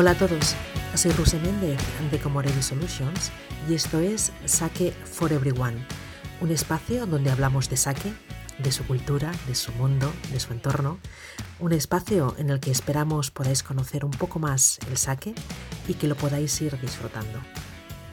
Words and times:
Hola 0.00 0.12
a 0.12 0.14
todos, 0.14 0.54
soy 0.94 1.12
Ruse 1.12 1.38
Méndez 1.40 1.78
de 2.10 2.18
Comorelli 2.18 2.62
Solutions 2.62 3.30
y 3.68 3.74
esto 3.74 4.00
es 4.00 4.32
Sake 4.46 4.94
for 5.04 5.30
Everyone, 5.30 5.76
un 6.40 6.50
espacio 6.50 7.04
donde 7.04 7.30
hablamos 7.30 7.68
de 7.68 7.76
sake, 7.76 8.10
de 8.56 8.72
su 8.72 8.86
cultura, 8.86 9.30
de 9.46 9.54
su 9.54 9.72
mundo, 9.72 10.10
de 10.32 10.40
su 10.40 10.54
entorno, 10.54 10.98
un 11.58 11.74
espacio 11.74 12.34
en 12.38 12.48
el 12.48 12.60
que 12.60 12.70
esperamos 12.70 13.30
podáis 13.30 13.62
conocer 13.62 14.06
un 14.06 14.10
poco 14.12 14.38
más 14.38 14.78
el 14.88 14.96
sake 14.96 15.34
y 15.86 15.92
que 15.92 16.08
lo 16.08 16.14
podáis 16.14 16.58
ir 16.62 16.80
disfrutando. 16.80 17.38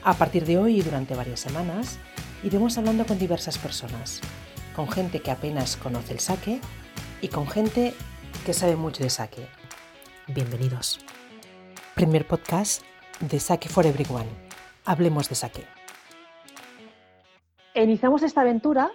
A 0.03 0.13
partir 0.15 0.45
de 0.45 0.57
hoy 0.57 0.79
y 0.79 0.81
durante 0.81 1.15
varias 1.15 1.39
semanas 1.39 1.99
iremos 2.43 2.77
hablando 2.77 3.05
con 3.05 3.17
diversas 3.17 3.57
personas, 3.57 4.19
con 4.75 4.91
gente 4.91 5.21
que 5.21 5.31
apenas 5.31 5.77
conoce 5.77 6.11
el 6.11 6.19
sake 6.19 6.59
y 7.21 7.29
con 7.29 7.47
gente 7.47 7.93
que 8.45 8.53
sabe 8.53 8.75
mucho 8.75 9.03
de 9.03 9.09
sake. 9.09 9.47
Bienvenidos. 10.27 10.99
Primer 11.97 12.27
podcast 12.27 12.83
de 13.21 13.39
Sake 13.39 13.67
for 13.69 13.83
Everyone. 13.83 14.29
Hablemos 14.85 15.29
de 15.29 15.33
sake. 15.33 15.65
Iniciamos 17.73 18.21
esta 18.21 18.41
aventura, 18.41 18.91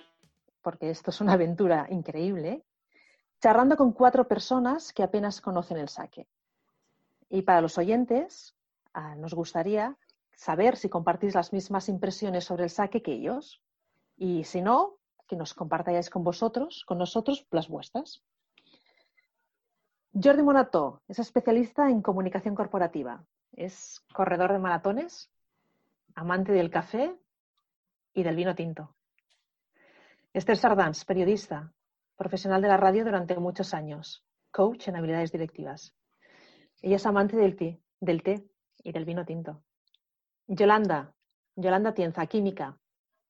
porque 0.62 0.88
esto 0.88 1.11
es 1.11 1.20
una 1.20 1.33
aventura 1.33 1.88
increíble, 1.91 2.65
charlando 3.41 3.77
con 3.77 3.91
cuatro 3.91 4.28
personas 4.28 4.92
que 4.92 5.02
apenas 5.02 5.41
conocen 5.41 5.78
el 5.78 5.88
sake. 5.88 6.28
Y 7.28 7.42
para 7.42 7.61
los 7.61 7.77
oyentes, 7.77 8.55
ah, 8.95 9.16
nos 9.16 9.34
gustaría 9.34 9.97
saber 10.37 10.77
si 10.77 10.89
compartís 10.89 11.34
las 11.34 11.53
mismas 11.53 11.89
impresiones 11.89 12.45
sobre 12.45 12.62
el 12.62 12.70
sake 12.70 13.03
que 13.03 13.14
ellos. 13.14 13.61
Y 14.16 14.45
si 14.45 14.62
no, 14.62 15.00
que 15.27 15.34
nos 15.34 15.55
compartáis 15.55 16.09
con 16.09 16.22
vosotros, 16.22 16.84
con 16.87 16.98
nosotros, 16.98 17.48
las 17.50 17.66
vuestras. 17.66 18.22
Jordi 20.14 20.42
Monató 20.42 21.00
es 21.08 21.18
especialista 21.18 21.88
en 21.88 22.02
comunicación 22.02 22.55
corporativa. 22.55 23.24
Es 23.52 24.05
corredor 24.12 24.52
de 24.52 24.58
maratones, 24.58 25.30
amante 26.14 26.52
del 26.52 26.70
café 26.70 27.19
y 28.12 28.22
del 28.22 28.36
vino 28.36 28.54
tinto. 28.54 28.94
Esther 30.34 30.58
Sardans, 30.58 31.06
periodista, 31.06 31.72
profesional 32.16 32.60
de 32.60 32.69
la 32.69 32.77
radio 32.77 33.06
durante 33.06 33.38
muchos 33.38 33.72
años, 33.72 34.22
coach 34.50 34.88
en 34.88 34.96
habilidades 34.96 35.32
directivas. 35.32 35.94
Ella 36.82 36.97
es 36.97 37.06
amante 37.06 37.38
del 37.38 37.56
té, 37.56 37.80
del 37.98 38.22
té 38.22 38.44
y 38.82 38.92
del 38.92 39.06
vino 39.06 39.24
tinto. 39.24 39.62
Yolanda, 40.47 41.14
Yolanda 41.56 41.94
Tienza, 41.94 42.26
química, 42.26 42.78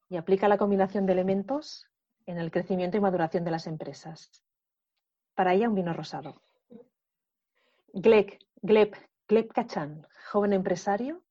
y 0.08 0.16
aplica 0.16 0.48
la 0.48 0.58
combinación 0.58 1.06
de 1.06 1.12
elementos 1.12 1.86
en 2.26 2.38
el 2.38 2.50
crecimiento 2.50 2.96
y 2.96 3.00
maduración 3.00 3.44
de 3.44 3.52
las 3.52 3.68
empresas. 3.68 4.42
Para 5.34 5.54
ella 5.54 5.68
un 5.68 5.76
vino 5.76 5.92
rosado. 5.92 6.42
Gleb, 7.94 8.38
Gleb, 8.62 8.96
Gleb 9.28 9.52
Kachan, 9.52 10.06
joven 10.30 10.54
empresario 10.54 11.22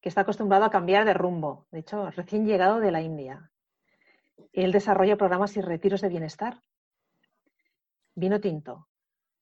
que 0.00 0.08
está 0.08 0.22
acostumbrado 0.22 0.64
a 0.64 0.70
cambiar 0.70 1.04
de 1.04 1.14
rumbo, 1.14 1.66
de 1.70 1.80
hecho, 1.80 2.10
recién 2.10 2.46
llegado 2.46 2.80
de 2.80 2.90
la 2.90 3.00
India. 3.00 3.50
Él 4.52 4.72
desarrolla 4.72 5.16
programas 5.16 5.56
y 5.56 5.60
retiros 5.60 6.00
de 6.00 6.08
bienestar. 6.08 6.62
Vino 8.16 8.40
tinto. 8.40 8.88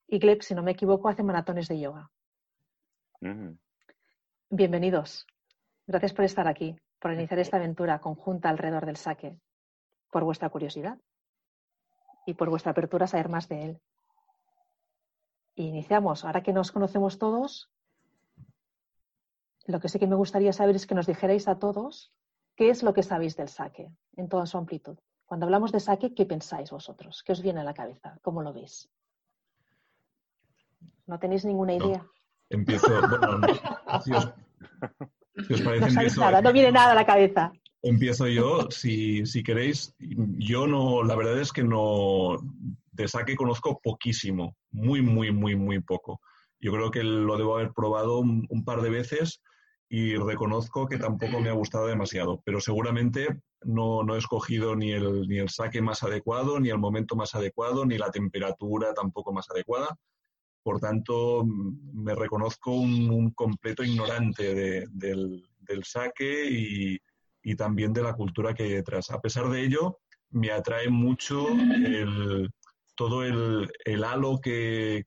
Y 0.07 0.19
Gleb, 0.19 0.43
si 0.43 0.55
no 0.55 0.63
me 0.63 0.73
equivoco, 0.73 1.09
hace 1.09 1.23
maratones 1.23 1.69
de 1.69 1.81
yoga. 1.81 2.11
Bienvenidos. 4.51 5.27
Gracias 5.87 6.13
por 6.13 6.27
estar 6.27 6.49
aquí, 6.49 6.77
por 6.99 7.13
iniciar 7.13 7.39
esta 7.39 7.57
aventura 7.57 8.01
conjunta 8.01 8.51
alrededor 8.51 8.85
del 8.85 8.97
saque, 8.97 9.39
por 10.11 10.25
vuestra 10.25 10.51
curiosidad 10.51 10.99
y 12.27 12.35
por 12.35 12.51
vuestra 12.51 12.73
apertura 12.73 13.05
a 13.07 13.09
saber 13.09 13.31
más 13.31 13.49
de 13.49 13.65
él 13.65 13.81
iniciamos. 15.63 16.25
Ahora 16.25 16.43
que 16.43 16.53
nos 16.53 16.73
conocemos 16.73 17.19
todos, 17.19 17.71
lo 19.67 19.81
que 19.81 19.89
sí 19.89 19.99
que 19.99 20.07
me 20.07 20.17
gustaría 20.17 20.53
saber 20.53 20.77
es 20.77 20.87
que 20.87 20.95
nos 20.95 21.07
dijerais 21.07 21.49
a 21.49 21.59
todos 21.59 22.13
qué 22.57 22.71
es 22.71 22.83
lo 22.83 22.95
que 22.95 23.03
sabéis 23.03 23.37
del 23.37 23.49
saque 23.49 23.91
en 24.17 24.29
toda 24.29 24.47
su 24.47 24.59
amplitud. 24.59 24.99
Cuando 25.27 25.47
hablamos 25.47 25.73
de 25.73 25.81
saque, 25.81 26.15
¿qué 26.15 26.25
pensáis 26.25 26.71
vosotros? 26.71 27.23
¿Qué 27.23 27.33
os 27.33 27.43
viene 27.43 27.61
a 27.61 27.65
la 27.65 27.75
cabeza? 27.75 28.19
¿Cómo 28.23 28.43
lo 28.43 28.53
veis? 28.53 28.89
¿No 31.07 31.19
tenéis 31.19 31.45
ninguna 31.45 31.75
idea? 31.75 32.07
empiezo, 32.51 32.89
bueno, 33.09 33.41
si 34.01 34.13
os, 34.13 35.63
parece, 35.63 36.19
nada, 36.19 36.41
no 36.41 36.53
viene 36.53 36.73
nada 36.73 36.93
a 36.93 36.95
la 36.95 37.07
cabeza. 37.07 37.53
Empiezo 37.83 38.27
yo, 38.27 38.71
si, 38.71 39.25
si 39.27 39.43
queréis. 39.43 39.95
Yo 39.99 40.67
no, 40.67 41.03
la 41.05 41.15
verdad 41.15 41.39
es 41.39 41.53
que 41.53 41.63
no, 41.63 42.39
de 43.03 43.09
saque 43.09 43.37
conozco 43.37 43.81
poquísimo, 43.83 44.57
muy, 44.71 45.03
muy, 45.03 45.31
muy, 45.33 45.55
muy 45.55 45.81
poco. 45.81 46.21
Yo 46.61 46.73
creo 46.73 46.91
que 46.91 47.05
lo 47.05 47.37
debo 47.37 47.57
haber 47.57 47.73
probado 47.73 48.19
un, 48.19 48.65
par 48.65 48.83
de 48.83 48.91
veces 48.91 49.41
y 49.89 50.17
reconozco 50.17 50.89
que 50.89 50.99
tampoco 50.99 51.41
me 51.41 51.49
ha 51.49 51.53
gustado 51.53 51.87
demasiado, 51.87 52.43
pero 52.45 52.61
seguramente 52.61 53.29
no, 53.63 54.03
no, 54.03 54.17
he 54.17 54.19
escogido 54.19 54.75
ni 54.75 54.93
el, 54.93 55.29
ni 55.29 55.39
el 55.39 55.49
saque 55.49 55.81
más 55.81 56.03
adecuado, 56.03 56.59
ni 56.59 56.71
el 56.71 56.79
momento 56.79 57.15
más 57.15 57.35
adecuado, 57.35 57.87
ni 57.87 57.97
la 57.97 58.11
temperatura 58.11 58.93
tampoco 58.95 59.33
más 59.33 59.49
adecuada. 59.51 59.97
Por 60.65 60.81
tanto, 60.81 61.45
me 61.47 62.15
reconozco 62.17 62.73
un, 62.73 63.31
completo 63.31 63.85
ignorante 63.85 64.55
del, 64.55 65.45
del, 65.61 65.85
saque 65.85 66.51
y, 66.51 66.99
y, 67.43 67.55
también 67.55 67.93
de 67.93 68.03
la 68.03 68.15
cultura 68.15 68.53
que 68.53 68.65
hay 68.65 68.73
detrás. 68.73 69.11
A 69.11 69.21
pesar 69.21 69.49
de 69.49 69.63
ello, 69.63 70.01
me 70.31 70.51
atrae 70.51 70.89
mucho 70.89 71.49
el, 71.49 72.51
todo 72.99 73.23
el, 73.23 73.71
halo 74.05 74.41
que, 74.41 75.05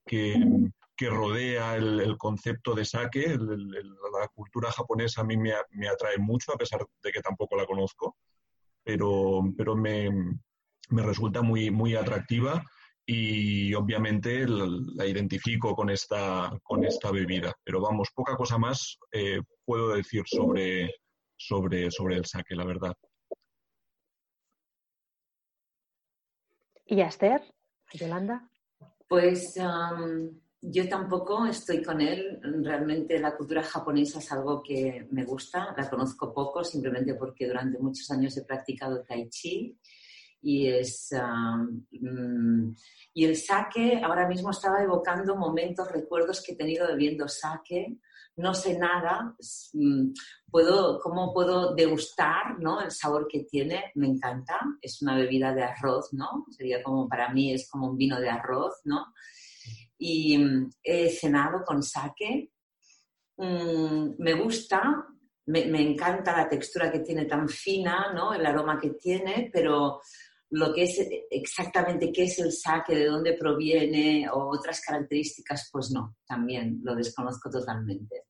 rodea 0.97 1.75
el, 1.75 2.15
concepto 2.17 2.73
de 2.73 2.85
sake, 2.85 3.37
la 3.37 4.27
cultura 4.33 4.71
japonesa 4.71 5.21
a 5.21 5.23
mí 5.25 5.35
me, 5.35 5.51
atrae 5.89 6.17
mucho, 6.17 6.53
a 6.53 6.57
pesar 6.57 6.85
de 7.03 7.11
que 7.11 7.19
tampoco 7.19 7.57
la 7.57 7.65
conozco, 7.65 8.15
pero, 8.81 9.41
pero 9.57 9.75
me, 9.75 10.09
resulta 10.89 11.41
muy, 11.41 11.69
muy 11.69 11.95
atractiva 11.95 12.63
y 13.05 13.73
obviamente 13.73 14.47
la, 14.47 15.05
identifico 15.05 15.75
con 15.75 15.89
esta, 15.89 16.57
con 16.63 16.85
esta 16.85 17.11
bebida. 17.11 17.53
Pero 17.61 17.81
vamos, 17.81 18.07
poca 18.15 18.37
cosa 18.37 18.57
más 18.57 18.97
eh, 19.11 19.41
puedo 19.65 19.93
decir 19.93 20.23
sobre, 20.27 20.95
sobre, 21.35 21.91
sobre 21.91 22.15
el 22.15 22.25
sake, 22.25 22.55
la 22.55 22.63
verdad. 22.63 22.95
¿Y 26.85 27.01
Esther? 27.01 27.41
Yolanda. 27.93 28.49
Pues 29.07 29.55
yo 30.61 30.87
tampoco 30.87 31.45
estoy 31.45 31.81
con 31.83 32.01
él. 32.01 32.39
Realmente 32.63 33.19
la 33.19 33.35
cultura 33.35 33.63
japonesa 33.63 34.19
es 34.19 34.31
algo 34.31 34.61
que 34.61 35.07
me 35.11 35.25
gusta. 35.25 35.73
La 35.75 35.89
conozco 35.89 36.33
poco, 36.33 36.63
simplemente 36.63 37.15
porque 37.15 37.47
durante 37.47 37.79
muchos 37.79 38.09
años 38.11 38.37
he 38.37 38.45
practicado 38.45 39.03
tai 39.03 39.27
chi. 39.29 39.77
Y, 40.43 40.67
es, 40.67 41.13
mm, 41.91 42.71
y 43.13 43.25
el 43.25 43.35
sake, 43.35 44.01
ahora 44.03 44.27
mismo 44.27 44.49
estaba 44.49 44.81
evocando 44.81 45.35
momentos, 45.35 45.91
recuerdos 45.91 46.41
que 46.41 46.53
he 46.53 46.55
tenido 46.55 46.87
bebiendo 46.87 47.27
sake 47.27 47.99
no 48.37 48.53
sé 48.53 48.77
nada, 48.77 49.35
mm, 49.73 50.11
puedo, 50.49 50.99
cómo 50.99 51.33
puedo 51.33 51.75
degustar 51.75 52.59
¿no? 52.59 52.81
el 52.81 52.91
sabor 52.91 53.27
que 53.27 53.43
tiene, 53.43 53.91
me 53.95 54.07
encanta, 54.07 54.59
es 54.81 55.01
una 55.01 55.15
bebida 55.15 55.53
de 55.53 55.63
arroz, 55.63 56.13
¿no? 56.13 56.45
Sería 56.49 56.81
como, 56.81 57.07
para 57.07 57.29
mí 57.33 57.53
es 57.53 57.69
como 57.69 57.89
un 57.89 57.97
vino 57.97 58.19
de 58.19 58.29
arroz, 58.29 58.81
¿no? 58.85 59.13
Y 59.97 60.37
mm, 60.37 60.71
he 60.83 61.09
cenado 61.09 61.63
con 61.63 61.83
sake, 61.83 62.51
mm, 63.37 64.15
me 64.17 64.33
gusta, 64.33 65.05
me, 65.45 65.65
me, 65.65 65.81
encanta 65.81 66.35
la 66.35 66.47
textura 66.47 66.91
que 66.91 66.99
tiene 66.99 67.25
tan 67.25 67.49
fina, 67.49 68.13
¿no? 68.13 68.33
El 68.33 68.45
aroma 68.45 68.79
que 68.79 68.91
tiene, 68.91 69.49
pero 69.51 70.01
lo 70.51 70.73
que 70.73 70.83
es 70.83 71.07
exactamente 71.29 72.11
qué 72.11 72.23
es 72.23 72.39
el 72.39 72.51
sake, 72.51 72.93
de 72.93 73.05
dónde 73.05 73.33
proviene 73.33 74.29
o 74.29 74.49
otras 74.49 74.81
características, 74.81 75.69
pues 75.71 75.91
no, 75.91 76.17
también 76.25 76.81
lo 76.83 76.93
desconozco 76.93 77.49
totalmente. 77.49 78.25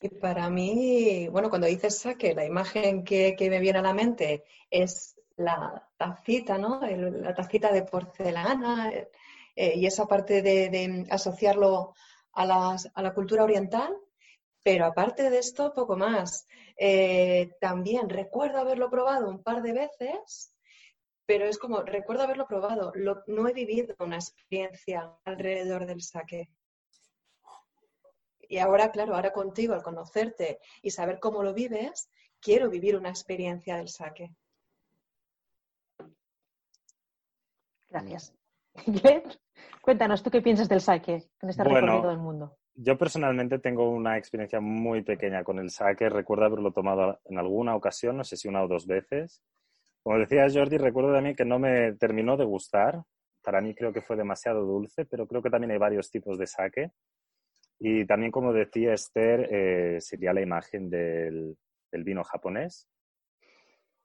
Y 0.00 0.08
para 0.08 0.50
mí, 0.50 1.28
bueno, 1.28 1.48
cuando 1.48 1.68
dices 1.68 1.96
sake, 1.96 2.34
la 2.34 2.44
imagen 2.44 3.04
que, 3.04 3.36
me 3.38 3.60
viene 3.60 3.78
a 3.78 3.82
la 3.82 3.94
mente 3.94 4.42
es 4.68 5.14
la 5.36 5.88
tacita, 5.96 6.58
¿no? 6.58 6.80
la 6.80 7.34
tacita 7.34 7.72
de 7.72 7.84
porcelana 7.84 8.90
eh, 9.54 9.74
y 9.76 9.86
esa 9.86 10.06
parte 10.06 10.42
de, 10.42 11.06
asociarlo 11.08 11.94
a, 12.32 12.76
la 12.96 13.14
cultura 13.14 13.44
oriental. 13.44 13.96
Pero 14.64 14.86
aparte 14.86 15.30
de 15.30 15.38
esto, 15.38 15.72
poco 15.72 15.96
más. 15.96 16.46
Eh, 16.84 17.54
también 17.60 18.08
recuerdo 18.08 18.58
haberlo 18.58 18.90
probado 18.90 19.28
un 19.28 19.40
par 19.40 19.62
de 19.62 19.72
veces, 19.72 20.52
pero 21.24 21.44
es 21.44 21.56
como, 21.56 21.82
recuerdo 21.82 22.24
haberlo 22.24 22.48
probado, 22.48 22.92
no 23.28 23.46
he 23.46 23.52
vivido 23.52 23.94
una 24.00 24.16
experiencia 24.16 25.16
alrededor 25.24 25.86
del 25.86 26.02
sake. 26.02 26.50
Y 28.48 28.58
ahora, 28.58 28.90
claro, 28.90 29.14
ahora 29.14 29.32
contigo, 29.32 29.74
al 29.74 29.84
conocerte 29.84 30.58
y 30.82 30.90
saber 30.90 31.20
cómo 31.20 31.44
lo 31.44 31.54
vives, 31.54 32.10
quiero 32.40 32.68
vivir 32.68 32.96
una 32.96 33.10
experiencia 33.10 33.76
del 33.76 33.88
saque. 33.88 34.34
Gracias. 37.90 38.34
Cuéntanos, 39.82 40.20
¿tú 40.24 40.32
qué 40.32 40.42
piensas 40.42 40.68
del 40.68 40.80
saque 40.80 41.30
en 41.42 41.48
este 41.48 41.62
recorrido 41.62 42.08
del 42.08 42.18
mundo? 42.18 42.58
Yo 42.74 42.96
personalmente 42.96 43.58
tengo 43.58 43.90
una 43.90 44.16
experiencia 44.16 44.60
muy 44.60 45.02
pequeña 45.02 45.44
con 45.44 45.58
el 45.58 45.70
sake. 45.70 46.08
Recuerdo 46.08 46.46
haberlo 46.46 46.72
tomado 46.72 47.20
en 47.24 47.38
alguna 47.38 47.76
ocasión, 47.76 48.16
no 48.16 48.24
sé 48.24 48.36
si 48.36 48.48
una 48.48 48.62
o 48.62 48.68
dos 48.68 48.86
veces. 48.86 49.42
Como 50.02 50.18
decía 50.18 50.46
Jordi, 50.52 50.78
recuerdo 50.78 51.12
también 51.12 51.36
que 51.36 51.44
no 51.44 51.58
me 51.58 51.92
terminó 51.92 52.36
de 52.36 52.44
gustar. 52.44 53.02
Para 53.42 53.60
mí 53.60 53.74
creo 53.74 53.92
que 53.92 54.02
fue 54.02 54.16
demasiado 54.16 54.64
dulce, 54.64 55.04
pero 55.04 55.26
creo 55.26 55.42
que 55.42 55.50
también 55.50 55.72
hay 55.72 55.78
varios 55.78 56.10
tipos 56.10 56.38
de 56.38 56.46
sake. 56.46 56.90
Y 57.78 58.06
también, 58.06 58.30
como 58.30 58.52
decía 58.52 58.94
Esther, 58.94 59.48
eh, 59.50 60.00
sería 60.00 60.32
la 60.32 60.40
imagen 60.40 60.88
del, 60.88 61.56
del 61.90 62.04
vino 62.04 62.22
japonés. 62.24 62.88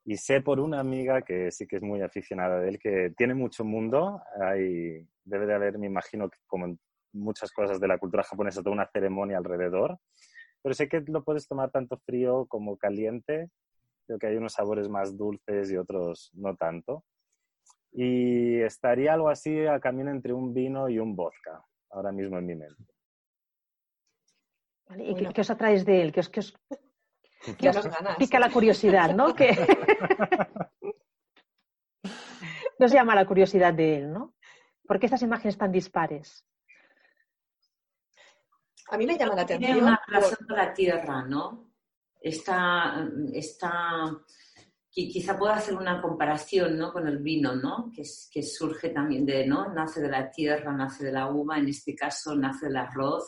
Y 0.04 0.18
sé 0.18 0.42
por 0.42 0.60
una 0.60 0.80
amiga 0.80 1.22
que 1.22 1.52
sí 1.52 1.68
que 1.68 1.78
es 1.78 1.84
muy 1.84 2.02
aficionada 2.02 2.60
de 2.60 2.70
él, 2.70 2.80
que 2.80 3.14
tiene 3.16 3.34
mucho 3.34 3.64
mundo. 3.64 4.22
Hay, 4.42 5.08
debe 5.24 5.46
de 5.46 5.54
haber, 5.54 5.78
me 5.78 5.88
imagino, 5.88 6.30
como 6.48 6.66
en 6.66 6.80
muchas 7.18 7.52
cosas 7.52 7.80
de 7.80 7.88
la 7.88 7.98
cultura 7.98 8.24
japonesa, 8.24 8.62
toda 8.62 8.74
una 8.74 8.90
ceremonia 8.92 9.38
alrededor. 9.38 9.98
Pero 10.62 10.74
sé 10.74 10.88
que 10.88 11.04
lo 11.08 11.24
puedes 11.24 11.48
tomar 11.48 11.72
tanto 11.72 11.98
frío 11.98 12.46
como 12.48 12.78
caliente. 12.78 13.50
Creo 14.06 14.20
que 14.20 14.28
hay 14.28 14.38
unos 14.38 14.54
sabores 14.54 14.90
más 14.90 15.18
dulces 15.18 15.72
y 15.72 15.78
otros 15.78 16.32
no 16.34 16.56
tanto. 16.56 17.04
Y 17.92 18.60
estaría 18.62 19.14
algo 19.14 19.30
así 19.30 19.66
a 19.66 19.80
camino 19.80 20.12
entre 20.12 20.34
un 20.34 20.54
vino 20.54 20.90
y 20.90 21.00
un 21.00 21.16
vodka, 21.16 21.64
ahora 21.90 22.12
mismo 22.12 22.38
en 22.38 22.46
mi 22.46 22.56
mente. 22.56 22.94
¿Y 25.00 25.16
qué, 25.16 25.42
os 25.42 25.50
atraes 25.50 25.86
de 25.86 26.02
él? 26.02 26.12
¿Qué 26.12 26.22
os, 26.22 26.32
os, 26.36 26.54
pica 28.18 28.40
la 28.40 28.50
curiosidad, 28.50 29.14
no? 29.14 29.36
que 29.36 29.50
nos 32.80 32.92
llama 32.92 33.16
la 33.16 33.26
curiosidad 33.26 33.74
de 33.74 33.98
él, 33.98 34.12
¿no? 34.12 34.34
¿Por 34.88 35.00
qué 35.00 35.08
estas 35.08 35.22
imágenes 35.22 35.58
tan 35.58 35.72
dispares? 35.72 36.46
A 38.90 38.98
mí 38.98 39.06
me 39.06 39.18
llama 39.18 39.36
la 39.36 39.42
atención. 39.42 39.74
Tiene 39.74 39.88
una 39.88 40.02
relación 40.08 40.48
con 40.48 40.58
la 40.58 40.74
tierra, 40.74 41.26
¿no? 41.26 41.74
Está, 42.20 43.10
quizá 44.90 45.38
pueda 45.38 45.56
hacer 45.56 45.76
una 45.76 46.02
comparación 46.02 46.78
¿no? 46.78 46.92
con 46.92 47.08
el 47.08 47.20
vino, 47.20 47.56
¿no? 47.56 47.92
Que, 47.96 48.04
que, 48.32 48.44
surge 48.44 48.90
también 48.90 49.26
de, 49.26 49.46
¿no? 49.46 49.72
Nace 49.74 50.02
de 50.02 50.10
la 50.10 50.32
tierra, 50.32 50.74
nace 50.74 51.06
de 51.06 51.12
la 51.12 51.30
uva, 51.30 51.58
en 51.58 51.68
este 51.68 51.96
caso 51.96 52.36
nace 52.36 52.68
del 52.68 52.78
arroz. 52.78 53.26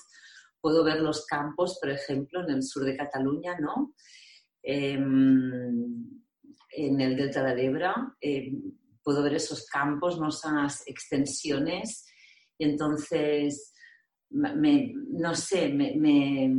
Puedo 0.60 0.84
ver 0.84 1.02
los 1.02 1.26
campos, 1.26 1.78
por 1.80 1.92
ejemplo, 1.92 2.44
en 2.44 2.50
el 2.56 2.64
sur 2.64 2.84
de 2.84 2.98
Cataluña, 2.98 3.58
¿no? 3.60 3.94
Em, 4.64 6.22
en 6.72 7.02
el 7.02 7.16
delta 7.16 7.44
del 7.44 7.60
Ebra. 7.60 8.16
Em, 8.20 8.74
puedo 9.04 9.24
ver 9.24 9.36
esos 9.36 9.66
campos, 9.68 10.20
¿no? 10.20 10.30
esas 10.30 10.84
extensiones. 10.88 12.06
Y 12.58 12.66
entonces 12.66 13.74
no 14.32 15.36
sé, 15.36 15.70
me, 15.70 16.52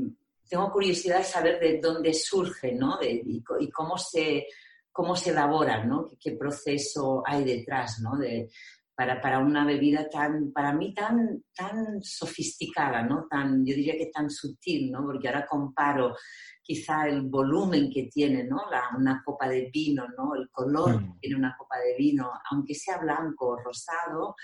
tengo 0.48 0.72
curiosidad 0.72 1.18
de 1.18 1.24
saber 1.24 1.60
de 1.60 1.80
dónde 1.80 2.12
surge, 2.12 2.72
¿no? 2.72 2.98
y, 3.00 3.42
cómo 3.70 3.96
se, 3.96 4.46
cómo 4.90 5.14
se 5.14 5.30
elabora, 5.30 5.84
¿no? 5.84 6.10
¿Qué, 6.20 6.32
proceso 6.32 7.22
hay 7.24 7.44
detrás, 7.44 8.00
¿no? 8.00 8.18
De, 8.18 8.50
para, 8.94 9.20
para, 9.20 9.38
una 9.38 9.64
bebida 9.64 10.08
tan, 10.10 10.52
para 10.52 10.72
mí 10.72 10.92
tan, 10.92 11.42
tan 11.54 12.02
sofisticada, 12.02 13.02
¿no? 13.02 13.26
Tan, 13.30 13.64
yo 13.64 13.74
diría 13.74 13.96
que 13.96 14.10
tan 14.12 14.28
sutil, 14.28 14.90
¿no? 14.90 15.04
Porque 15.04 15.28
ahora 15.28 15.46
comparo 15.46 16.16
quizá 16.60 17.06
el 17.06 17.22
volumen 17.22 17.90
que 17.90 18.04
tiene, 18.12 18.44
¿no? 18.44 18.58
La, 18.70 18.90
una 18.96 19.22
copa 19.24 19.48
de 19.48 19.70
vino, 19.72 20.06
¿no? 20.16 20.34
El 20.34 20.50
color 20.50 20.98
que 20.98 21.06
mm. 21.06 21.18
tiene 21.20 21.36
una 21.36 21.56
copa 21.56 21.78
de 21.78 21.96
vino, 21.96 22.30
aunque 22.50 22.74
sea 22.74 22.98
blanco 22.98 23.50
o 23.50 23.56
rosado, 23.56 24.34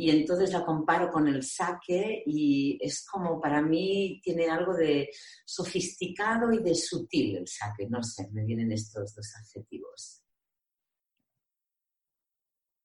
y 0.00 0.08
entonces 0.08 0.50
la 0.50 0.64
comparo 0.64 1.10
con 1.10 1.28
el 1.28 1.42
saque 1.42 2.22
y 2.24 2.78
es 2.80 3.06
como 3.06 3.38
para 3.38 3.60
mí 3.60 4.18
tiene 4.24 4.48
algo 4.48 4.74
de 4.74 5.10
sofisticado 5.44 6.50
y 6.52 6.62
de 6.62 6.74
sutil 6.74 7.36
el 7.36 7.46
saque, 7.46 7.86
no 7.86 8.02
sé, 8.02 8.30
me 8.32 8.46
vienen 8.46 8.72
estos 8.72 9.14
dos 9.14 9.34
adjetivos. 9.36 10.24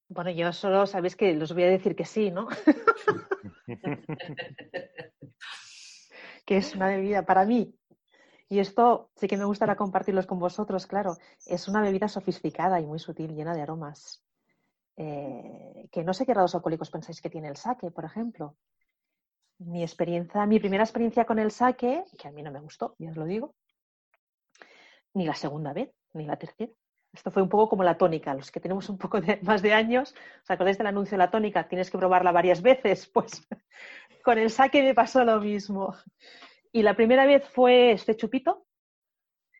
Bueno, 0.10 0.30
yo 0.32 0.52
solo 0.52 0.86
sabéis 0.86 1.16
que 1.16 1.34
los 1.34 1.54
voy 1.54 1.64
a 1.64 1.70
decir 1.70 1.96
que 1.96 2.04
sí, 2.04 2.32
¿no? 2.32 2.50
que 6.46 6.58
es 6.58 6.76
una 6.76 6.88
bebida 6.88 7.26
para 7.26 7.46
mí. 7.46 7.74
Y 8.50 8.60
esto 8.60 9.10
sí 9.16 9.28
que 9.28 9.38
me 9.38 9.46
gustaría 9.46 9.78
compartirlos 9.78 10.28
con 10.28 10.38
vosotros, 10.38 10.86
claro. 10.86 11.16
Es 11.46 11.70
una 11.70 11.82
bebida 11.82 12.10
sofisticada 12.10 12.82
y 12.82 12.86
muy 12.86 13.00
sutil, 13.00 13.34
llena 13.34 13.54
de 13.54 13.62
aromas. 13.62 14.25
Eh, 14.98 15.88
que 15.92 16.04
no 16.04 16.14
sé 16.14 16.26
qué 16.26 16.34
grados 16.34 16.56
alcohólicos 16.56 16.90
pensáis 16.90 17.22
que 17.22 17.30
tiene 17.30 17.50
el 17.50 17.58
saque, 17.58 17.92
por 17.92 18.06
ejemplo. 18.06 18.56
Mi 19.60 19.84
experiencia, 19.84 20.46
mi 20.46 20.60
primera 20.60 20.84
experiencia 20.84 21.26
con 21.26 21.40
el 21.40 21.52
saque, 21.52 22.04
que 22.18 22.28
a 22.28 22.32
mí 22.32 22.44
no 22.44 22.52
me 22.52 22.60
gustó, 22.60 22.96
ya 23.00 23.10
os 23.10 23.18
lo 23.18 23.26
digo, 23.26 23.56
ni 25.14 25.26
la 25.26 25.36
segunda 25.36 25.74
vez, 25.74 25.92
ni 26.14 26.26
la 26.26 26.38
tercera. 26.38 26.72
Esto 27.14 27.32
fue 27.32 27.42
un 27.42 27.50
poco 27.50 27.70
como 27.70 27.84
la 27.84 27.98
tónica. 27.98 28.34
Los 28.34 28.52
que 28.52 28.60
tenemos 28.60 28.90
un 28.90 28.98
poco 28.98 29.20
más 29.44 29.62
de 29.62 29.74
años, 29.74 30.14
¿os 30.44 30.52
acordáis 30.52 30.78
del 30.78 30.88
anuncio 30.88 31.12
de 31.12 31.20
la 31.20 31.32
tónica? 31.32 31.68
Tienes 31.68 31.90
que 31.90 31.98
probarla 31.98 32.32
varias 32.32 32.62
veces. 32.62 33.10
Pues 33.14 33.48
con 34.24 34.38
el 34.38 34.50
saque 34.50 34.82
me 34.82 34.94
pasó 34.94 35.24
lo 35.24 35.40
mismo. 35.40 35.96
Y 36.72 36.82
la 36.82 36.96
primera 36.96 37.26
vez 37.26 37.48
fue 37.48 37.92
este 37.92 38.18
chupito, 38.18 38.66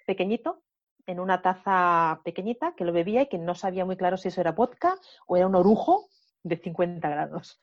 pequeñito, 0.06 0.65
en 1.08 1.20
una 1.20 1.42
taza 1.42 2.22
pequeñita 2.24 2.74
que 2.76 2.86
lo 2.86 2.94
bebía 2.94 3.24
y 3.24 3.28
que 3.28 3.38
no 3.38 3.56
sabía 3.56 3.86
muy 3.86 3.98
claro 3.98 4.18
si 4.18 4.30
eso 4.30 4.42
era 4.42 4.52
vodka 4.52 4.96
o 5.28 5.38
era 5.38 5.48
un 5.48 5.56
orujo 5.56 6.10
de 6.44 6.58
50 6.58 7.08
grados. 7.10 7.60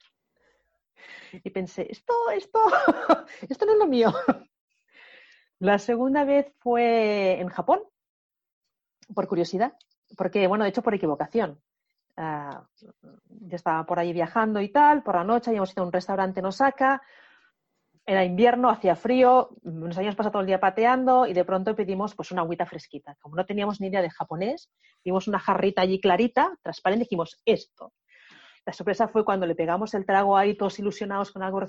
Y 1.32 1.50
pensé, 1.50 1.86
esto, 1.90 2.14
esto, 2.34 2.60
esto 3.48 3.66
no 3.66 3.72
es 3.72 3.78
lo 3.78 3.86
mío. 3.86 4.12
La 5.58 5.78
segunda 5.78 6.24
vez 6.24 6.52
fue 6.58 7.40
en 7.40 7.48
Japón, 7.48 7.80
por 9.14 9.28
curiosidad, 9.28 9.74
porque, 10.16 10.46
bueno, 10.46 10.64
de 10.64 10.70
hecho 10.70 10.82
por 10.82 10.94
equivocación. 10.94 11.60
Uh, 12.16 12.60
yo 13.28 13.56
estaba 13.56 13.86
por 13.86 13.98
ahí 13.98 14.12
viajando 14.12 14.60
y 14.60 14.68
tal, 14.68 15.02
por 15.02 15.14
la 15.14 15.24
noche 15.24 15.50
habíamos 15.50 15.72
ido 15.72 15.82
a 15.82 15.86
un 15.86 15.92
restaurante 15.92 16.40
en 16.40 16.46
Osaka, 16.46 17.00
era 18.04 18.24
invierno, 18.24 18.68
hacía 18.68 18.96
frío, 18.96 19.50
nos 19.62 19.96
habíamos 19.96 20.16
pasado 20.16 20.32
todo 20.32 20.40
el 20.42 20.48
día 20.48 20.58
pateando 20.58 21.26
y 21.26 21.32
de 21.32 21.44
pronto 21.44 21.76
pedimos 21.76 22.14
pues 22.14 22.32
una 22.32 22.42
agüita 22.42 22.66
fresquita. 22.66 23.16
Como 23.20 23.36
no 23.36 23.46
teníamos 23.46 23.80
ni 23.80 23.86
idea 23.86 24.02
de 24.02 24.10
japonés, 24.10 24.70
vimos 25.04 25.28
una 25.28 25.38
jarrita 25.38 25.82
allí 25.82 26.00
clarita, 26.00 26.52
transparente, 26.62 27.02
y 27.02 27.06
dijimos 27.06 27.40
esto. 27.44 27.92
La 28.66 28.72
sorpresa 28.72 29.08
fue 29.08 29.24
cuando 29.24 29.46
le 29.46 29.54
pegamos 29.54 29.94
el 29.94 30.04
trago 30.04 30.36
ahí 30.36 30.56
todos 30.56 30.78
ilusionados 30.78 31.30
con 31.30 31.42
algo 31.42 31.60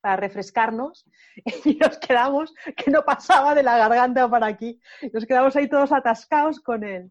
para 0.00 0.16
refrescarnos 0.16 1.04
y 1.64 1.76
nos 1.76 1.98
quedamos 1.98 2.52
que 2.76 2.90
no 2.90 3.02
pasaba 3.04 3.54
de 3.54 3.62
la 3.62 3.76
garganta 3.76 4.28
para 4.28 4.46
aquí. 4.46 4.80
Nos 5.12 5.26
quedamos 5.26 5.54
ahí 5.56 5.68
todos 5.68 5.92
atascados 5.92 6.60
con 6.60 6.84
el, 6.84 7.10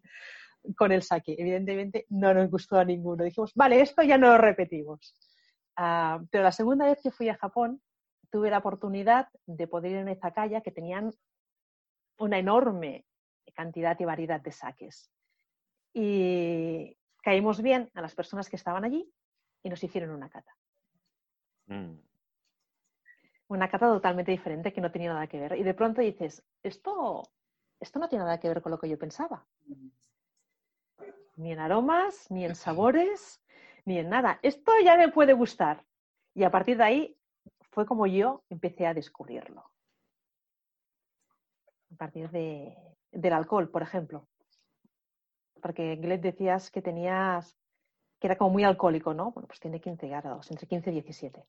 con 0.76 0.90
el 0.90 1.02
sake. 1.02 1.36
Evidentemente 1.38 2.06
no 2.10 2.34
nos 2.34 2.50
gustó 2.50 2.78
a 2.78 2.84
ninguno. 2.84 3.24
Dijimos, 3.24 3.52
vale, 3.54 3.80
esto 3.80 4.02
ya 4.02 4.18
no 4.18 4.28
lo 4.28 4.38
repetimos. 4.38 5.16
Ah, 5.76 6.20
pero 6.30 6.44
la 6.44 6.52
segunda 6.52 6.86
vez 6.86 6.98
que 7.02 7.10
fui 7.10 7.28
a 7.28 7.36
Japón, 7.36 7.80
tuve 8.32 8.50
la 8.50 8.58
oportunidad 8.58 9.28
de 9.46 9.68
poder 9.68 9.92
ir 9.92 9.98
en 9.98 10.08
Izakaya 10.08 10.62
que 10.62 10.72
tenían 10.72 11.12
una 12.18 12.38
enorme 12.38 13.04
cantidad 13.54 13.98
y 14.00 14.04
variedad 14.06 14.40
de 14.40 14.50
saques. 14.50 15.10
Y 15.92 16.96
caímos 17.22 17.60
bien 17.60 17.90
a 17.92 18.00
las 18.00 18.14
personas 18.14 18.48
que 18.48 18.56
estaban 18.56 18.84
allí 18.84 19.12
y 19.62 19.68
nos 19.68 19.84
hicieron 19.84 20.10
una 20.10 20.30
cata. 20.30 20.56
Mm. 21.66 21.98
Una 23.48 23.68
cata 23.68 23.86
totalmente 23.88 24.30
diferente 24.30 24.72
que 24.72 24.80
no 24.80 24.90
tenía 24.90 25.12
nada 25.12 25.26
que 25.26 25.38
ver. 25.38 25.58
Y 25.58 25.62
de 25.62 25.74
pronto 25.74 26.00
dices, 26.00 26.42
esto, 26.62 27.22
esto 27.78 27.98
no 27.98 28.08
tiene 28.08 28.24
nada 28.24 28.40
que 28.40 28.48
ver 28.48 28.62
con 28.62 28.72
lo 28.72 28.78
que 28.78 28.88
yo 28.88 28.98
pensaba. 28.98 29.46
Ni 31.36 31.52
en 31.52 31.58
aromas, 31.58 32.30
ni 32.30 32.46
en 32.46 32.54
sabores, 32.54 33.42
ni 33.84 33.98
en 33.98 34.08
nada. 34.08 34.38
Esto 34.40 34.72
ya 34.82 34.96
me 34.96 35.10
puede 35.10 35.34
gustar. 35.34 35.84
Y 36.34 36.44
a 36.44 36.50
partir 36.50 36.78
de 36.78 36.84
ahí 36.84 37.18
fue 37.72 37.86
como 37.86 38.06
yo 38.06 38.44
empecé 38.50 38.86
a 38.86 38.94
descubrirlo. 38.94 39.64
A 41.92 41.96
partir 41.96 42.30
de, 42.30 42.76
del 43.10 43.32
alcohol, 43.32 43.70
por 43.70 43.82
ejemplo. 43.82 44.28
Porque 45.60 45.96
Glet 45.96 46.20
decías 46.20 46.70
que 46.70 46.82
tenías, 46.82 47.56
que 48.20 48.26
era 48.26 48.36
como 48.36 48.50
muy 48.50 48.64
alcohólico, 48.64 49.14
¿no? 49.14 49.32
Bueno, 49.32 49.46
pues 49.46 49.60
tiene 49.60 49.80
15 49.80 50.08
grados, 50.08 50.50
entre 50.50 50.66
15 50.66 50.90
y 50.90 50.94
17. 50.94 51.46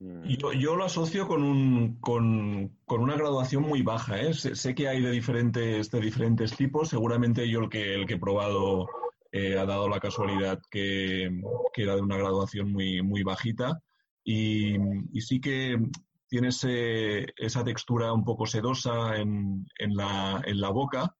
Yo, 0.00 0.52
yo, 0.54 0.76
lo 0.76 0.84
asocio 0.84 1.28
con, 1.28 1.42
un, 1.42 2.00
con, 2.00 2.78
con, 2.86 3.02
una 3.02 3.16
graduación 3.16 3.64
muy 3.64 3.82
baja. 3.82 4.18
¿eh? 4.18 4.32
Sé, 4.32 4.74
que 4.74 4.88
hay 4.88 5.02
de 5.02 5.10
diferentes, 5.10 5.90
de 5.90 6.00
diferentes 6.00 6.56
tipos. 6.56 6.88
Seguramente 6.88 7.48
yo 7.48 7.60
el 7.60 7.68
que, 7.68 7.94
el 7.94 8.06
que 8.06 8.14
he 8.14 8.18
probado 8.18 8.88
eh, 9.30 9.58
ha 9.58 9.66
dado 9.66 9.90
la 9.90 10.00
casualidad 10.00 10.58
que, 10.70 11.42
que, 11.74 11.82
era 11.82 11.96
de 11.96 12.00
una 12.00 12.16
graduación 12.16 12.72
muy, 12.72 13.02
muy 13.02 13.22
bajita. 13.22 13.82
Y, 14.32 15.20
sí 15.20 15.40
que 15.40 15.76
tiene 16.28 16.48
esa 16.48 17.64
textura 17.64 18.12
un 18.12 18.24
poco 18.24 18.46
sedosa 18.46 19.16
en, 19.16 19.66
en, 19.78 19.96
la, 19.96 20.40
en 20.44 20.60
la, 20.60 20.70
boca 20.70 21.16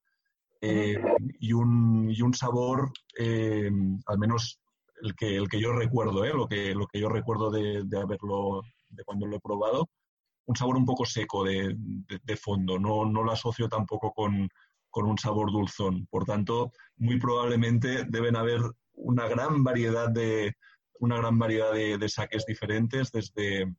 eh, 0.60 0.96
y, 1.40 1.52
un, 1.52 2.08
y, 2.08 2.22
un, 2.22 2.34
sabor, 2.34 2.92
eh, 3.18 3.68
al 4.06 4.18
menos 4.18 4.60
el 5.02 5.16
que, 5.16 5.36
el 5.36 5.48
que 5.48 5.60
yo 5.60 5.72
recuerdo, 5.72 6.24
eh, 6.24 6.32
lo, 6.32 6.46
que, 6.46 6.72
lo 6.72 6.86
que 6.86 7.00
yo 7.00 7.08
recuerdo 7.08 7.50
de, 7.50 7.82
de, 7.84 7.98
haberlo, 7.98 8.62
de 8.88 9.02
cuando 9.02 9.26
lo 9.26 9.36
he 9.36 9.40
probado, 9.40 9.88
un 10.46 10.54
sabor 10.54 10.76
un 10.76 10.84
poco 10.84 11.04
seco 11.04 11.42
de, 11.44 11.76
fondo. 12.40 12.78
No, 12.78 13.04
no, 13.04 13.24
lo 13.24 13.32
asocio 13.32 13.68
tampoco 13.68 14.12
con, 14.12 14.48
un 14.92 15.18
sabor 15.18 15.50
dulzón. 15.50 16.06
Por 16.06 16.24
tanto, 16.24 16.72
muy 16.96 17.18
probablemente 17.18 18.04
deben 18.08 18.36
haber 18.36 18.60
una 18.94 19.26
gran 19.26 19.64
variedad 19.64 20.08
de, 20.10 20.54
una 21.00 21.16
gran 21.16 21.38
variedad 21.38 21.73
de, 21.73 22.09
saques 22.09 22.47
diferentes, 22.47 23.11
desde, 23.12 23.75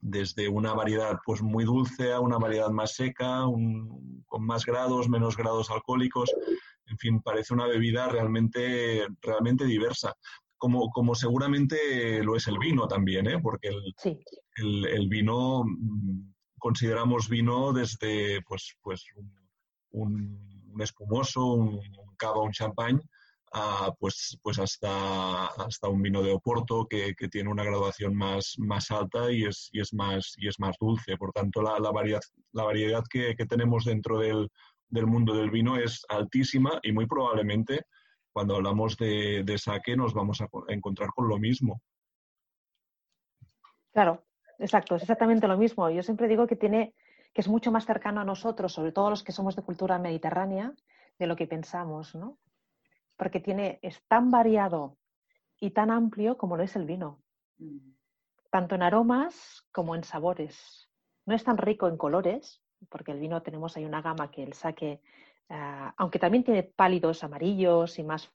desde 0.00 0.48
una 0.48 0.72
variedad 0.74 1.18
pues 1.24 1.42
muy 1.42 1.64
dulce 1.64 2.12
a 2.12 2.20
una 2.20 2.38
variedad 2.38 2.70
más 2.70 2.94
seca, 2.94 3.42
con 4.26 4.46
más 4.46 4.64
grados, 4.64 5.08
menos 5.08 5.36
grados 5.36 5.70
alcohólicos. 5.70 6.30
En 6.86 6.98
fin, 6.98 7.22
parece 7.22 7.54
una 7.54 7.66
bebida 7.66 8.08
realmente, 8.08 9.06
realmente 9.22 9.64
diversa 9.64 10.14
como, 10.60 10.90
como 10.90 11.14
seguramente 11.14 12.22
lo 12.22 12.36
es 12.36 12.46
el 12.46 12.58
vino 12.58 12.86
también, 12.86 13.26
¿eh? 13.26 13.40
porque 13.40 13.68
el, 13.68 14.86
el, 14.86 15.08
vino 15.08 15.64
mm, 15.64 16.34
consideramos 16.58 17.30
vino 17.30 17.72
desde 17.72 18.42
pues, 18.42 18.76
pues 18.82 19.06
un, 19.92 20.38
espumoso, 20.78 21.46
un, 21.54 21.80
cava, 22.18 22.42
un 22.42 22.52
champán, 22.52 23.00
pues, 23.98 24.38
pues 24.42 24.58
hasta, 24.58 25.46
hasta 25.46 25.88
un 25.88 26.02
vino 26.02 26.22
de 26.22 26.32
Oporto 26.32 26.86
que, 26.88 27.14
que, 27.14 27.28
tiene 27.28 27.50
una 27.50 27.64
graduación 27.64 28.14
más, 28.14 28.54
más 28.58 28.90
alta 28.90 29.30
y 29.32 29.44
es, 29.44 29.68
y 29.72 29.80
es, 29.80 29.92
más, 29.92 30.34
y 30.36 30.48
es 30.48 30.60
más 30.60 30.76
dulce. 30.78 31.16
Por 31.16 31.32
tanto, 31.32 31.62
la, 31.62 31.78
la 31.78 31.90
variedad, 31.90 32.20
la 32.52 32.64
variedad 32.64 33.02
que, 33.10 33.34
que 33.34 33.46
tenemos 33.46 33.84
dentro 33.84 34.18
del, 34.18 34.48
del 34.88 35.06
mundo 35.06 35.34
del 35.34 35.50
vino 35.50 35.76
es 35.76 36.04
altísima 36.08 36.78
y 36.82 36.92
muy 36.92 37.06
probablemente 37.06 37.86
cuando 38.32 38.56
hablamos 38.56 38.96
de, 38.96 39.42
de 39.44 39.58
saque 39.58 39.96
nos 39.96 40.14
vamos 40.14 40.40
a 40.40 40.48
encontrar 40.68 41.10
con 41.10 41.28
lo 41.28 41.38
mismo. 41.38 41.80
Claro, 43.92 44.24
exacto, 44.58 44.94
es 44.94 45.02
exactamente 45.02 45.48
lo 45.48 45.58
mismo. 45.58 45.90
Yo 45.90 46.02
siempre 46.02 46.28
digo 46.28 46.46
que 46.46 46.56
tiene 46.56 46.94
que 47.32 47.42
es 47.42 47.48
mucho 47.48 47.70
más 47.70 47.86
cercano 47.86 48.20
a 48.20 48.24
nosotros, 48.24 48.72
sobre 48.72 48.92
todo 48.92 49.10
los 49.10 49.22
que 49.22 49.32
somos 49.32 49.54
de 49.54 49.62
cultura 49.62 49.98
mediterránea, 49.98 50.74
de 51.18 51.26
lo 51.26 51.36
que 51.36 51.46
pensamos, 51.46 52.14
¿no? 52.14 52.38
Porque 53.20 53.38
tiene, 53.38 53.78
es 53.82 54.02
tan 54.08 54.30
variado 54.32 54.96
y 55.60 55.70
tan 55.70 55.92
amplio 55.92 56.36
como 56.36 56.56
lo 56.56 56.64
es 56.64 56.74
el 56.74 56.86
vino, 56.86 57.22
tanto 58.50 58.74
en 58.74 58.82
aromas 58.82 59.62
como 59.70 59.94
en 59.94 60.02
sabores. 60.02 60.88
No 61.26 61.34
es 61.34 61.44
tan 61.44 61.58
rico 61.58 61.86
en 61.86 61.96
colores, 61.96 62.62
porque 62.88 63.12
el 63.12 63.20
vino 63.20 63.42
tenemos 63.42 63.76
ahí 63.76 63.84
una 63.84 64.02
gama 64.02 64.30
que 64.30 64.42
el 64.42 64.54
saque 64.54 65.00
Ah, 65.50 65.92
aunque 65.96 66.20
también 66.20 66.44
tiene 66.44 66.62
pálidos 66.62 67.24
amarillos 67.24 67.98
y 67.98 68.04
más, 68.04 68.32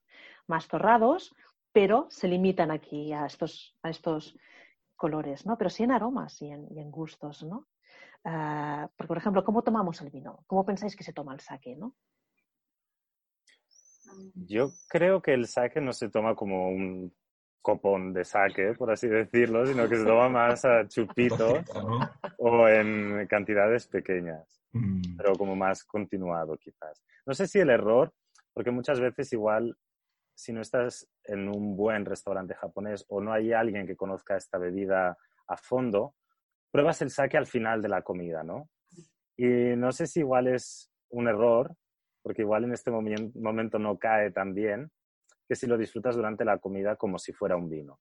más 0.48 0.68
torrados, 0.68 1.34
pero 1.72 2.08
se 2.10 2.28
limitan 2.28 2.72
aquí 2.72 3.14
a 3.14 3.26
estos, 3.26 3.74
a 3.84 3.90
estos 3.90 4.38
colores, 4.98 5.46
¿no? 5.46 5.58
Pero 5.58 5.70
sí 5.70 5.84
en 5.84 5.92
aromas 5.92 6.42
y 6.42 6.52
en, 6.52 6.92
gustos, 6.92 7.44
¿no? 7.44 7.68
Ah, 8.26 8.90
porque, 8.98 9.08
por 9.08 9.18
ejemplo, 9.18 9.46
¿cómo 9.46 9.62
tomamos 9.62 10.02
el 10.02 10.10
vino? 10.10 10.44
¿Cómo 10.46 10.66
pensáis 10.66 10.96
que 10.96 11.06
se 11.06 11.14
toma 11.14 11.34
el 11.34 11.40
sake, 11.40 11.78
no? 11.78 11.96
Yo 14.36 14.72
creo 14.90 15.22
que 15.22 15.34
el 15.34 15.48
sake 15.48 15.82
no 15.82 15.94
se 15.94 16.10
toma 16.10 16.36
como 16.36 16.70
un 16.70 17.14
copón 17.62 18.14
de 18.14 18.24
sake, 18.24 18.76
por 18.78 18.92
así 18.92 19.08
decirlo, 19.08 19.66
sino 19.66 19.90
que 19.90 19.96
se 19.96 20.06
toma 20.06 20.30
más 20.30 20.66
a 20.66 20.88
chupito 20.88 21.64
o 22.38 22.68
en 22.68 23.26
cantidades 23.28 23.88
pequeñas. 23.88 24.56
Mm. 24.76 25.16
pero 25.16 25.36
como 25.36 25.56
más 25.56 25.86
continuado 25.86 26.58
quizás. 26.58 27.02
No 27.26 27.34
sé 27.34 27.48
si 27.48 27.60
el 27.60 27.70
error, 27.70 28.14
porque 28.54 28.72
muchas 28.72 29.00
veces 29.00 29.32
igual 29.32 29.78
si 30.36 30.52
no 30.52 30.62
estás 30.62 31.08
en 31.24 31.48
un 31.48 31.78
buen 31.78 32.04
restaurante 32.04 32.56
japonés 32.56 33.06
o 33.08 33.22
no 33.22 33.32
hay 33.32 33.54
alguien 33.54 33.88
que 33.88 33.96
conozca 33.96 34.36
esta 34.36 34.58
bebida 34.58 35.18
a 35.48 35.58
fondo, 35.58 36.16
pruebas 36.72 37.02
el 37.02 37.10
sake 37.10 37.38
al 37.38 37.48
final 37.48 37.82
de 37.82 37.88
la 37.88 38.02
comida, 38.02 38.44
¿no? 38.44 38.70
Y 39.38 39.46
no 39.78 39.94
sé 39.94 40.08
si 40.08 40.20
igual 40.20 40.48
es 40.48 40.92
un 41.10 41.30
error, 41.30 41.74
porque 42.26 42.42
igual 42.42 42.64
en 42.64 42.74
este 42.74 42.90
momento 42.90 43.78
no 43.78 44.00
cae 44.00 44.32
tan 44.32 44.56
bien, 44.56 44.92
que 45.48 45.56
si 45.56 45.68
lo 45.68 45.78
disfrutas 45.78 46.16
durante 46.16 46.44
la 46.44 46.58
comida 46.58 46.96
como 46.96 47.20
si 47.20 47.32
fuera 47.32 47.56
un 47.56 47.70
vino. 47.70 48.00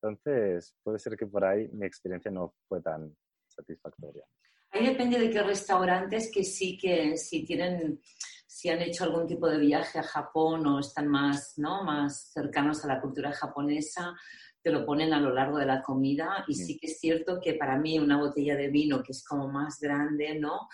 Entonces, 0.00 0.74
puede 0.82 0.98
ser 0.98 1.18
que 1.18 1.26
por 1.26 1.44
ahí 1.44 1.68
mi 1.68 1.84
experiencia 1.84 2.30
no 2.30 2.54
fue 2.66 2.80
tan 2.80 3.14
satisfactoria. 3.46 4.24
Ahí 4.70 4.86
depende 4.86 5.18
de 5.18 5.28
qué 5.28 5.42
restaurantes 5.42 6.30
que 6.32 6.44
sí 6.44 6.78
que 6.78 7.18
si 7.18 7.44
tienen, 7.44 8.00
si 8.46 8.70
han 8.70 8.80
hecho 8.80 9.04
algún 9.04 9.26
tipo 9.26 9.46
de 9.46 9.58
viaje 9.58 9.98
a 9.98 10.02
Japón 10.02 10.66
o 10.66 10.78
están 10.78 11.08
más, 11.08 11.58
¿no? 11.58 11.84
más 11.84 12.32
cercanos 12.32 12.82
a 12.86 12.88
la 12.88 13.02
cultura 13.02 13.32
japonesa, 13.32 14.14
te 14.62 14.72
lo 14.72 14.86
ponen 14.86 15.12
a 15.12 15.20
lo 15.20 15.30
largo 15.30 15.58
de 15.58 15.66
la 15.66 15.82
comida 15.82 16.42
y 16.48 16.54
sí 16.54 16.78
que 16.78 16.86
es 16.86 16.98
cierto 16.98 17.38
que 17.38 17.52
para 17.52 17.76
mí 17.76 17.98
una 17.98 18.16
botella 18.16 18.56
de 18.56 18.68
vino 18.68 19.02
que 19.02 19.12
es 19.12 19.22
como 19.22 19.46
más 19.46 19.78
grande, 19.78 20.38
¿no? 20.38 20.68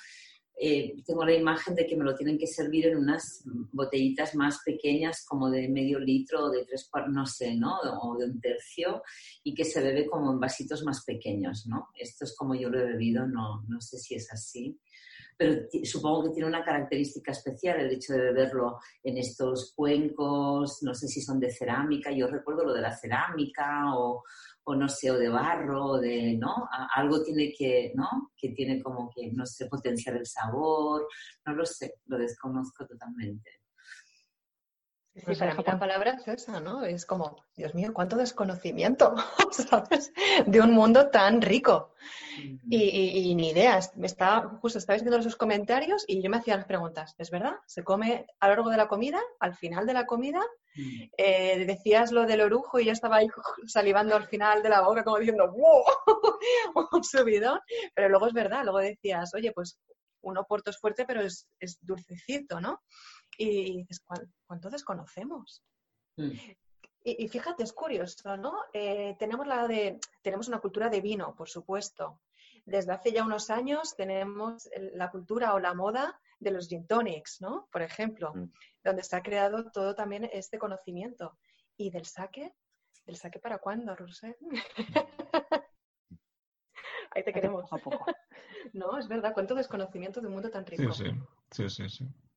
Eh, 0.60 0.96
tengo 1.06 1.24
la 1.24 1.34
imagen 1.34 1.74
de 1.74 1.86
que 1.86 1.96
me 1.96 2.04
lo 2.04 2.16
tienen 2.16 2.36
que 2.36 2.46
servir 2.46 2.86
en 2.86 2.98
unas 2.98 3.44
botellitas 3.72 4.34
más 4.34 4.60
pequeñas, 4.64 5.24
como 5.24 5.48
de 5.50 5.68
medio 5.68 6.00
litro 6.00 6.46
o 6.46 6.50
de 6.50 6.64
tres 6.64 6.88
cuartos, 6.90 7.14
no 7.14 7.26
sé, 7.26 7.54
¿no? 7.54 7.78
O 8.02 8.16
de 8.18 8.24
un 8.24 8.40
tercio, 8.40 9.02
y 9.44 9.54
que 9.54 9.64
se 9.64 9.80
bebe 9.80 10.06
como 10.06 10.32
en 10.32 10.40
vasitos 10.40 10.82
más 10.82 11.04
pequeños, 11.04 11.66
¿no? 11.66 11.90
Esto 11.94 12.24
es 12.24 12.34
como 12.36 12.54
yo 12.56 12.70
lo 12.70 12.80
he 12.80 12.86
bebido, 12.86 13.26
no, 13.26 13.64
no 13.68 13.80
sé 13.80 13.98
si 13.98 14.16
es 14.16 14.32
así. 14.32 14.76
Pero 15.38 15.68
supongo 15.84 16.24
que 16.24 16.30
tiene 16.30 16.48
una 16.48 16.64
característica 16.64 17.30
especial 17.30 17.78
el 17.78 17.92
hecho 17.92 18.12
de 18.12 18.22
beberlo 18.22 18.80
en 19.04 19.18
estos 19.18 19.72
cuencos, 19.76 20.82
no 20.82 20.92
sé 20.94 21.06
si 21.06 21.20
son 21.20 21.38
de 21.38 21.52
cerámica, 21.52 22.10
yo 22.10 22.26
recuerdo 22.26 22.64
lo 22.64 22.74
de 22.74 22.80
la 22.80 22.96
cerámica 22.96 23.96
o, 23.96 24.24
o 24.68 24.74
no 24.74 24.86
sé, 24.86 25.10
o 25.10 25.18
de 25.18 25.30
barro, 25.30 25.82
o 25.92 25.98
de, 25.98 26.36
¿no? 26.36 26.68
Algo 26.94 27.22
tiene 27.22 27.54
que, 27.56 27.92
¿no? 27.94 28.32
Que 28.36 28.50
tiene 28.50 28.82
como 28.82 29.10
que, 29.14 29.32
no 29.32 29.46
sé, 29.46 29.66
potenciar 29.66 30.16
el 30.16 30.26
sabor, 30.26 31.08
no 31.46 31.54
lo 31.54 31.64
sé, 31.64 31.94
lo 32.06 32.18
desconozco 32.18 32.86
totalmente. 32.86 33.50
Sí, 35.26 35.34
para 35.34 35.54
mí 35.54 35.64
la 35.66 35.78
palabra 35.78 36.12
es 36.12 36.28
esa, 36.28 36.60
¿no? 36.60 36.84
Es 36.84 37.04
como, 37.04 37.44
Dios 37.56 37.74
mío, 37.74 37.92
cuánto 37.92 38.16
desconocimiento, 38.16 39.14
¿sabes? 39.50 40.12
De 40.46 40.60
un 40.60 40.72
mundo 40.72 41.08
tan 41.10 41.42
rico. 41.42 41.94
y, 42.70 43.34
ni 43.34 43.50
idea, 43.50 43.80
me 43.96 44.06
estaba, 44.06 44.48
justo 44.60 44.78
estabais 44.78 45.02
viendo 45.02 45.20
sus 45.22 45.36
comentarios 45.36 46.04
y 46.06 46.22
yo 46.22 46.30
me 46.30 46.36
hacía 46.36 46.56
las 46.56 46.66
preguntas, 46.66 47.14
¿es 47.18 47.30
verdad? 47.30 47.56
¿Se 47.66 47.82
come 47.82 48.26
a 48.38 48.46
lo 48.46 48.54
largo 48.54 48.70
de 48.70 48.76
la 48.76 48.86
comida, 48.86 49.20
al 49.40 49.54
final 49.56 49.86
de 49.86 49.94
la 49.94 50.06
comida? 50.06 50.40
Eh, 51.16 51.64
decías 51.66 52.12
lo 52.12 52.24
del 52.24 52.40
orujo 52.40 52.78
y 52.78 52.84
yo 52.84 52.92
estaba 52.92 53.16
ahí 53.16 53.28
salivando 53.66 54.14
al 54.14 54.28
final 54.28 54.62
de 54.62 54.68
la 54.68 54.82
boca 54.82 55.02
como 55.02 55.18
diciendo 55.18 55.50
¡wow! 55.50 55.82
un 56.92 57.02
subidón, 57.02 57.58
pero 57.94 58.08
luego 58.08 58.28
es 58.28 58.32
verdad, 58.32 58.62
luego 58.62 58.78
decías, 58.78 59.34
oye, 59.34 59.50
pues 59.52 59.80
un 60.20 60.38
oporto 60.38 60.70
es 60.70 60.78
fuerte 60.78 61.04
pero 61.06 61.22
es, 61.22 61.48
es 61.58 61.78
dulcecito, 61.80 62.60
¿no? 62.60 62.80
Y 63.38 63.76
dices, 63.78 64.04
¿cuánto 64.46 64.68
desconocemos? 64.68 65.62
Mm. 66.16 66.32
Y, 67.04 67.28
fíjate, 67.28 67.62
es 67.62 67.72
curioso, 67.72 68.36
¿no? 68.36 68.64
Eh, 68.72 69.14
tenemos, 69.18 69.46
la 69.46 69.66
de, 69.68 70.00
tenemos 70.20 70.48
una 70.48 70.58
cultura 70.58 70.90
de 70.90 71.00
vino, 71.00 71.34
por 71.34 71.48
supuesto. 71.48 72.20
Desde 72.66 72.92
hace 72.92 73.12
ya 73.12 73.24
unos 73.24 73.48
años 73.48 73.94
tenemos 73.96 74.68
la 74.92 75.10
cultura 75.10 75.54
o 75.54 75.60
la 75.60 75.72
moda 75.72 76.20
de 76.38 76.50
los 76.50 76.68
gin 76.68 76.86
tonics, 76.86 77.40
¿no? 77.40 77.68
Por 77.72 77.82
ejemplo, 77.82 78.34
mm. 78.34 78.52
donde 78.84 79.04
se 79.04 79.16
ha 79.16 79.22
creado 79.22 79.70
todo 79.70 79.94
también 79.94 80.28
este 80.32 80.58
conocimiento. 80.58 81.38
¿Y 81.76 81.90
del 81.90 82.04
saque? 82.04 82.52
¿Del 83.06 83.16
saque 83.16 83.38
para 83.38 83.58
cuándo, 83.58 83.94
Rosé? 83.94 84.36
Ahí 87.12 87.22
te 87.24 87.32
queremos. 87.32 87.72
a 87.72 87.78
poco. 87.78 88.04
no, 88.74 88.98
es 88.98 89.08
verdad, 89.08 89.32
cuánto 89.32 89.54
desconocimiento 89.54 90.20
de 90.20 90.26
un 90.26 90.34
mundo 90.34 90.50
tan 90.50 90.66
rico. 90.66 90.92
Sí, 90.92 91.04
sí, 91.52 91.68
sí, 91.70 91.88
sí. 91.88 92.04
Sí, 92.04 92.27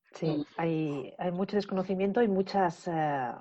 hay, 0.58 1.14
hay 1.18 1.32
mucho 1.32 1.56
desconocimiento 1.56 2.22
y 2.22 2.28
muchas 2.28 2.88
eh, 2.88 3.32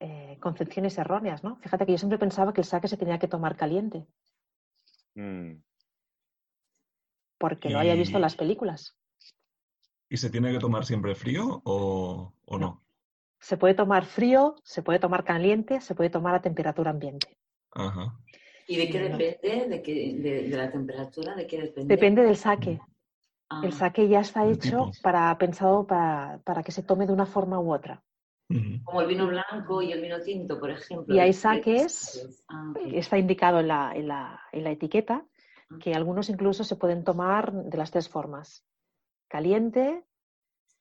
eh, 0.00 0.36
concepciones 0.40 0.98
erróneas, 0.98 1.42
¿no? 1.42 1.56
Fíjate 1.56 1.86
que 1.86 1.92
yo 1.92 1.98
siempre 1.98 2.18
pensaba 2.18 2.52
que 2.52 2.60
el 2.60 2.66
saque 2.66 2.88
se 2.88 2.96
tenía 2.96 3.18
que 3.18 3.28
tomar 3.28 3.56
caliente. 3.56 4.06
Mm. 5.14 5.62
Porque 7.38 7.70
lo 7.70 7.78
haya 7.78 7.94
visto 7.94 8.16
en 8.16 8.22
las 8.22 8.36
películas. 8.36 8.96
¿Y 10.08 10.16
se 10.16 10.30
tiene 10.30 10.52
que 10.52 10.58
tomar 10.58 10.84
siempre 10.84 11.14
frío 11.14 11.62
o, 11.64 12.32
no? 12.58 12.84
Se 13.40 13.56
puede 13.56 13.74
tomar 13.74 14.04
frío, 14.04 14.56
se 14.64 14.82
puede 14.82 14.98
tomar 14.98 15.24
caliente, 15.24 15.80
se 15.80 15.94
puede 15.94 16.10
tomar 16.10 16.34
a 16.34 16.42
temperatura 16.42 16.90
ambiente. 16.90 17.36
Ajá. 17.72 18.18
¿Y 18.68 18.76
de 18.76 18.90
qué 18.90 19.00
depende? 19.00 19.82
¿De, 19.82 20.48
de, 20.48 20.56
la 20.56 20.70
temperatura? 20.70 21.34
¿De 21.34 21.46
qué 21.46 21.60
depende? 21.60 21.94
Depende 21.94 22.22
del 22.22 22.36
saque. 22.36 22.80
Ah. 23.48 23.60
El 23.64 23.72
saque 23.72 24.08
ya 24.08 24.20
está 24.20 24.46
hecho 24.46 24.90
para, 25.02 25.36
pensado 25.38 25.86
para, 25.86 26.40
para, 26.44 26.62
que 26.62 26.72
se 26.72 26.82
tome 26.82 27.06
de 27.06 27.12
una 27.12 27.26
forma 27.26 27.60
u 27.60 27.72
otra. 27.72 28.02
Como 28.84 29.00
el 29.00 29.08
vino 29.08 29.26
blanco 29.26 29.82
y 29.82 29.90
el 29.90 30.00
vino 30.00 30.20
tinto, 30.20 30.58
por 30.60 30.70
ejemplo. 30.70 31.12
Y 31.14 31.18
hay 31.18 31.32
saques, 31.32 32.44
ah, 32.48 32.74
está 32.92 33.18
indicado 33.18 33.58
en 33.58 33.68
la, 33.68 33.92
en 33.94 34.06
la, 34.08 34.40
en 34.52 34.64
la 34.64 34.70
etiqueta, 34.70 35.24
ah. 35.70 35.76
que 35.80 35.94
algunos 35.94 36.28
incluso 36.28 36.64
se 36.64 36.76
pueden 36.76 37.04
tomar 37.04 37.52
de 37.52 37.76
las 37.76 37.90
tres 37.90 38.08
formas 38.08 38.64
caliente, 39.28 40.04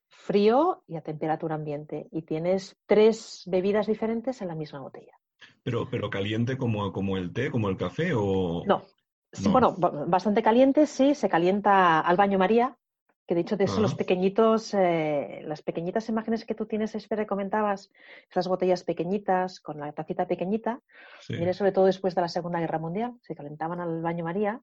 frío 0.07 0.83
y 0.87 0.95
a 0.95 1.01
temperatura 1.01 1.55
ambiente. 1.55 2.07
Y 2.11 2.23
tienes 2.23 2.77
tres 2.85 3.43
bebidas 3.47 3.87
diferentes 3.87 4.41
en 4.41 4.47
la 4.47 4.55
misma 4.55 4.79
botella. 4.79 5.17
Pero, 5.63 5.87
pero 5.89 6.09
caliente 6.09 6.57
como, 6.57 6.91
como 6.91 7.17
el 7.17 7.33
té, 7.33 7.51
como 7.51 7.69
el 7.69 7.77
café 7.77 8.13
o... 8.15 8.63
No, 8.65 8.83
bueno, 9.49 9.75
bastante 9.77 10.43
caliente, 10.43 10.87
sí, 10.87 11.15
se 11.15 11.29
calienta 11.29 11.99
al 11.99 12.17
baño 12.17 12.37
María, 12.37 12.77
que 13.27 13.33
de 13.33 13.41
hecho 13.41 13.57
de 13.57 13.63
eso 13.63 13.81
los 13.81 13.95
pequeñitos, 13.95 14.73
eh, 14.73 15.41
las 15.45 15.61
pequeñitas 15.61 16.09
imágenes 16.09 16.45
que 16.45 16.53
tú 16.53 16.67
tienes, 16.67 16.93
Espera, 16.93 17.25
comentabas, 17.25 17.91
esas 18.29 18.47
botellas 18.47 18.83
pequeñitas 18.83 19.59
con 19.59 19.79
la 19.79 19.91
tacita 19.93 20.27
pequeñita, 20.27 20.79
viene 21.29 21.53
sobre 21.53 21.71
todo 21.71 21.85
después 21.85 22.13
de 22.13 22.21
la 22.21 22.29
Segunda 22.29 22.59
Guerra 22.59 22.77
Mundial, 22.77 23.13
se 23.21 23.35
calentaban 23.35 23.79
al 23.79 24.01
baño 24.01 24.23
María, 24.23 24.61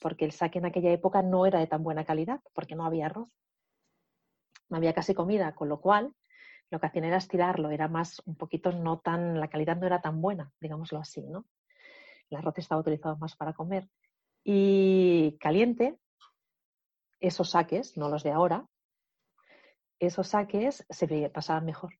porque 0.00 0.24
el 0.24 0.32
saque 0.32 0.58
en 0.58 0.66
aquella 0.66 0.90
época 0.90 1.22
no 1.22 1.46
era 1.46 1.60
de 1.60 1.66
tan 1.66 1.82
buena 1.82 2.04
calidad, 2.04 2.40
porque 2.52 2.74
no 2.74 2.84
había 2.84 3.06
arroz, 3.06 3.28
no 4.68 4.76
había 4.76 4.92
casi 4.92 5.14
comida, 5.14 5.54
con 5.54 5.68
lo 5.68 5.80
cual 5.80 6.12
lo 6.70 6.80
que 6.80 6.86
hacían 6.86 7.04
era 7.04 7.18
estirarlo, 7.18 7.70
era 7.70 7.88
más 7.88 8.20
un 8.26 8.36
poquito 8.36 8.72
no 8.72 8.98
tan, 8.98 9.38
la 9.40 9.48
calidad 9.48 9.76
no 9.76 9.86
era 9.86 10.00
tan 10.00 10.20
buena, 10.20 10.52
digámoslo 10.60 10.98
así, 10.98 11.22
¿no? 11.22 11.46
El 12.32 12.38
arroz 12.38 12.56
estaba 12.56 12.80
utilizado 12.80 13.16
más 13.18 13.36
para 13.36 13.52
comer. 13.52 13.88
Y 14.42 15.36
caliente, 15.38 15.98
esos 17.20 17.50
saques, 17.50 17.96
no 17.98 18.08
los 18.08 18.22
de 18.22 18.32
ahora, 18.32 18.66
esos 20.00 20.28
saques 20.28 20.84
se 20.88 21.30
pasaban 21.30 21.66
mejor. 21.66 21.92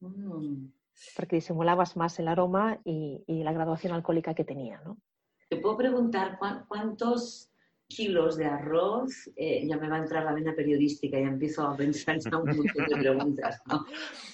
Mm. 0.00 0.68
Porque 1.14 1.36
disimulabas 1.36 1.98
más 1.98 2.18
el 2.18 2.28
aroma 2.28 2.80
y, 2.82 3.22
la 3.26 3.52
graduación 3.52 3.92
alcohólica 3.92 4.34
que 4.34 4.44
tenía, 4.44 4.80
¿no? 4.80 4.96
Te 5.50 5.58
puedo 5.58 5.76
preguntar 5.76 6.38
cuántos 6.66 7.50
kilos 7.86 8.36
de 8.36 8.46
arroz, 8.46 9.30
eh, 9.36 9.66
ya 9.68 9.76
me 9.76 9.88
va 9.88 9.96
a 9.96 9.98
entrar 10.00 10.24
la 10.24 10.32
vena 10.32 10.54
periodística 10.54 11.20
y 11.20 11.24
empiezo 11.24 11.62
a 11.68 11.76
pensar 11.76 12.16
en 12.24 12.34
un 12.34 12.46
montón 12.46 12.86
de 12.88 12.96
preguntas, 12.96 13.60
¿no? 13.66 13.84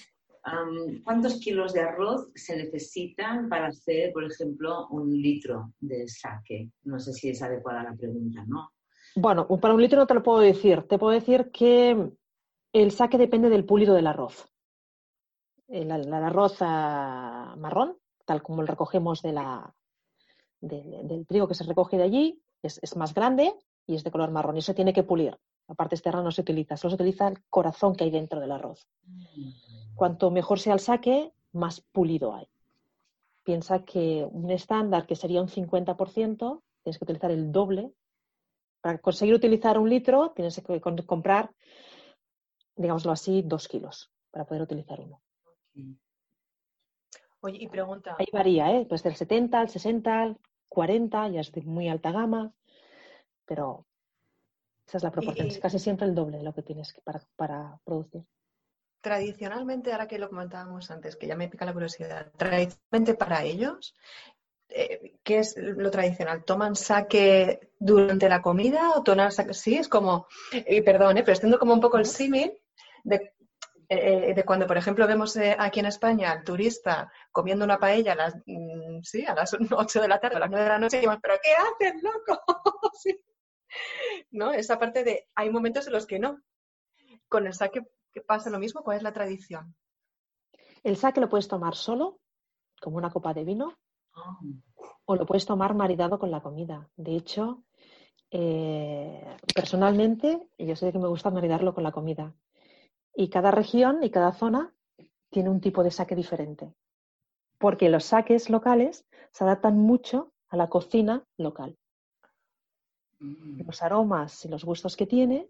¿Cuántos 1.03 1.39
kilos 1.39 1.73
de 1.73 1.81
arroz 1.81 2.29
se 2.33 2.57
necesitan 2.57 3.47
para 3.47 3.67
hacer, 3.67 4.11
por 4.11 4.23
ejemplo, 4.23 4.87
un 4.89 5.11
litro 5.11 5.73
de 5.79 6.07
saque? 6.07 6.71
No 6.83 6.99
sé 6.99 7.13
si 7.13 7.29
es 7.29 7.41
adecuada 7.41 7.83
la 7.83 7.95
pregunta, 7.95 8.43
¿no? 8.47 8.71
Bueno, 9.15 9.47
para 9.59 9.73
un 9.73 9.81
litro 9.81 9.99
no 9.99 10.07
te 10.07 10.13
lo 10.13 10.23
puedo 10.23 10.39
decir. 10.39 10.83
Te 10.83 10.97
puedo 10.97 11.13
decir 11.13 11.51
que 11.51 12.11
el 12.73 12.91
saque 12.91 13.17
depende 13.17 13.49
del 13.49 13.65
pulido 13.65 13.93
del 13.93 14.07
arroz. 14.07 14.47
El, 15.67 15.91
arroz 15.91 16.57
ah, 16.61 17.55
marrón, 17.57 17.97
tal 18.25 18.41
como 18.41 18.61
lo 18.61 18.67
recogemos 18.67 19.21
del 19.21 19.37
trigo 21.27 21.47
que 21.47 21.55
se 21.55 21.63
recoge 21.63 21.97
de 21.97 22.03
allí, 22.03 22.41
es, 22.61 22.95
más 22.95 23.13
grande 23.13 23.53
y 23.85 23.95
es 23.95 24.03
de 24.03 24.11
color 24.11 24.31
marrón. 24.31 24.57
Y 24.57 24.61
se 24.61 24.73
tiene 24.73 24.93
que 24.93 25.03
pulir. 25.03 25.37
La 25.71 25.75
parte 25.75 25.95
externa 25.95 26.21
no 26.21 26.31
se 26.31 26.41
utiliza, 26.41 26.75
solo 26.75 26.89
se 26.89 26.95
utiliza 26.95 27.29
el 27.29 27.41
corazón 27.49 27.95
que 27.95 28.03
hay 28.03 28.11
dentro 28.11 28.41
del 28.41 28.51
arroz. 28.51 28.89
Cuanto 29.95 30.29
mejor 30.29 30.59
sea 30.59 30.73
el 30.73 30.81
saque, 30.81 31.31
más 31.53 31.79
pulido 31.79 32.35
hay. 32.35 32.45
Piensa 33.45 33.85
que 33.85 34.27
un 34.29 34.51
estándar 34.51 35.07
que 35.07 35.15
sería 35.15 35.41
un 35.41 35.47
50%, 35.47 36.61
tienes 36.83 36.97
que 36.97 37.05
utilizar 37.05 37.31
el 37.31 37.53
doble 37.53 37.93
para 38.81 38.97
conseguir 38.97 39.33
utilizar 39.33 39.79
un 39.79 39.89
litro 39.89 40.33
tienes 40.35 40.61
que 40.61 40.81
comprar, 40.81 41.51
digámoslo 42.75 43.13
así, 43.13 43.41
dos 43.41 43.69
kilos 43.69 44.11
para 44.29 44.43
poder 44.43 44.63
utilizar 44.63 44.99
uno. 44.99 45.21
Oye, 47.39 47.59
y 47.61 47.69
pregunta. 47.69 48.17
Ahí 48.19 48.27
varía, 48.33 48.75
¿eh? 48.75 48.85
Pues 48.89 49.03
del 49.03 49.15
70 49.15 49.57
al 49.57 49.69
60, 49.69 50.21
al 50.21 50.37
40, 50.67 51.29
ya 51.29 51.39
es 51.39 51.53
de 51.53 51.61
muy 51.61 51.87
alta 51.87 52.11
gama, 52.11 52.51
pero 53.45 53.85
esa 54.91 54.97
es 54.97 55.03
la 55.03 55.11
proporción. 55.11 55.47
Es 55.47 55.57
casi 55.57 55.79
siempre 55.79 56.05
el 56.05 56.13
doble 56.13 56.37
de 56.39 56.43
lo 56.43 56.53
que 56.53 56.63
tienes 56.63 56.93
para, 57.05 57.21
para 57.37 57.79
producir. 57.85 58.25
Tradicionalmente, 58.99 59.93
ahora 59.93 60.05
que 60.05 60.19
lo 60.19 60.27
comentábamos 60.27 60.91
antes, 60.91 61.15
que 61.15 61.27
ya 61.27 61.37
me 61.37 61.47
pica 61.47 61.63
la 61.63 61.71
curiosidad, 61.71 62.29
tradicionalmente 62.35 63.13
para 63.13 63.41
ellos, 63.45 63.95
eh, 64.67 65.13
¿qué 65.23 65.39
es 65.39 65.55
lo 65.55 65.89
tradicional? 65.91 66.43
¿Toman 66.43 66.75
saque 66.75 67.71
durante 67.79 68.27
la 68.27 68.41
comida 68.41 68.91
o 68.93 69.01
toman 69.01 69.31
saque? 69.31 69.53
Sí, 69.53 69.77
es 69.77 69.87
como, 69.87 70.27
y 70.51 70.81
perdón, 70.81 71.17
eh, 71.17 71.23
pero 71.23 71.33
estoy 71.33 71.57
como 71.57 71.73
un 71.73 71.79
poco 71.79 71.97
el 71.97 72.05
símil 72.05 72.51
de, 73.05 73.33
eh, 73.87 74.33
de, 74.35 74.43
cuando, 74.43 74.67
por 74.67 74.77
ejemplo, 74.77 75.07
vemos 75.07 75.37
aquí 75.57 75.79
en 75.79 75.85
España 75.85 76.33
al 76.33 76.43
turista 76.43 77.09
comiendo 77.31 77.63
una 77.63 77.79
paella 77.79 78.11
a 78.11 78.15
las, 78.15 78.35
mm, 78.45 79.03
sí, 79.03 79.25
a 79.25 79.35
las 79.35 79.53
8 79.71 80.01
de 80.01 80.07
la 80.09 80.19
tarde, 80.19 80.35
a 80.35 80.39
las 80.39 80.49
9 80.49 80.65
de 80.65 80.69
la 80.69 80.79
noche, 80.79 80.97
y 80.97 80.99
decimos, 80.99 81.19
¿pero 81.21 81.35
qué 81.41 81.51
haces, 81.53 82.03
loco? 82.03 82.43
¿No? 84.31 84.51
Esa 84.51 84.79
parte 84.79 85.03
de, 85.03 85.27
hay 85.35 85.49
momentos 85.49 85.87
en 85.87 85.93
los 85.93 86.05
que 86.05 86.19
no. 86.19 86.41
Con 87.27 87.47
el 87.47 87.53
saque 87.53 87.83
pasa 88.27 88.49
lo 88.49 88.59
mismo, 88.59 88.83
¿cuál 88.83 88.97
es 88.97 89.03
la 89.03 89.13
tradición? 89.13 89.75
El 90.83 90.97
saque 90.97 91.21
lo 91.21 91.29
puedes 91.29 91.47
tomar 91.47 91.75
solo, 91.75 92.19
como 92.81 92.97
una 92.97 93.11
copa 93.11 93.33
de 93.33 93.43
vino, 93.43 93.77
o 95.05 95.15
lo 95.15 95.25
puedes 95.25 95.45
tomar 95.45 95.73
maridado 95.75 96.19
con 96.19 96.31
la 96.31 96.41
comida. 96.41 96.89
De 96.95 97.15
hecho, 97.15 97.63
eh, 98.31 99.37
personalmente, 99.53 100.47
yo 100.57 100.75
sé 100.75 100.91
que 100.91 100.99
me 100.99 101.07
gusta 101.07 101.29
maridarlo 101.29 101.73
con 101.73 101.83
la 101.83 101.91
comida. 101.91 102.33
Y 103.13 103.29
cada 103.29 103.51
región 103.51 104.03
y 104.03 104.09
cada 104.09 104.31
zona 104.31 104.73
tiene 105.29 105.49
un 105.49 105.61
tipo 105.61 105.83
de 105.83 105.91
saque 105.91 106.15
diferente. 106.15 106.73
Porque 107.57 107.89
los 107.89 108.05
saques 108.05 108.49
locales 108.49 109.05
se 109.31 109.43
adaptan 109.43 109.77
mucho 109.77 110.33
a 110.49 110.57
la 110.57 110.69
cocina 110.69 111.23
local. 111.37 111.77
Mm. 113.21 113.61
Los 113.65 113.81
aromas 113.83 114.43
y 114.45 114.49
los 114.49 114.65
gustos 114.65 114.97
que 114.97 115.05
tiene 115.05 115.47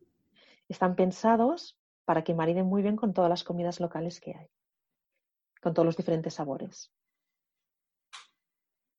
están 0.67 0.95
pensados 0.95 1.77
para 2.05 2.23
que 2.23 2.35
mariden 2.35 2.65
muy 2.65 2.81
bien 2.81 2.97
con 2.97 3.13
todas 3.13 3.29
las 3.29 3.43
comidas 3.43 3.79
locales 3.79 4.19
que 4.19 4.35
hay, 4.35 4.49
con 5.61 5.73
todos 5.73 5.85
los 5.85 5.97
diferentes 5.97 6.33
sabores. 6.33 6.91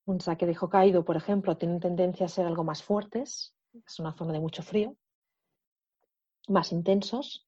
Un 0.06 0.20
saque 0.20 0.46
de 0.46 0.56
Hokkaido, 0.58 1.04
por 1.04 1.16
ejemplo, 1.16 1.56
tiene 1.56 1.78
tendencia 1.78 2.26
a 2.26 2.28
ser 2.28 2.46
algo 2.46 2.64
más 2.64 2.82
fuertes, 2.82 3.54
es 3.86 3.98
una 4.00 4.14
zona 4.14 4.32
de 4.32 4.40
mucho 4.40 4.62
frío, 4.62 4.96
más 6.48 6.72
intensos, 6.72 7.46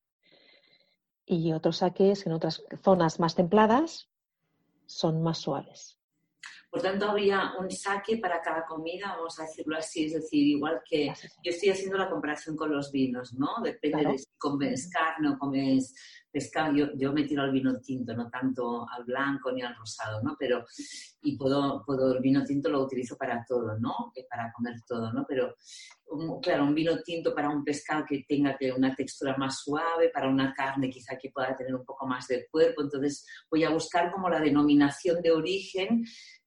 y 1.27 1.53
otros 1.53 1.79
saques 1.79 2.27
en 2.27 2.33
otras 2.33 2.63
zonas 2.83 3.19
más 3.19 3.35
templadas 3.35 4.11
son 4.87 5.23
más 5.23 5.39
suaves. 5.39 5.99
Por 6.75 6.83
tanto, 6.83 7.09
habría 7.09 7.53
un 7.57 7.71
saque 7.71 8.17
para 8.17 8.41
cada 8.43 8.67
comida, 8.67 9.15
vamos 9.17 9.39
a 9.39 9.45
decirlo 9.45 9.77
así, 9.77 10.07
es 10.07 10.15
decir, 10.15 10.45
igual 10.45 10.83
que 10.85 11.07
yo 11.07 11.53
estoy 11.53 11.69
haciendo 11.69 11.97
la 11.97 12.11
comparación 12.11 12.57
con 12.57 12.73
los 12.73 12.91
vinos, 12.91 13.33
¿no? 13.35 13.63
Depende 13.63 14.05
de 14.05 14.19
si 14.19 14.27
comes 14.37 14.91
carne 14.91 15.29
o 15.29 15.39
comes 15.39 15.95
pescado. 16.33 16.75
Yo, 16.97 17.13
me 17.13 17.23
tiro 17.23 17.45
al 17.45 17.53
vino 17.53 17.79
tinto, 17.79 18.13
no 18.17 18.29
tanto 18.29 18.89
al 18.91 19.05
blanco 19.05 19.53
ni 19.53 19.63
al 19.63 19.77
rosado, 19.77 20.21
¿no? 20.21 20.35
Pero, 20.37 20.67
y 21.23 21.39
puedo, 21.39 21.85
puedo 21.87 22.13
el 22.13 22.21
vino 22.21 22.43
tinto 22.43 22.69
lo 22.69 22.83
utilizo 22.83 23.17
para 23.17 23.45
todo, 23.49 23.79
¿no? 23.79 24.13
Para 24.29 24.51
comer 24.53 24.75
todo, 24.85 25.13
¿no? 25.13 25.25
Pero, 25.29 25.55
claro, 26.43 26.65
un 26.65 26.75
vino 26.75 27.01
tinto 27.05 27.33
para 27.33 27.51
un 27.51 27.63
pescado 27.63 28.05
que 28.05 28.25
tenga 28.27 28.59
una 28.77 28.93
textura 28.97 29.37
más 29.37 29.61
suave, 29.61 30.11
para 30.13 30.29
una 30.29 30.53
carne 30.53 30.91
quizá 30.91 31.17
que 31.17 31.31
pueda 31.31 31.57
tener 31.57 31.73
un 31.73 31.85
poco 31.85 32.05
más 32.05 32.27
de 32.27 32.49
cuerpo. 32.51 32.83
Entonces, 32.83 33.25
voy 33.49 33.63
a 33.63 33.71
buscar 33.71 34.11
como 34.11 34.29
la 34.29 34.41
denominación 34.41 35.23
de 35.23 35.31
origen 35.31 36.05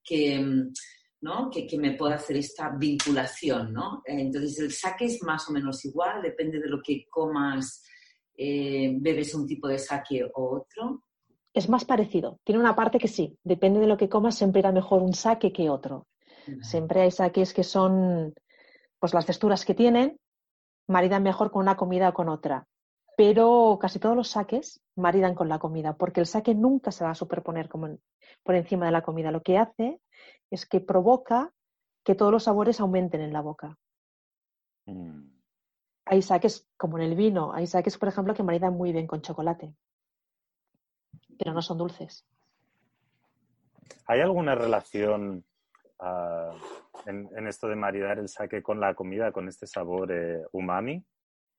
que, 0.08 0.44
¿no? 1.22 1.50
que, 1.52 1.68
que 1.68 1.78
me 1.78 1.94
pueda 1.94 2.16
hacer 2.16 2.38
esta 2.38 2.70
vinculación. 2.70 3.74
¿no? 3.74 4.02
Entonces, 4.06 4.60
el 4.60 4.72
saque 4.72 5.06
es 5.06 5.22
más 5.24 5.48
o 5.50 5.52
menos 5.52 5.84
igual, 5.86 6.22
depende 6.22 6.60
de 6.60 6.70
lo 6.70 6.82
que 6.82 7.06
comas, 7.10 7.84
eh, 8.36 8.96
bebes 9.00 9.36
un 9.36 9.46
tipo 9.46 9.68
de 9.68 9.80
saque 9.80 10.24
o 10.24 10.58
otro. 10.58 11.04
Es 11.54 11.68
más 11.70 11.86
parecido. 11.86 12.40
Tiene 12.44 12.62
una 12.62 12.76
parte 12.76 13.00
que 13.00 13.08
sí, 13.08 13.38
depende 13.44 13.80
de 13.80 13.88
lo 13.88 13.98
que 13.98 14.10
comas, 14.10 14.36
siempre 14.36 14.60
irá 14.60 14.72
mejor 14.72 15.02
un 15.02 15.14
saque 15.14 15.52
que 15.52 15.70
otro. 15.70 16.08
Siempre 16.62 17.02
hay 17.02 17.12
saques 17.12 17.54
que 17.54 17.66
son, 17.66 18.34
pues 19.00 19.14
las 19.14 19.26
texturas 19.26 19.66
que 19.66 19.74
tienen, 19.74 20.18
maridan 20.88 21.24
mejor 21.24 21.52
con 21.52 21.62
una 21.62 21.76
comida 21.76 22.08
o 22.08 22.14
con 22.14 22.30
otra. 22.30 22.66
Pero 23.18 23.80
casi 23.82 23.98
todos 23.98 24.16
los 24.16 24.30
saques 24.30 24.80
maridan 24.96 25.34
con 25.34 25.50
la 25.50 25.58
comida, 25.58 25.98
porque 25.98 26.20
el 26.20 26.28
saque 26.28 26.54
nunca 26.54 26.92
se 26.92 27.04
va 27.04 27.10
a 27.10 27.16
superponer 27.16 27.68
como 27.68 27.98
por 28.44 28.54
encima 28.54 28.86
de 28.86 28.92
la 28.92 29.02
comida. 29.02 29.32
Lo 29.32 29.42
que 29.42 29.58
hace 29.58 30.00
es 30.52 30.68
que 30.68 30.82
provoca 30.82 31.52
que 32.04 32.14
todos 32.14 32.32
los 32.32 32.44
sabores 32.44 32.80
aumenten 32.80 33.22
en 33.22 33.34
la 33.34 33.42
boca. 33.42 33.76
Mm. 34.86 35.32
Hay 36.06 36.22
saques, 36.22 36.70
como 36.78 37.00
en 37.00 37.06
el 37.06 37.16
vino, 37.16 37.52
hay 37.54 37.66
saques, 37.66 37.98
por 37.98 38.08
ejemplo, 38.08 38.36
que 38.36 38.44
maridan 38.44 38.78
muy 38.78 38.94
bien 38.94 39.08
con 39.08 39.24
chocolate, 39.24 39.74
pero 41.40 41.54
no 41.54 41.64
son 41.64 41.80
dulces. 41.80 42.24
¿Hay 44.06 44.22
alguna 44.22 44.54
relación 44.54 45.44
ah, 45.98 46.54
en, 47.08 47.48
esto 47.48 47.68
de 47.68 47.76
maridar 47.76 48.20
el 48.20 48.30
saque 48.30 48.62
con 48.62 48.80
la 48.80 48.94
comida, 48.94 49.32
con 49.32 49.48
este 49.48 49.66
sabor 49.66 50.12
eh, 50.12 50.46
umami? 50.52 51.04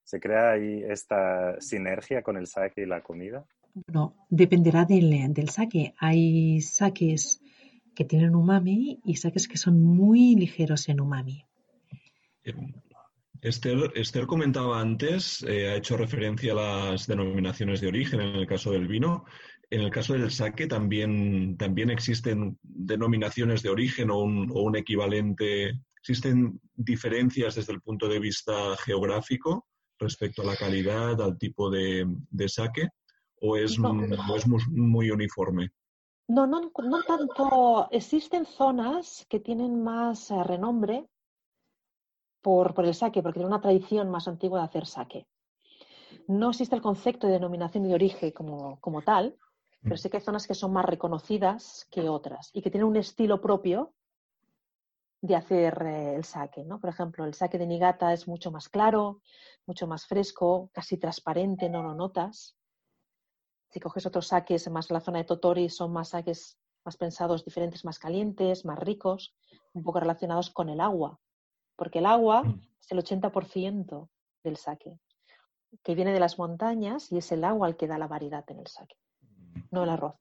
¿Se 0.09 0.21
crea 0.21 0.53
ahí 0.53 0.83
esta 0.89 1.61
sinergia 1.61 2.23
con 2.23 2.39
el 2.39 2.47
saque 2.47 2.81
y 2.81 2.87
la 2.87 3.03
comida? 3.03 3.45
No, 3.93 4.17
dependerá 4.31 4.87
del, 4.87 5.35
del 5.35 5.51
saque. 5.51 5.93
Hay 5.99 6.63
saques 6.63 7.43
que 7.95 8.07
tienen 8.07 8.35
umami 8.35 9.01
y 9.05 9.17
saques 9.17 9.47
que 9.47 9.59
son 9.59 9.83
muy 9.83 10.35
ligeros 10.35 10.89
en 10.89 11.03
umami. 11.03 11.45
Esther, 13.43 14.27
comentaba 14.27 14.81
antes, 14.81 15.45
eh, 15.47 15.69
ha 15.69 15.77
hecho 15.77 15.99
referencia 15.99 16.53
a 16.53 16.57
las 16.57 17.07
denominaciones 17.07 17.83
de 17.83 17.89
origen 17.89 18.23
en 18.23 18.35
el 18.35 18.47
caso 18.47 18.71
del 18.71 18.89
vino. 18.89 19.27
En 19.69 19.83
el 19.83 19.91
caso 19.91 20.15
del 20.15 20.31
saque 20.31 20.67
también, 20.67 21.59
también 21.59 21.91
existen 21.91 22.59
denominaciones 22.63 23.63
de 23.63 23.69
origen 23.69 24.11
o 24.11 24.21
un, 24.21 24.51
o 24.55 24.63
un 24.63 24.75
equivalente 24.75 25.79
¿Existen 25.99 26.59
diferencias 26.75 27.57
desde 27.57 27.75
el 27.75 27.83
punto 27.83 28.09
de 28.09 28.19
vista 28.19 28.75
geográfico 28.79 29.68
respecto 29.99 30.43
a 30.43 30.47
la 30.47 30.57
calidad, 30.57 31.21
al 31.21 31.39
tipo 31.39 31.71
de, 31.71 32.07
de 32.31 32.49
saque? 32.49 32.89
¿O 33.41 33.57
es, 33.57 33.73
es 33.73 33.79
muy, 34.71 35.11
uniforme? 35.11 35.71
No, 36.27 36.47
no, 36.47 36.73
no 36.83 37.03
tanto. 37.05 37.89
Existen 37.91 38.47
zonas 38.47 39.27
que 39.29 39.41
tienen 39.41 39.83
más 39.83 40.31
eh, 40.31 40.43
renombre 40.43 41.09
por, 42.43 42.75
por, 42.75 42.85
el 42.85 42.95
saque, 42.95 43.23
porque 43.23 43.39
tienen 43.39 43.53
una 43.53 43.61
tradición 43.61 44.11
más 44.11 44.27
antigua 44.29 44.61
de 44.61 44.65
hacer 44.67 44.87
saque. 44.87 45.27
No 46.27 46.51
existe 46.51 46.75
el 46.75 46.83
concepto 46.83 47.27
de 47.27 47.35
denominación 47.35 47.85
de 47.85 47.95
origen 47.95 48.33
como, 48.33 48.81
como 48.81 49.03
tal, 49.03 49.37
pero 49.83 49.97
sí 49.97 50.11
que 50.11 50.17
hay 50.17 50.23
zonas 50.23 50.47
que 50.47 50.55
son 50.55 50.73
más 50.73 50.85
reconocidas 50.85 51.87
que 51.91 52.09
otras 52.09 52.51
y 52.53 52.63
que 52.63 52.71
tienen 52.71 52.89
un 52.89 52.97
estilo 52.97 53.41
propio 53.41 53.95
de 55.21 55.37
hacer 55.37 55.83
eh, 55.83 56.15
el 56.15 56.25
saque. 56.25 56.65
¿no? 56.65 56.81
Por 56.81 56.91
ejemplo, 56.91 57.25
el 57.25 57.35
saque 57.35 57.59
de 57.59 57.67
Nigata 57.67 58.13
es 58.13 58.29
mucho 58.29 58.51
más 58.51 58.69
claro, 58.69 59.21
mucho 59.67 59.87
más 59.87 60.07
fresco, 60.07 60.71
casi 60.73 60.97
transparente, 60.99 61.69
no 61.69 61.83
lo 61.83 61.95
notas. 61.95 62.57
Si 63.71 63.81
coges 63.81 64.07
otros 64.07 64.29
saques 64.29 64.71
más 64.71 64.91
la 64.91 65.01
zona 65.01 65.19
de 65.19 65.25
Totori, 65.25 65.69
son 65.69 65.93
más 65.93 66.11
saques 66.11 66.59
más 66.85 66.97
pensados, 66.97 67.45
diferentes, 67.45 67.85
más 67.85 67.99
calientes, 67.99 68.65
más 68.65 68.79
ricos, 68.79 69.37
un 69.75 69.83
poco 69.83 70.01
relacionados 70.01 70.49
con 70.49 70.71
el 70.71 70.81
agua, 70.81 71.21
porque 71.77 71.99
el 71.99 72.07
agua 72.07 72.45
mm. 72.45 72.61
es 72.81 72.93
el 72.93 72.99
80% 72.99 74.09
del 74.43 74.57
saque, 74.57 74.99
que 75.83 75.95
viene 75.95 76.15
de 76.15 76.21
las 76.21 76.39
montañas 76.39 77.13
y 77.13 77.19
es 77.19 77.31
el 77.31 77.45
agua 77.45 77.69
el 77.69 77.77
que 77.77 77.89
da 77.89 77.99
la 77.99 78.09
variedad 78.09 78.45
en 78.49 78.61
el 78.61 78.67
saque, 78.69 78.97
no 79.71 79.85
el 79.85 79.91
arroz. 79.91 80.15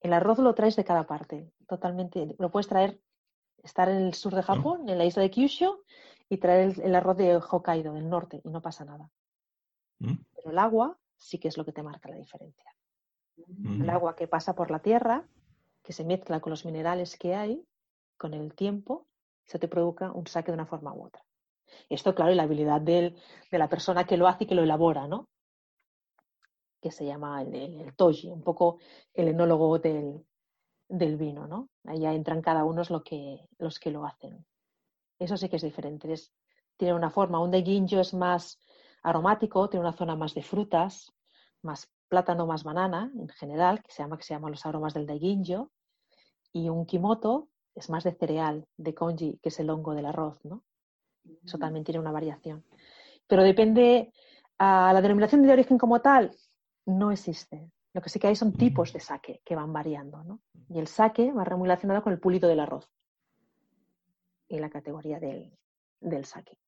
El 0.00 0.12
arroz 0.12 0.38
lo 0.38 0.54
traes 0.54 0.76
de 0.76 0.84
cada 0.84 1.08
parte, 1.08 1.52
totalmente. 1.66 2.36
Lo 2.38 2.52
puedes 2.52 2.68
traer, 2.68 3.00
estar 3.62 3.88
en 3.88 4.06
el 4.06 4.14
sur 4.14 4.34
de 4.34 4.42
Japón, 4.42 4.88
en 4.88 4.98
la 4.98 5.04
isla 5.04 5.22
de 5.22 5.30
Kyushu, 5.30 5.82
y 6.28 6.38
traer 6.38 6.80
el, 6.80 6.94
arroz 6.94 7.16
de 7.16 7.36
Hokkaido, 7.36 7.94
del 7.94 8.08
norte, 8.08 8.40
y 8.44 8.48
no 8.48 8.62
pasa 8.62 8.84
nada. 8.84 9.10
Mm. 9.98 10.14
Pero 10.34 10.50
el 10.50 10.58
agua 10.58 10.98
sí 11.16 11.38
que 11.38 11.48
es 11.48 11.56
lo 11.56 11.64
que 11.64 11.72
te 11.72 11.82
marca 11.82 12.08
la 12.08 12.16
diferencia. 12.16 12.74
El 13.64 13.88
agua 13.88 14.14
que 14.14 14.28
pasa 14.28 14.54
por 14.54 14.70
la 14.70 14.80
tierra, 14.80 15.26
que 15.82 15.92
se 15.92 16.04
mezcla 16.04 16.40
con 16.40 16.50
los 16.50 16.64
minerales 16.64 17.16
que 17.16 17.34
hay, 17.34 17.64
con 18.16 18.34
el 18.34 18.54
tiempo, 18.54 19.06
se 19.44 19.58
te 19.58 19.68
provoca 19.68 20.12
un 20.12 20.26
saque 20.26 20.52
de 20.52 20.54
una 20.54 20.66
forma 20.66 20.92
u 20.94 21.04
otra. 21.04 21.22
Esto, 21.88 22.14
claro, 22.14 22.32
y 22.32 22.34
la 22.34 22.44
habilidad 22.44 22.80
de 22.80 23.14
la 23.50 23.68
persona 23.68 24.04
que 24.04 24.16
lo 24.16 24.28
hace 24.28 24.44
y 24.44 24.46
que 24.46 24.54
lo 24.54 24.62
elabora, 24.62 25.06
¿no? 25.06 25.28
Que 26.80 26.90
se 26.90 27.06
llama 27.06 27.42
el, 27.42 27.94
toji, 27.96 28.30
un 28.30 28.42
poco 28.42 28.78
el 29.14 29.28
enólogo 29.28 29.78
del, 29.78 30.24
vino, 31.16 31.46
¿no? 31.46 31.68
Ahí 31.84 32.04
entran 32.04 32.42
cada 32.42 32.64
uno 32.64 32.82
lo 32.90 33.02
que, 33.02 33.48
los 33.58 33.78
que 33.78 33.90
lo 33.90 34.04
hacen. 34.04 34.44
Eso 35.18 35.36
sí 35.36 35.48
que 35.48 35.56
es 35.56 35.62
diferente. 35.62 36.14
tiene 36.76 36.94
una 36.94 37.10
forma. 37.10 37.40
Un 37.40 37.50
de 37.50 37.60
es 38.00 38.14
más 38.14 38.60
aromático, 39.02 39.68
tiene 39.68 39.86
una 39.86 39.96
zona 39.96 40.16
más 40.16 40.34
de 40.34 40.42
frutas, 40.42 41.12
más 41.62 41.88
plátano, 42.08 42.46
más 42.46 42.64
banana 42.64 43.10
en 43.14 43.28
general, 43.28 43.82
que 43.82 43.92
se 43.92 44.02
llama, 44.02 44.16
que 44.16 44.24
se 44.24 44.34
llama 44.34 44.50
los 44.50 44.66
aromas 44.66 44.94
del 44.94 45.06
daiginjo, 45.06 45.70
y 46.52 46.68
un 46.68 46.84
kimoto 46.84 47.48
es 47.74 47.88
más 47.88 48.04
de 48.04 48.12
cereal, 48.12 48.66
de 48.76 48.94
konji, 48.94 49.38
que 49.42 49.48
es 49.48 49.60
el 49.60 49.70
hongo 49.70 49.94
del 49.94 50.06
arroz, 50.06 50.44
¿no? 50.44 50.62
Eso 51.44 51.56
mm. 51.56 51.60
también 51.60 51.84
tiene 51.84 52.00
una 52.00 52.12
variación. 52.12 52.64
Pero 53.26 53.42
depende, 53.42 54.12
a 54.58 54.92
la 54.92 55.00
denominación 55.00 55.42
de 55.42 55.52
origen 55.52 55.78
como 55.78 56.00
tal, 56.00 56.36
no 56.84 57.10
existe. 57.10 57.70
Lo 57.94 58.00
que 58.00 58.08
sí 58.08 58.18
que 58.18 58.28
hay 58.28 58.36
son 58.36 58.52
tipos 58.52 58.92
de 58.92 59.00
saque 59.00 59.42
que 59.44 59.54
van 59.54 59.72
variando, 59.72 60.24
¿no? 60.24 60.40
Y 60.68 60.78
el 60.78 60.86
saque 60.86 61.32
va 61.32 61.44
muy 61.56 61.66
relacionado 61.66 62.02
con 62.02 62.12
el 62.12 62.20
pulido 62.20 62.48
del 62.48 62.60
arroz 62.60 62.90
y 64.48 64.58
la 64.58 64.70
categoría 64.70 65.18
del, 65.18 65.52
del 66.00 66.24
saque. 66.24 66.58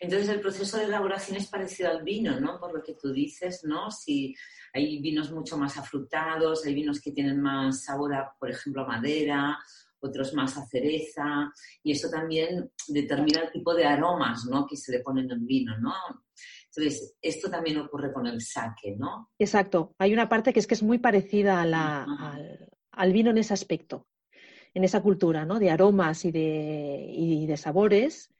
Entonces 0.00 0.28
el 0.28 0.40
proceso 0.40 0.76
de 0.78 0.84
elaboración 0.84 1.36
es 1.36 1.48
parecido 1.48 1.90
al 1.90 2.02
vino, 2.02 2.38
¿no? 2.40 2.58
Por 2.58 2.74
lo 2.74 2.82
que 2.82 2.94
tú 2.94 3.12
dices, 3.12 3.64
¿no? 3.64 3.90
Si 3.90 4.34
hay 4.72 5.00
vinos 5.00 5.30
mucho 5.30 5.56
más 5.56 5.76
afrutados, 5.76 6.64
hay 6.64 6.74
vinos 6.74 7.00
que 7.00 7.12
tienen 7.12 7.40
más 7.40 7.84
sabor 7.84 8.14
a, 8.14 8.34
por 8.38 8.50
ejemplo, 8.50 8.82
a 8.82 8.86
madera, 8.86 9.58
otros 10.00 10.34
más 10.34 10.56
a 10.56 10.66
cereza, 10.66 11.50
y 11.82 11.92
eso 11.92 12.10
también 12.10 12.70
determina 12.88 13.40
el 13.40 13.50
tipo 13.50 13.74
de 13.74 13.86
aromas, 13.86 14.44
¿no? 14.44 14.66
Que 14.66 14.76
se 14.76 14.92
le 14.92 15.00
ponen 15.00 15.30
al 15.30 15.40
vino, 15.40 15.76
¿no? 15.78 15.94
Entonces, 16.76 17.16
esto 17.22 17.50
también 17.50 17.78
ocurre 17.78 18.12
con 18.12 18.26
el 18.26 18.40
sake, 18.40 18.96
¿no? 18.96 19.30
Exacto. 19.38 19.94
Hay 19.98 20.12
una 20.12 20.28
parte 20.28 20.52
que 20.52 20.60
es 20.60 20.66
que 20.66 20.74
es 20.74 20.82
muy 20.82 20.98
parecida 20.98 21.62
al, 21.62 21.74
al, 21.74 23.12
vino 23.12 23.30
en 23.30 23.38
ese 23.38 23.54
aspecto, 23.54 24.08
en 24.72 24.82
esa 24.82 25.00
cultura, 25.00 25.44
¿no? 25.44 25.58
De 25.58 25.70
aromas 25.70 26.24
y 26.24 26.32
de, 26.32 27.06
y 27.08 27.46
de 27.46 27.56
sabores 27.56 28.34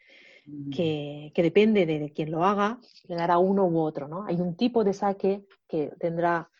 que, 0.72 1.32
depende 1.36 1.86
de, 1.86 2.12
quien 2.12 2.30
lo 2.30 2.44
haga, 2.44 2.78
le 3.08 3.14
dará 3.14 3.38
uno 3.38 3.66
u 3.66 3.78
otro, 3.78 4.08
¿no? 4.08 4.24
Hay 4.24 4.40
un 4.40 4.56
tipo 4.56 4.84
de 4.84 4.92
saque 4.92 5.44
que 5.68 5.92
tendrá 5.98 6.50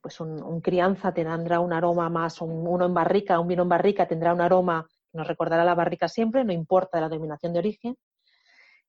pues 0.00 0.20
un, 0.20 0.60
crianza 0.60 1.12
tendrá 1.12 1.58
un 1.58 1.72
aroma 1.72 2.08
más, 2.08 2.40
un, 2.40 2.66
uno 2.66 2.86
en 2.86 2.94
barrica, 2.94 3.40
un 3.40 3.48
vino 3.48 3.64
en 3.64 3.68
barrica 3.68 4.06
tendrá 4.06 4.32
un 4.32 4.40
aroma 4.40 4.86
que 5.10 5.18
nos 5.18 5.26
recordará 5.26 5.64
la 5.64 5.74
barrica 5.74 6.06
siempre, 6.06 6.44
no 6.44 6.52
importa 6.52 7.00
la 7.00 7.08
denominación 7.08 7.52
de 7.52 7.58
origen, 7.58 7.96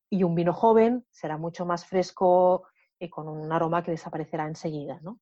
y 0.10 0.24
un 0.24 0.36
vino 0.36 0.54
joven 0.54 1.06
será 1.12 1.38
mucho 1.38 1.66
más 1.66 1.86
fresco 1.86 2.68
y 3.00 3.10
con 3.10 3.28
un 3.28 3.52
aroma 3.52 3.84
que 3.84 3.92
desaparecerá 3.92 4.48
enseguida, 4.48 5.00
¿no? 5.02 5.20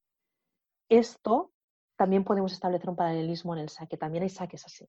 Esto 0.90 1.52
también 1.96 2.24
podemos 2.24 2.52
establecer 2.54 2.90
un 2.90 2.96
paralelismo 2.96 3.54
en 3.54 3.62
el 3.62 3.70
saque, 3.70 3.98
también 3.98 4.24
hay 4.24 4.30
saques 4.30 4.66
así. 4.66 4.88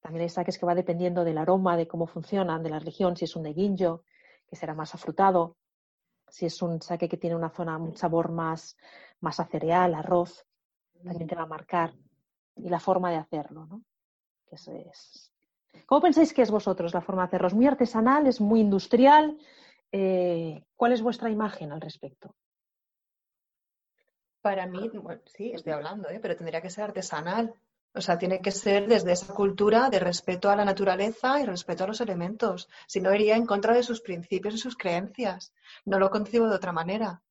También 0.00 0.22
hay 0.22 0.28
saques 0.28 0.58
que 0.58 0.66
va 0.66 0.74
dependiendo 0.74 1.24
del 1.24 1.38
aroma, 1.38 1.76
de 1.76 1.88
cómo 1.88 2.06
funcionan, 2.06 2.62
de 2.62 2.70
la 2.70 2.78
región, 2.78 3.16
si 3.16 3.24
es 3.24 3.34
un 3.34 3.42
de 3.42 3.52
guinjo, 3.52 4.04
que 4.46 4.56
será 4.56 4.74
más 4.74 4.94
afrutado, 4.94 5.56
si 6.28 6.46
es 6.46 6.62
un 6.62 6.80
saque 6.80 7.08
que 7.08 7.16
tiene 7.16 7.36
una 7.36 7.50
zona, 7.50 7.76
un 7.76 7.96
sabor 7.96 8.30
más, 8.30 8.76
más 9.20 9.40
a 9.40 9.46
cereal, 9.46 9.94
arroz, 9.94 10.46
también 11.02 11.28
te 11.28 11.34
va 11.34 11.42
a 11.42 11.46
marcar. 11.46 11.94
Y 12.56 12.68
la 12.68 12.80
forma 12.80 13.10
de 13.10 13.16
hacerlo, 13.16 13.66
¿no? 13.66 13.82
es... 14.50 15.32
¿Cómo 15.86 16.00
pensáis 16.02 16.32
que 16.32 16.42
es 16.42 16.50
vosotros 16.50 16.94
la 16.94 17.00
forma 17.00 17.22
de 17.22 17.26
hacerlo? 17.28 17.48
¿Es 17.48 17.54
muy 17.54 17.66
artesanal? 17.66 18.26
¿Es 18.26 18.40
muy 18.40 18.60
industrial? 18.60 19.38
Eh, 19.92 20.64
¿Cuál 20.76 20.92
es 20.92 21.02
vuestra 21.02 21.30
imagen 21.30 21.72
al 21.72 21.80
respecto? 21.80 22.34
Para 24.40 24.66
mí, 24.66 24.90
sí, 25.26 25.52
estoy 25.52 25.72
hablando, 25.72 26.08
¿eh? 26.08 26.20
pero 26.20 26.36
tendría 26.36 26.60
que 26.60 26.70
ser 26.70 26.84
artesanal. 26.84 27.54
O 27.94 28.00
sea, 28.00 28.18
tiene 28.18 28.40
que 28.40 28.52
ser 28.52 28.86
desde 28.86 29.12
esa 29.12 29.34
cultura 29.34 29.90
de 29.90 29.98
respeto 29.98 30.50
a 30.50 30.56
la 30.56 30.64
naturaleza 30.64 31.40
y 31.40 31.46
respeto 31.46 31.84
a 31.84 31.86
los 31.86 32.00
elementos. 32.00 32.68
Si 32.86 33.00
no, 33.00 33.12
iría 33.14 33.34
en 33.36 33.46
contra 33.46 33.74
de 33.74 33.82
sus 33.82 34.00
principios 34.00 34.54
y 34.54 34.58
sus 34.58 34.76
creencias. 34.76 35.52
No 35.84 35.98
lo 35.98 36.10
concibo 36.10 36.48
de 36.48 36.54
otra 36.54 36.72
manera. 36.72 37.22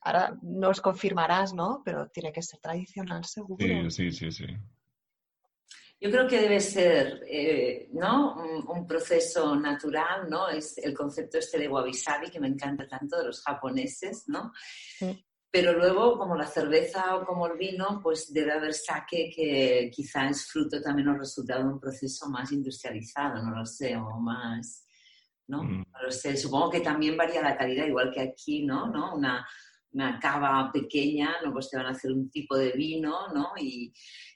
Ahora 0.00 0.36
nos 0.42 0.80
confirmarás, 0.80 1.52
¿no? 1.52 1.82
Pero 1.84 2.08
tiene 2.08 2.32
que 2.32 2.42
ser 2.42 2.58
tradicional, 2.60 3.24
seguro. 3.24 3.90
Sí, 3.90 4.10
sí, 4.10 4.10
sí, 4.10 4.32
sí. 4.32 4.46
Yo 6.00 6.10
creo 6.10 6.26
que 6.26 6.40
debe 6.40 6.60
ser, 6.60 7.22
eh, 7.28 7.90
¿no? 7.92 8.34
Un, 8.68 8.86
proceso 8.86 9.54
natural, 9.54 10.30
¿no? 10.30 10.48
Es 10.48 10.78
el 10.78 10.94
concepto 10.94 11.36
este 11.36 11.58
de 11.58 11.68
wabi-sabi 11.68 12.30
que 12.30 12.40
me 12.40 12.48
encanta 12.48 12.88
tanto 12.88 13.18
de 13.18 13.26
los 13.26 13.42
japoneses, 13.42 14.24
¿no? 14.28 14.50
Sí. 14.98 15.24
Pero 15.50 15.76
luego, 15.76 16.16
como 16.16 16.36
la 16.36 16.46
cerveza 16.46 17.16
o 17.16 17.26
como 17.26 17.46
el 17.48 17.58
vino, 17.58 18.00
pues 18.02 18.32
debe 18.32 18.52
haber 18.52 18.72
saque 18.72 19.30
que 19.34 19.90
quizá 19.92 20.28
es 20.28 20.46
fruto 20.46 20.80
también 20.80 21.08
o 21.08 21.18
resultado 21.18 21.64
de 21.64 21.74
un 21.74 21.80
proceso 21.80 22.30
más 22.30 22.50
industrializado, 22.50 23.42
no 23.42 23.56
lo 23.56 23.66
sé, 23.66 23.94
o 23.96 24.18
más, 24.20 24.86
¿no? 25.48 25.64
Mm. 25.64 25.84
No 25.92 26.02
lo 26.02 26.10
sé. 26.10 26.36
Supongo 26.36 26.70
que 26.70 26.80
también 26.80 27.16
varía 27.16 27.42
la 27.42 27.58
calidad, 27.58 27.84
igual 27.84 28.10
que 28.10 28.20
aquí, 28.20 28.64
¿no? 28.64 28.86
¿No? 28.86 29.16
Una, 29.16 29.46
una 29.92 30.18
cava 30.18 30.70
pequeña, 30.72 31.36
¿no? 31.44 31.52
Pues 31.52 31.70
te 31.70 31.76
van 31.76 31.86
a 31.86 31.90
hacer 31.90 32.12
un 32.12 32.30
tipo 32.30 32.56
de 32.56 32.72
vino, 32.72 33.28
¿no? 33.34 33.52
Y, 33.58 33.92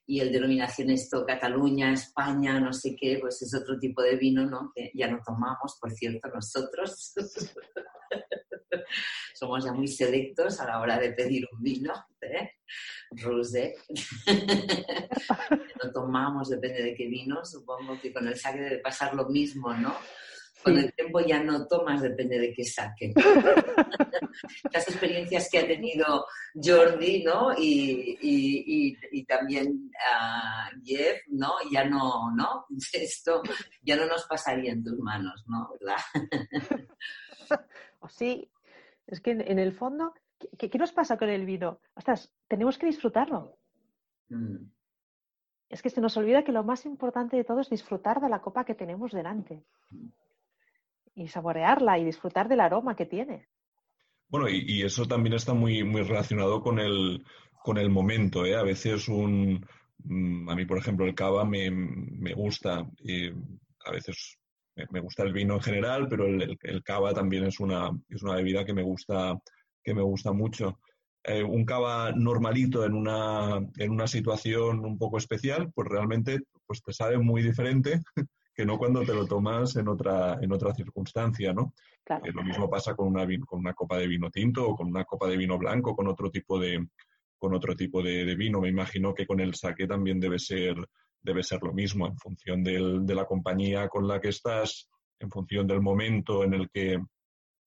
y 0.07 0.21
el 0.21 0.33
denominación 0.33 0.91
esto, 0.91 1.25
Cataluña, 1.27 1.93
España, 1.93 2.61
no 2.61 2.73
sé 2.73 2.95
qué, 2.99 3.19
pues 3.21 3.41
es 3.43 3.55
otro 3.55 3.79
tipo 3.79 4.03
de 4.03 4.17
vino, 4.17 4.45
¿no? 4.45 4.73
Que 4.75 4.91
ya 4.95 5.09
no 5.09 5.21
tomamos, 5.25 5.79
por 5.81 5.91
cierto, 5.93 6.29
nosotros. 6.29 7.15
Somos 9.35 9.65
ya 9.65 9.73
muy 9.73 9.89
selectos 9.89 10.61
a 10.61 10.67
la 10.67 10.81
hora 10.81 10.99
de 10.99 11.13
pedir 11.13 11.47
un 11.53 11.63
vino, 11.63 11.93
¿eh? 12.21 12.51
Rosé. 13.13 13.77
no 15.83 15.93
tomamos, 15.93 16.51
depende 16.51 16.83
de 16.83 16.95
qué 16.95 17.07
vino. 17.07 17.45
Supongo 17.45 18.01
que 18.01 18.13
con 18.13 18.27
el 18.29 18.37
saque 18.37 18.61
debe 18.61 18.79
pasar 18.79 19.15
lo 19.15 19.29
mismo, 19.29 19.73
¿no? 19.75 19.97
Con 20.65 20.79
el 20.79 20.95
tiempo 20.95 21.21
ya 21.21 21.43
no 21.43 21.67
tomas, 21.67 22.01
depende 22.01 22.39
de 22.39 22.55
qué 22.55 22.65
saque. 22.65 23.13
Las 24.73 24.89
experiencias 24.89 25.51
que 25.51 25.59
ha 25.59 25.67
tenido 25.67 26.27
Jordi, 26.55 27.23
¿no? 27.23 27.53
Y, 27.59 28.97
también 29.29 29.91
uh, 29.93 30.81
Jeff, 30.83 31.21
¿no? 31.29 31.53
Ya 31.71 31.85
no, 31.85 32.35
¿no? 32.35 32.67
Esto 32.95 33.43
ya 33.83 33.97
no 33.97 34.07
nos 34.07 34.25
pasaría 34.27 34.73
en 34.73 34.83
tus 34.83 34.99
manos, 34.99 35.45
¿no? 35.47 35.71
¿Verdad? 35.79 35.97
sí, 38.09 38.51
es 39.07 39.21
que 39.21 39.33
en, 39.33 39.59
el 39.59 39.73
fondo, 39.75 40.15
¿qué, 40.59 40.71
nos 40.79 40.93
pasa 40.93 41.19
con 41.19 41.29
el 41.29 41.45
vino? 41.45 41.81
Ostras, 41.95 42.33
tenemos 42.49 42.79
que 42.79 42.87
disfrutarlo. 42.87 43.59
Mm. 44.31 44.71
es 45.69 45.83
que 45.83 45.91
se 45.91 46.01
nos 46.01 46.17
olvida 46.17 46.45
que 46.45 46.53
lo 46.53 46.65
más 46.65 46.87
importante 46.87 47.37
de 47.37 47.45
todo 47.45 47.61
es 47.61 47.69
disfrutar 47.69 48.23
de 48.23 48.31
la 48.31 48.41
copa 48.41 48.65
que 48.65 48.75
tenemos 48.75 49.13
delante 49.13 49.63
y 51.15 51.29
saborearla 51.29 51.99
y 51.99 52.05
disfrutar 52.05 52.49
del 52.49 52.61
aroma 52.61 52.97
que 52.97 53.07
tiene. 53.07 53.49
Bueno, 54.29 54.49
y, 54.49 54.83
eso 54.83 55.07
también 55.07 55.35
está 55.35 55.55
muy, 55.55 55.85
muy 55.85 56.03
relacionado 56.03 56.61
con 56.61 56.79
el, 56.79 57.25
con 57.63 57.79
el 57.79 57.91
momento. 57.91 58.45
¿eh? 58.45 58.57
A 58.57 58.63
veces 58.63 59.09
un, 59.09 59.65
mm, 59.99 60.49
a 60.49 60.55
mí, 60.57 60.65
por 60.67 60.79
ejemplo, 60.79 61.07
el 61.07 61.15
cava 61.15 61.45
me, 61.45 61.71
me 61.71 62.35
gusta. 62.35 62.89
Y 62.99 63.29
a 63.29 63.93
veces 63.93 64.39
me 64.91 65.01
gusta 65.01 65.23
el 65.23 65.33
vino 65.33 65.55
en 65.55 65.61
general, 65.61 66.09
pero 66.09 66.27
el, 66.27 66.59
el, 66.61 66.83
cava 66.83 67.15
también 67.15 67.45
es 67.45 67.61
una, 67.61 67.91
es 68.09 68.23
una 68.23 68.35
bebida 68.35 68.65
que 68.65 68.75
me 68.75 68.83
gusta, 68.83 69.39
que 69.83 69.95
me 69.95 70.03
gusta 70.03 70.33
mucho. 70.33 70.81
Eh, 71.23 71.43
un 71.43 71.65
cava 71.65 72.13
normalito 72.13 72.85
en 72.85 72.95
una, 72.95 73.61
en 73.79 73.91
una 73.91 74.07
situación 74.07 74.85
un 74.85 74.99
poco 74.99 75.19
especial, 75.19 75.71
pues 75.75 75.89
realmente 75.89 76.41
pues 76.67 76.83
te 76.83 76.93
sabe 76.93 77.19
muy 77.19 77.43
diferente 77.43 78.01
que 78.55 78.65
no 78.65 78.79
cuando 78.79 79.03
te 79.03 79.13
lo 79.13 79.27
tomas 79.27 79.75
en 79.77 79.89
otra, 79.89 80.39
en 80.41 80.53
otra 80.53 80.73
circunstancia, 80.75 81.53
¿no? 81.53 81.75
Eh, 82.09 82.33
lo 82.33 82.43
mismo 82.45 82.71
pasa 82.71 82.95
con 82.95 83.09
una, 83.09 83.27
con 83.47 83.61
una 83.61 83.75
copa 83.75 83.99
de 83.99 84.07
vino 84.07 84.31
tinto 84.31 84.69
o 84.69 84.77
con 84.77 84.89
una 84.89 85.05
copa 85.05 85.27
de 85.27 85.37
vino 85.37 85.59
blanco, 85.59 85.97
con 85.97 86.07
otro 86.07 86.31
tipo 86.31 86.59
de, 86.59 86.87
con 87.39 87.55
otro 87.55 87.75
tipo 87.75 88.03
de, 88.03 88.35
vino. 88.37 88.61
Me 88.61 88.69
imagino 88.69 89.13
que 89.13 89.27
con 89.27 89.41
el 89.41 89.55
saque 89.55 89.87
también 89.87 90.21
debe 90.21 90.39
ser, 90.39 90.77
debe 91.21 91.43
ser 91.43 91.63
lo 91.63 91.73
mismo, 91.73 92.07
en 92.07 92.17
función 92.17 92.63
de 92.63 93.15
la 93.15 93.25
compañía 93.25 93.89
con 93.89 94.07
la 94.07 94.21
que 94.21 94.29
estás, 94.29 94.89
en 95.19 95.31
función 95.31 95.67
del 95.67 95.81
momento 95.81 96.45
en 96.45 96.55
el 96.55 96.71
que 96.71 97.03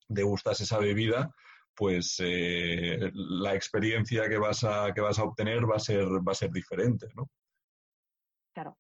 degustas 0.07 0.61
esa 0.61 0.79
bebida, 0.79 1.33
pues 1.75 2.15
eh, 2.23 3.11
la 3.13 3.53
experiencia 3.53 4.27
que 4.27 4.37
vas, 4.37 4.63
a, 4.63 4.91
que 4.93 5.01
vas 5.01 5.19
a 5.19 5.23
obtener 5.23 5.69
va 5.69 5.75
a 5.75 5.79
ser, 5.79 6.07
va 6.07 6.31
a 6.31 6.35
ser 6.35 6.51
diferente, 6.51 7.07
¿no? 7.15 7.29
Claro. 8.53 8.77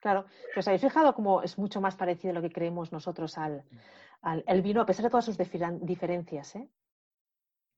Claro, 0.00 0.24
¿os 0.56 0.66
habéis 0.66 0.82
fijado 0.82 1.14
cómo 1.14 1.42
es 1.42 1.58
mucho 1.58 1.80
más 1.80 1.94
parecido 1.94 2.32
a 2.32 2.34
lo 2.34 2.42
que 2.42 2.52
creemos 2.52 2.90
nosotros 2.90 3.36
al, 3.36 3.64
el 4.22 4.62
vino, 4.62 4.80
a 4.80 4.86
pesar 4.86 5.04
de 5.04 5.10
todas 5.10 5.26
sus 5.26 5.36
diferencias, 5.36 6.56
¿eh? 6.56 6.68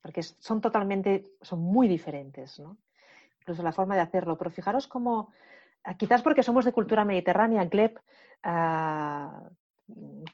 Porque 0.00 0.22
son 0.22 0.60
totalmente, 0.60 1.32
son 1.40 1.60
muy 1.60 1.86
diferentes, 1.88 2.58
¿no? 2.58 2.78
Incluso 3.40 3.62
la 3.62 3.72
forma 3.72 3.94
de 3.94 4.02
hacerlo. 4.02 4.36
Pero 4.36 4.50
fijaros 4.50 4.86
cómo, 4.88 5.32
ah, 5.84 5.96
quizás 5.96 6.22
porque 6.22 6.42
somos 6.42 6.64
de 6.64 6.72
cultura 6.72 7.04
mediterránea, 7.04 7.64
Gleb, 7.64 7.98
ah, 8.42 9.48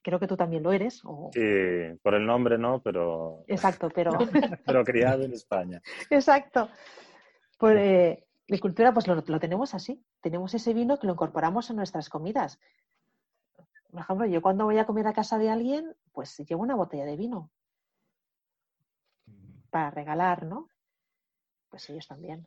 creo 0.02 0.18
que 0.18 0.26
tú 0.26 0.36
también 0.36 0.62
lo 0.62 0.72
eres. 0.72 1.02
Sí, 1.32 1.98
por 2.02 2.14
el 2.14 2.26
nombre 2.26 2.58
no, 2.58 2.80
pero... 2.80 3.44
Exacto, 3.46 3.88
pero... 3.94 4.12
pero 4.64 4.84
criado 4.84 5.24
en 5.24 5.32
España. 5.32 5.80
Exacto. 6.10 6.68
Pues, 7.58 7.76
eh, 7.80 8.27
la 8.48 8.58
cultura 8.58 8.92
pues 8.92 9.06
lo, 9.06 9.22
tenemos 9.40 9.74
así. 9.74 10.04
Tenemos 10.20 10.54
ese 10.54 10.74
vino 10.74 10.98
que 10.98 11.06
lo 11.06 11.12
incorporamos 11.12 11.70
en 11.70 11.76
nuestras 11.76 12.08
comidas. 12.08 12.58
Por 13.90 14.00
ejemplo, 14.00 14.26
yo 14.26 14.42
cuando 14.42 14.64
voy 14.64 14.78
a 14.78 14.86
comer 14.86 15.06
a 15.06 15.12
casa 15.12 15.38
de 15.38 15.50
alguien, 15.50 15.94
pues 16.12 16.36
llevo 16.38 16.62
una 16.62 16.74
botella 16.74 17.04
de 17.04 17.16
vino 17.16 17.50
para 19.70 19.90
regalar, 19.90 20.44
¿no? 20.44 20.68
Pues 21.68 21.88
ellos 21.90 22.06
también. 22.06 22.46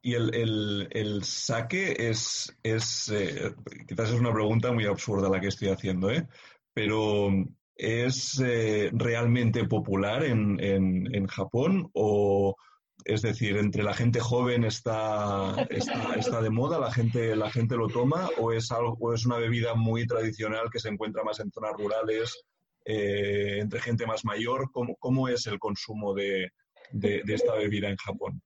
Y 0.00 0.14
el, 0.14 0.34
el, 0.34 0.88
el 0.90 1.24
saque 1.24 1.96
es, 1.98 2.56
es 2.62 3.08
eh, 3.10 3.54
quizás 3.86 4.10
es 4.10 4.20
una 4.20 4.32
pregunta 4.32 4.72
muy 4.72 4.86
absurda 4.86 5.30
la 5.30 5.40
que 5.40 5.48
estoy 5.48 5.68
haciendo, 5.68 6.10
¿eh? 6.10 6.28
pero 6.74 7.30
¿es 7.74 8.40
eh, 8.44 8.90
realmente 8.92 9.64
popular 9.64 10.24
en, 10.24 10.58
en, 10.60 11.26
Japón 11.26 11.90
o, 11.94 12.56
es 13.04 13.20
decir, 13.20 13.58
entre 13.58 13.82
la 13.82 13.92
gente 13.92 14.18
joven 14.18 14.64
está, 14.64 15.54
está, 15.70 16.40
de 16.40 16.50
moda, 16.50 16.78
la 16.78 16.90
gente, 16.90 17.36
la 17.36 17.50
gente 17.50 17.76
lo 17.76 17.88
toma, 17.88 18.30
o 18.38 18.52
es 18.52 18.72
algo, 18.72 18.96
o 18.98 19.12
es 19.12 19.26
una 19.26 19.36
bebida 19.36 19.74
muy 19.74 20.06
tradicional 20.06 20.70
que 20.70 20.80
se 20.80 20.88
encuentra 20.88 21.22
más 21.22 21.38
en 21.40 21.52
zonas 21.52 21.72
rurales, 21.76 22.44
eh, 22.86 23.58
entre 23.60 23.80
gente 23.80 24.06
más 24.06 24.24
mayor. 24.24 24.70
¿Cómo, 24.72 24.96
¿Cómo, 24.96 25.28
es 25.28 25.46
el 25.46 25.58
consumo 25.58 26.14
de, 26.14 26.50
de, 26.92 27.22
esta 27.28 27.54
bebida 27.54 27.90
en 27.90 27.96
Japón? 27.96 28.40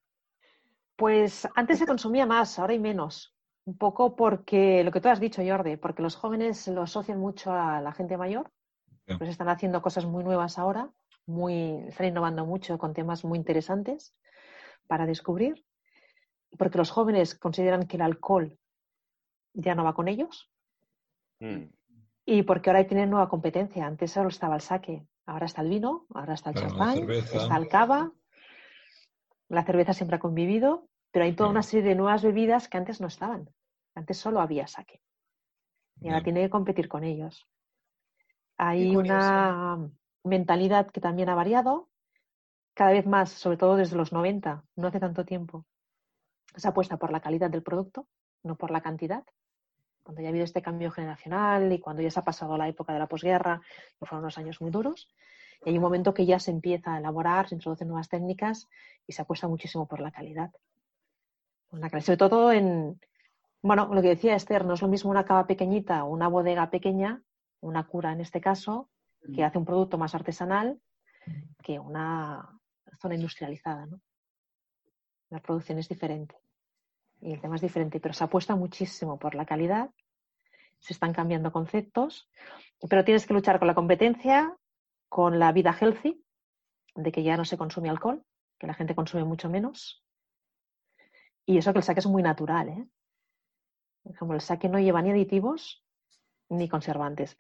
Pues 0.97 1.47
antes 1.55 1.79
se 1.79 1.87
consumía 1.87 2.27
más, 2.27 2.59
ahora 2.59 2.73
hay 2.73 2.81
menos. 2.81 3.37
Un 3.65 3.79
poco 3.79 4.17
porque 4.17 4.83
lo 4.83 4.91
que 4.91 5.01
tú 5.01 5.09
has 5.09 5.21
dicho, 5.21 5.43
Jordi, 5.47 5.77
porque 5.77 6.03
los 6.03 6.17
jóvenes 6.17 6.67
lo 6.69 6.83
asocian 6.83 7.21
mucho 7.21 7.53
a 7.53 7.81
la 7.81 7.93
gente 7.93 8.17
mayor, 8.17 8.51
pues 9.19 9.31
están 9.31 9.49
haciendo 9.49 9.83
cosas 9.83 10.05
muy 10.05 10.25
nuevas 10.25 10.59
ahora, 10.59 10.91
muy, 11.27 11.85
están 11.87 12.09
innovando 12.09 12.45
mucho 12.45 12.77
con 12.79 12.93
temas 12.93 13.25
muy 13.25 13.39
interesantes 13.39 14.15
para 14.89 15.07
descubrir, 15.07 15.65
porque 16.59 16.79
los 16.79 16.91
jóvenes 16.91 17.39
consideran 17.39 17.87
que 17.87 17.97
el 17.97 18.03
alcohol 18.03 18.59
ya 19.55 19.75
no 19.75 19.85
va 19.85 19.95
con 19.95 20.09
ellos 20.09 20.51
mm. 21.41 21.65
y 22.25 22.43
porque 22.43 22.71
ahora 22.71 22.87
tienen 22.87 23.11
nueva 23.11 23.29
competencia. 23.29 23.87
Antes 23.87 24.11
solo 24.11 24.29
estaba 24.29 24.57
el 24.57 24.61
saque, 24.61 25.07
ahora 25.27 25.47
está 25.47 25.63
el 25.63 25.69
vino, 25.69 26.07
ahora 26.15 26.35
está 26.35 26.51
el 26.51 26.57
champán, 26.57 27.09
está 27.11 27.57
el 27.57 27.69
cava, 27.69 28.13
la 29.49 29.65
cerveza 29.65 29.93
siempre 29.93 30.17
ha 30.17 30.21
convivido, 30.21 30.89
pero 31.11 31.25
hay 31.25 31.35
toda 31.35 31.51
una 31.51 31.63
serie 31.63 31.89
de 31.89 31.95
nuevas 31.95 32.23
bebidas 32.23 32.69
que 32.69 32.77
antes 32.77 33.01
no 33.01 33.07
estaban. 33.07 33.49
Antes 33.95 34.19
solo 34.19 34.41
había 34.41 34.67
saque. 34.67 35.01
Y 36.01 36.09
ahora 36.09 36.23
tiene 36.23 36.43
que 36.43 36.51
competir 36.51 36.89
con 36.89 37.03
ellos. 37.03 37.49
Hay 38.57 38.95
una 38.95 39.91
mentalidad 40.25 40.91
que 40.91 41.01
también 41.01 41.29
ha 41.29 41.35
variado, 41.35 41.88
cada 42.79 42.93
vez 42.93 43.07
más, 43.07 43.31
sobre 43.31 43.57
todo 43.57 43.75
desde 43.75 43.97
los 43.97 44.13
90, 44.13 44.63
no 44.77 44.87
hace 44.87 45.01
tanto 45.01 45.25
tiempo. 45.25 45.67
Se 46.55 46.69
apuesta 46.69 46.97
por 46.97 47.11
la 47.11 47.19
calidad 47.19 47.51
del 47.51 47.65
producto, 47.65 48.07
no 48.45 48.55
por 48.55 48.71
la 48.71 48.81
cantidad. 48.81 49.25
Cuando 50.05 50.23
ya 50.23 50.29
ha 50.29 50.31
habido 50.31 50.45
este 50.45 50.63
cambio 50.63 50.93
generacional 50.93 51.73
y 51.73 51.81
cuando 51.81 52.03
ya 52.03 52.11
se 52.13 52.21
ha 52.21 52.25
pasado 52.25 52.57
la 52.57 52.69
época 52.69 52.93
de 52.93 53.01
la 53.01 53.09
posguerra, 53.09 53.61
que 53.99 54.07
fueron 54.07 54.23
unos 54.23 54.39
años 54.39 54.61
muy 54.61 54.71
duros, 54.71 55.09
y 55.65 55.71
hay 55.71 55.77
un 55.77 55.83
momento 55.83 56.15
que 56.15 56.25
ya 56.25 56.39
se 56.39 56.53
empieza 56.53 56.95
a 56.95 56.99
elaborar, 56.99 57.49
se 57.49 57.57
introducen 57.57 57.89
nuevas 57.89 58.09
técnicas 58.09 58.69
y 59.09 59.13
se 59.13 59.23
apuesta 59.23 59.49
muchísimo 59.49 59.89
por 59.89 59.99
la 59.99 60.13
calidad. 60.13 60.53
Sobre 61.73 62.17
todo 62.17 62.53
en, 62.53 63.01
bueno, 63.61 63.93
lo 63.93 64.01
que 64.03 64.11
decía 64.11 64.37
Esther, 64.37 64.65
no 64.65 64.75
es 64.75 64.83
lo 64.83 64.87
mismo 64.87 65.11
una 65.11 65.25
cava 65.25 65.49
pequeñita 65.49 66.05
o 66.05 66.11
una 66.11 66.29
bodega 66.29 66.71
pequeña, 66.71 67.23
una 67.61 67.89
cura 67.89 68.13
en 68.13 68.21
este 68.21 68.41
caso, 68.41 68.89
que 69.35 69.43
hace 69.43 69.59
un 69.59 69.65
producto 69.65 69.99
más 69.99 70.15
artesanal 70.15 70.81
que 71.61 71.81
una 71.81 72.58
zona 73.01 73.15
industrializada. 73.15 73.87
¿no? 73.87 74.01
La 75.31 75.41
producción 75.41 75.79
es 75.79 75.89
diferente 75.89 76.37
y 77.21 77.33
el 77.33 77.41
tema 77.41 77.57
es 77.57 77.63
diferente, 77.63 78.01
pero 78.01 78.15
se 78.15 78.25
apuesta 78.25 78.55
muchísimo 78.57 79.19
por 79.19 79.35
la 79.35 79.45
calidad, 79.45 79.91
se 80.79 80.93
están 80.93 81.13
cambiando 81.13 81.53
conceptos, 81.53 82.29
pero 82.89 83.05
tienes 83.05 83.27
que 83.27 83.35
luchar 83.35 83.59
con 83.59 83.69
la 83.69 83.75
competencia, 83.75 84.57
con 85.09 85.39
la 85.39 85.53
vida 85.53 85.77
healthy, 85.79 86.23
de 86.95 87.13
que 87.13 87.23
ya 87.23 87.37
no 87.37 87.45
se 87.45 87.59
consume 87.59 87.91
alcohol, 87.91 88.25
que 88.59 88.67
la 88.67 88.75
gente 88.75 88.95
consume 88.95 89.25
mucho 89.25 89.49
menos. 89.49 90.05
Y 91.45 91.59
eso 91.59 91.73
que 91.73 91.79
el 91.79 91.85
saque 91.85 92.01
es 92.01 92.07
muy 92.07 92.23
natural, 92.23 92.69
¿eh? 92.69 92.87
Como 94.19 94.35
el 94.35 94.41
saque 94.41 94.69
no 94.69 94.79
lleva 94.79 95.03
ni 95.03 95.11
aditivos 95.11 95.85
ni 96.49 96.69
conservantes. 96.69 97.37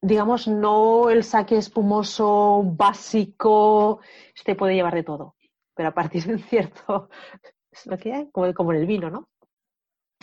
Digamos, 0.00 0.46
no 0.46 1.10
el 1.10 1.24
saque 1.24 1.56
espumoso 1.56 2.62
básico, 2.64 4.00
este 4.34 4.54
puede 4.54 4.74
llevar 4.74 4.94
de 4.94 5.02
todo, 5.02 5.34
pero 5.74 5.88
a 5.88 5.94
partir 5.94 6.24
de 6.24 6.34
un 6.34 6.40
cierto, 6.40 7.10
como, 8.32 8.54
como 8.54 8.72
en 8.72 8.78
el 8.78 8.86
vino, 8.86 9.10
¿no? 9.10 9.28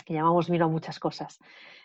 Que 0.04 0.14
llamamos 0.14 0.48
vino 0.48 0.64
a 0.64 0.68
muchas 0.68 0.98
cosas. 0.98 1.38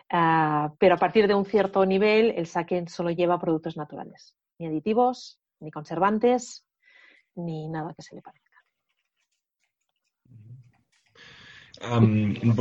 Ah, 0.10 0.73
pero 0.77 0.95
a 0.95 0.97
partir 0.97 1.27
de 1.27 1.36
un 1.36 1.45
cierto 1.45 1.86
nivel, 1.86 2.34
el 2.38 2.47
saque 2.47 2.84
solo 2.88 3.12
lleva 3.12 3.39
productos 3.39 3.77
naturales 3.77 4.36
ni 4.62 4.67
aditivos, 4.67 5.39
ni 5.60 5.71
conservantes, 5.71 6.63
ni 7.36 7.67
nada 7.67 7.93
que 7.95 8.03
se 8.03 8.15
le 8.15 8.21
parezca. 8.21 8.51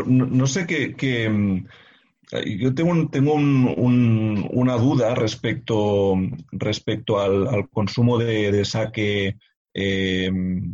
no, 0.06 0.46
sé 0.46 0.66
qué, 0.66 0.94
yo 2.44 2.74
tengo, 2.74 3.08
tengo 3.10 3.34
una 3.34 4.76
duda 4.76 5.14
respecto, 5.14 6.14
respecto 6.52 7.20
al, 7.20 7.68
consumo 7.70 8.18
de, 8.18 8.52
de 8.52 8.64
saque 8.64 9.36
em, 9.74 10.72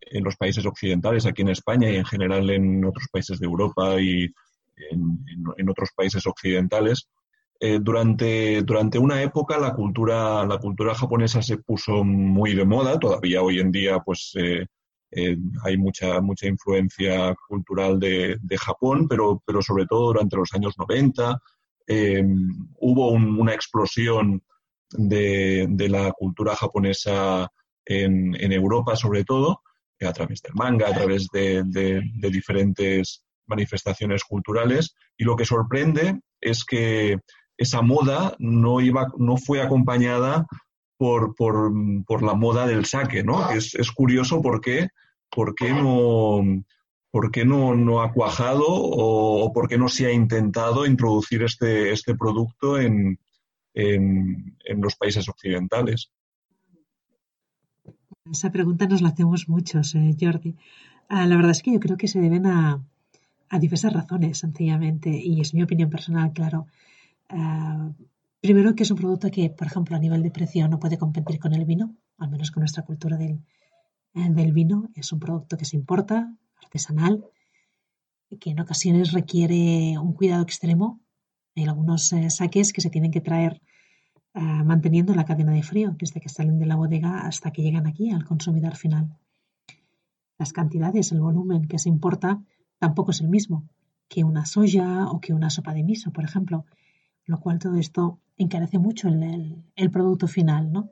en 0.00 0.24
los 0.24 0.36
países 0.36 0.64
occidentales, 0.66 1.26
aquí 1.26 1.42
en 1.42 1.48
España 1.50 1.90
y 1.90 1.96
en 1.96 2.04
general 2.04 2.48
en 2.50 2.84
otros 2.84 3.06
países 3.10 3.38
de 3.38 3.46
Europa 3.46 4.00
y 4.00 4.32
en 4.76 5.68
otros 5.68 5.90
países 5.96 6.26
occidentales. 6.26 7.08
Eh, 7.60 7.78
durante, 7.80 8.62
durante 8.62 8.98
una 8.98 9.22
época 9.22 9.58
la 9.58 9.72
cultura, 9.72 10.44
la 10.44 10.58
cultura 10.58 10.94
japonesa 10.94 11.40
se 11.40 11.56
puso 11.58 12.04
muy 12.04 12.54
de 12.54 12.64
moda, 12.64 12.98
todavía 12.98 13.42
hoy 13.42 13.60
en 13.60 13.70
día 13.70 14.00
pues 14.00 14.32
eh, 14.34 14.66
eh, 15.14 15.36
hay 15.64 15.76
mucha, 15.76 16.20
mucha 16.20 16.46
influencia 16.46 17.34
cultural 17.48 17.98
de, 18.00 18.38
Japón, 18.58 19.06
pero, 19.08 19.42
pero 19.46 19.62
sobre 19.62 19.86
todo 19.86 20.06
durante 20.08 20.36
los 20.36 20.52
años 20.54 20.74
90 20.78 21.40
hubo 22.80 23.10
una 23.10 23.52
explosión 23.52 24.42
de, 24.96 25.88
la 25.88 26.12
cultura 26.12 26.54
japonesa 26.56 27.50
en, 27.84 28.52
Europa 28.52 28.96
sobre 28.96 29.24
todo, 29.24 29.62
a 30.00 30.12
través 30.12 30.42
del 30.42 30.54
manga, 30.54 30.88
a 30.88 30.94
través 30.94 31.28
de, 31.32 31.62
diferentes 32.30 33.24
manifestaciones 33.46 34.24
culturales 34.24 34.94
y 35.16 35.24
lo 35.24 35.36
que 35.36 35.44
sorprende 35.44 36.20
es 36.40 36.64
que 36.64 37.18
esa 37.56 37.82
moda 37.82 38.34
no, 38.38 38.80
iba, 38.80 39.12
no 39.18 39.36
fue 39.36 39.60
acompañada 39.60 40.46
por, 40.96 41.34
por, 41.34 42.22
la 42.22 42.34
moda 42.34 42.66
del 42.66 42.86
saque, 42.86 43.22
¿no? 43.22 43.50
Es, 43.50 43.74
es 43.74 43.92
curioso 43.92 44.40
por 44.40 44.60
qué, 44.60 44.88
por 45.34 45.54
qué 45.54 45.72
no, 45.72 46.42
por 47.10 47.30
qué 47.30 47.44
no, 47.44 47.74
no 47.74 48.02
ha 48.02 48.12
cuajado 48.12 48.64
o, 48.66 49.52
por 49.52 49.68
qué 49.68 49.76
no 49.76 49.88
se 49.88 50.06
ha 50.06 50.12
intentado 50.12 50.86
introducir 50.86 51.42
este, 51.42 51.92
este 51.92 52.14
producto 52.14 52.78
en, 52.78 53.18
en, 53.74 54.56
los 54.80 54.94
países 54.96 55.28
occidentales. 55.28 56.10
Esa 58.30 58.50
pregunta 58.50 58.86
nos 58.86 59.02
la 59.02 59.08
hacemos 59.08 59.48
muchos, 59.48 59.94
eh, 59.94 60.16
Jordi. 60.18 60.56
Ah, 61.08 61.26
la 61.26 61.36
verdad 61.36 61.50
es 61.50 61.62
que 61.62 61.72
yo 61.72 61.80
creo 61.80 61.96
que 61.96 62.08
se 62.08 62.20
deben 62.20 62.46
a, 62.46 62.82
a 63.50 63.58
diversas 63.58 63.92
razones, 63.92 64.38
sencillamente, 64.38 65.10
y 65.10 65.40
es 65.40 65.52
mi 65.52 65.62
opinión 65.62 65.90
personal, 65.90 66.32
claro. 66.32 66.66
Ah, 67.28 67.90
primero, 68.40 68.74
que 68.74 68.84
es 68.84 68.90
un 68.90 68.96
producto 68.96 69.30
que, 69.30 69.50
por 69.50 69.66
ejemplo, 69.66 69.96
a 69.96 70.00
nivel 70.00 70.22
de 70.22 70.30
precio 70.30 70.68
no 70.68 70.78
puede 70.78 70.96
competir 70.96 71.38
con 71.38 71.52
el 71.52 71.64
vino, 71.64 71.94
al 72.18 72.30
menos 72.30 72.50
con 72.50 72.62
nuestra 72.62 72.84
cultura 72.84 73.18
del, 73.18 73.40
del 74.14 74.52
vino. 74.52 74.88
Es 74.94 75.12
un 75.12 75.20
producto 75.20 75.56
que 75.56 75.64
se 75.64 75.76
importa, 75.76 76.34
artesanal, 76.62 77.24
que 78.40 78.50
en 78.50 78.60
ocasiones 78.60 79.12
requiere 79.12 79.98
un 79.98 80.12
cuidado 80.12 80.42
extremo. 80.42 81.00
Hay 81.56 81.64
algunos 81.64 82.12
eh, 82.12 82.30
saques 82.30 82.72
que 82.72 82.80
se 82.80 82.90
tienen 82.90 83.10
que 83.10 83.20
traer 83.20 83.60
ah, 84.34 84.64
manteniendo 84.64 85.14
la 85.14 85.24
cadena 85.24 85.52
de 85.52 85.62
frío, 85.62 85.94
desde 85.98 86.20
que 86.20 86.28
salen 86.28 86.58
de 86.58 86.66
la 86.66 86.76
bodega 86.76 87.26
hasta 87.26 87.52
que 87.52 87.62
llegan 87.62 87.86
aquí 87.86 88.10
al 88.10 88.24
consumidor 88.24 88.76
final. 88.76 89.16
Las 90.38 90.52
cantidades, 90.52 91.12
el 91.12 91.20
volumen 91.20 91.68
que 91.68 91.78
se 91.78 91.88
importa 91.88 92.42
tampoco 92.78 93.12
es 93.12 93.20
el 93.20 93.28
mismo 93.28 93.68
que 94.08 94.24
una 94.24 94.46
soya 94.46 95.06
o 95.06 95.20
que 95.20 95.32
una 95.32 95.50
sopa 95.50 95.74
de 95.74 95.82
miso, 95.82 96.12
por 96.12 96.24
ejemplo, 96.24 96.66
lo 97.26 97.40
cual 97.40 97.58
todo 97.58 97.76
esto 97.76 98.20
encarece 98.36 98.78
mucho 98.78 99.08
el, 99.08 99.90
producto 99.90 100.28
final, 100.28 100.72
¿no? 100.72 100.90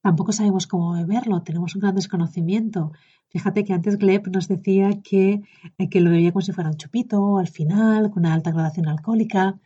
Tampoco 0.00 0.32
sabemos 0.32 0.66
cómo 0.66 0.92
beberlo, 0.92 1.42
tenemos 1.42 1.74
un 1.74 1.80
gran 1.80 1.94
desconocimiento. 1.94 2.92
Fíjate 3.28 3.64
que 3.64 3.72
antes 3.72 3.98
Gleb 3.98 4.28
nos 4.28 4.48
decía 4.48 5.00
que, 5.02 5.42
eh, 5.76 5.88
que 5.88 6.00
lo 6.00 6.10
bebía 6.10 6.32
como 6.32 6.42
si 6.42 6.52
fuera 6.52 6.70
un 6.70 6.76
chupito 6.76 7.38
al 7.38 7.48
final, 7.48 8.10
con 8.10 8.20
una 8.20 8.34
alta 8.34 8.52
gradación 8.52 8.86
alcohólica. 8.88 9.58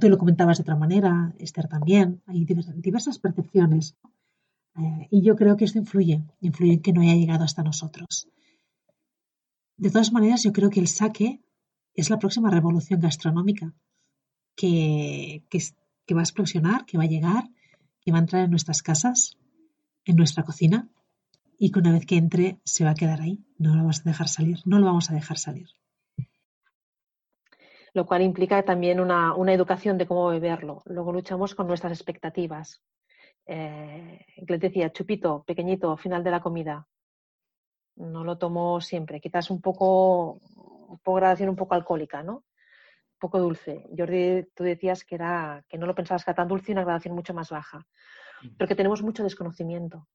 Tú 0.00 0.08
lo 0.08 0.18
comentabas 0.18 0.58
de 0.58 0.62
otra 0.62 0.76
manera, 0.76 1.34
Esther 1.38 1.66
también. 1.66 2.22
Hay 2.26 2.44
diversas 2.44 3.18
percepciones. 3.18 3.96
Eh, 4.76 5.08
y 5.10 5.22
yo 5.22 5.34
creo 5.34 5.56
que 5.56 5.64
esto 5.64 5.78
influye, 5.78 6.22
influye 6.40 6.74
en 6.74 6.82
que 6.82 6.92
no 6.92 7.00
haya 7.00 7.14
llegado 7.14 7.44
hasta 7.44 7.62
nosotros. 7.62 8.28
De 9.76 9.90
todas 9.90 10.12
maneras, 10.12 10.42
yo 10.42 10.52
creo 10.52 10.70
que 10.70 10.80
el 10.80 10.88
saque 10.88 11.40
es 11.94 12.10
la 12.10 12.18
próxima 12.18 12.50
revolución 12.50 13.00
gastronómica 13.00 13.74
que, 14.54 15.42
que, 15.48 16.14
va 16.14 16.20
a 16.20 16.24
explosionar, 16.24 16.84
que 16.86 16.98
va 16.98 17.04
a 17.04 17.08
llegar, 17.08 17.50
que 18.00 18.12
va 18.12 18.18
a 18.18 18.20
entrar 18.20 18.44
en 18.44 18.50
nuestras 18.50 18.82
casas, 18.82 19.38
en 20.04 20.16
nuestra 20.16 20.44
cocina 20.44 20.88
y 21.58 21.70
que 21.72 21.78
una 21.78 21.92
vez 21.92 22.06
que 22.06 22.16
entre 22.16 22.58
se 22.64 22.84
va 22.84 22.90
a 22.90 22.94
quedar 22.94 23.20
ahí. 23.20 23.44
No 23.58 23.74
lo 23.74 23.82
vamos 23.82 24.00
a 24.00 24.08
dejar 24.08 24.28
salir, 24.28 24.58
no 24.64 24.78
lo 24.78 24.86
vamos 24.86 25.10
a 25.10 25.14
dejar 25.14 25.38
salir. 25.38 25.68
Lo 27.92 28.06
cual 28.06 28.22
implica 28.22 28.62
también 28.62 29.00
una, 29.00 29.34
una 29.34 29.52
educación 29.52 29.98
de 29.98 30.06
cómo 30.06 30.28
beberlo. 30.28 30.82
Luego 30.86 31.12
luchamos 31.12 31.54
con 31.54 31.66
nuestras 31.66 31.92
expectativas 31.92 32.82
eh, 33.46 34.26
les 34.46 34.60
decía, 34.60 34.92
chupito, 34.92 35.42
pequeñito, 35.44 35.96
final 35.96 36.22
de 36.22 36.30
la 36.30 36.40
comida. 36.40 36.86
No 37.96 38.22
lo 38.24 38.38
tomo 38.38 38.80
siempre, 38.80 39.20
quizás 39.20 39.50
un 39.50 39.60
poco, 39.60 40.34
un 40.34 40.98
poco 40.98 41.16
gradación 41.16 41.48
un 41.48 41.56
poco 41.56 41.74
alcohólica, 41.74 42.22
¿no? 42.22 42.34
Un 42.34 43.18
poco 43.18 43.40
dulce. 43.40 43.84
Jordi, 43.96 44.46
tú 44.54 44.64
decías 44.64 45.04
que, 45.04 45.16
era, 45.16 45.64
que 45.68 45.78
no 45.78 45.86
lo 45.86 45.94
pensabas 45.94 46.24
que 46.24 46.30
era 46.30 46.36
tan 46.36 46.48
dulce 46.48 46.70
y 46.70 46.74
una 46.74 46.84
gradación 46.84 47.14
mucho 47.14 47.34
más 47.34 47.50
baja. 47.50 47.84
Porque 48.58 48.74
tenemos 48.74 49.02
mucho 49.02 49.22
desconocimiento. 49.22 50.08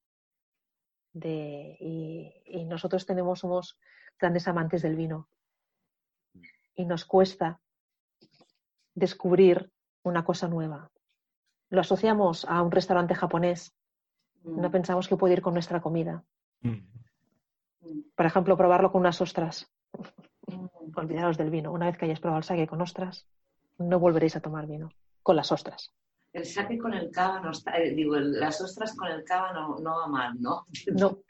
De, 1.13 1.77
y, 1.79 2.65
nosotros 2.65 3.05
tenemos, 3.05 3.39
somos 3.39 3.77
grandes 4.19 4.47
amantes 4.47 4.81
del 4.81 4.95
vino. 4.95 5.29
Y 6.75 6.85
nos 6.85 7.05
cuesta 7.05 7.61
descubrir 8.93 9.71
una 10.03 10.25
cosa 10.25 10.47
nueva 10.47 10.91
lo 11.69 11.81
asociamos 11.81 12.45
a 12.45 12.61
un 12.61 12.71
restaurante 12.71 13.15
japonés. 13.15 13.73
No 14.43 14.69
mm. 14.69 14.71
pensamos 14.71 15.07
que 15.07 15.17
puede 15.17 15.33
ir 15.33 15.41
con 15.41 15.53
nuestra 15.53 15.81
comida. 15.81 16.23
Mm. 16.61 16.79
Por 18.15 18.25
ejemplo, 18.25 18.57
probarlo 18.57 18.91
con 18.91 19.01
unas 19.01 19.21
ostras. 19.21 19.71
Mm. 20.47 20.65
Olvidaros 20.95 21.37
del 21.37 21.49
vino. 21.49 21.71
Una 21.71 21.87
vez 21.87 21.97
que 21.97 22.05
hayáis 22.05 22.19
probado 22.19 22.39
el 22.39 22.43
sake 22.43 22.67
con 22.67 22.81
ostras, 22.81 23.27
no 23.77 23.99
volveréis 23.99 24.35
a 24.35 24.41
tomar 24.41 24.67
vino 24.67 24.89
con 25.23 25.35
las 25.35 25.51
ostras. 25.51 25.93
El 26.35 26.45
sake 26.45 26.77
con 26.77 26.93
el 26.93 27.09
cava 27.11 27.39
no 27.39 27.51
está, 27.51 27.77
eh, 27.77 27.91
digo, 27.91 28.17
las 28.17 28.59
ostras 28.59 28.93
con 28.93 29.07
el 29.07 29.23
cava 29.23 29.53
no, 29.53 29.79
no 29.79 29.99
va 29.99 30.07
mal, 30.07 30.33
¿no? 30.37 30.65
No, 30.99 31.23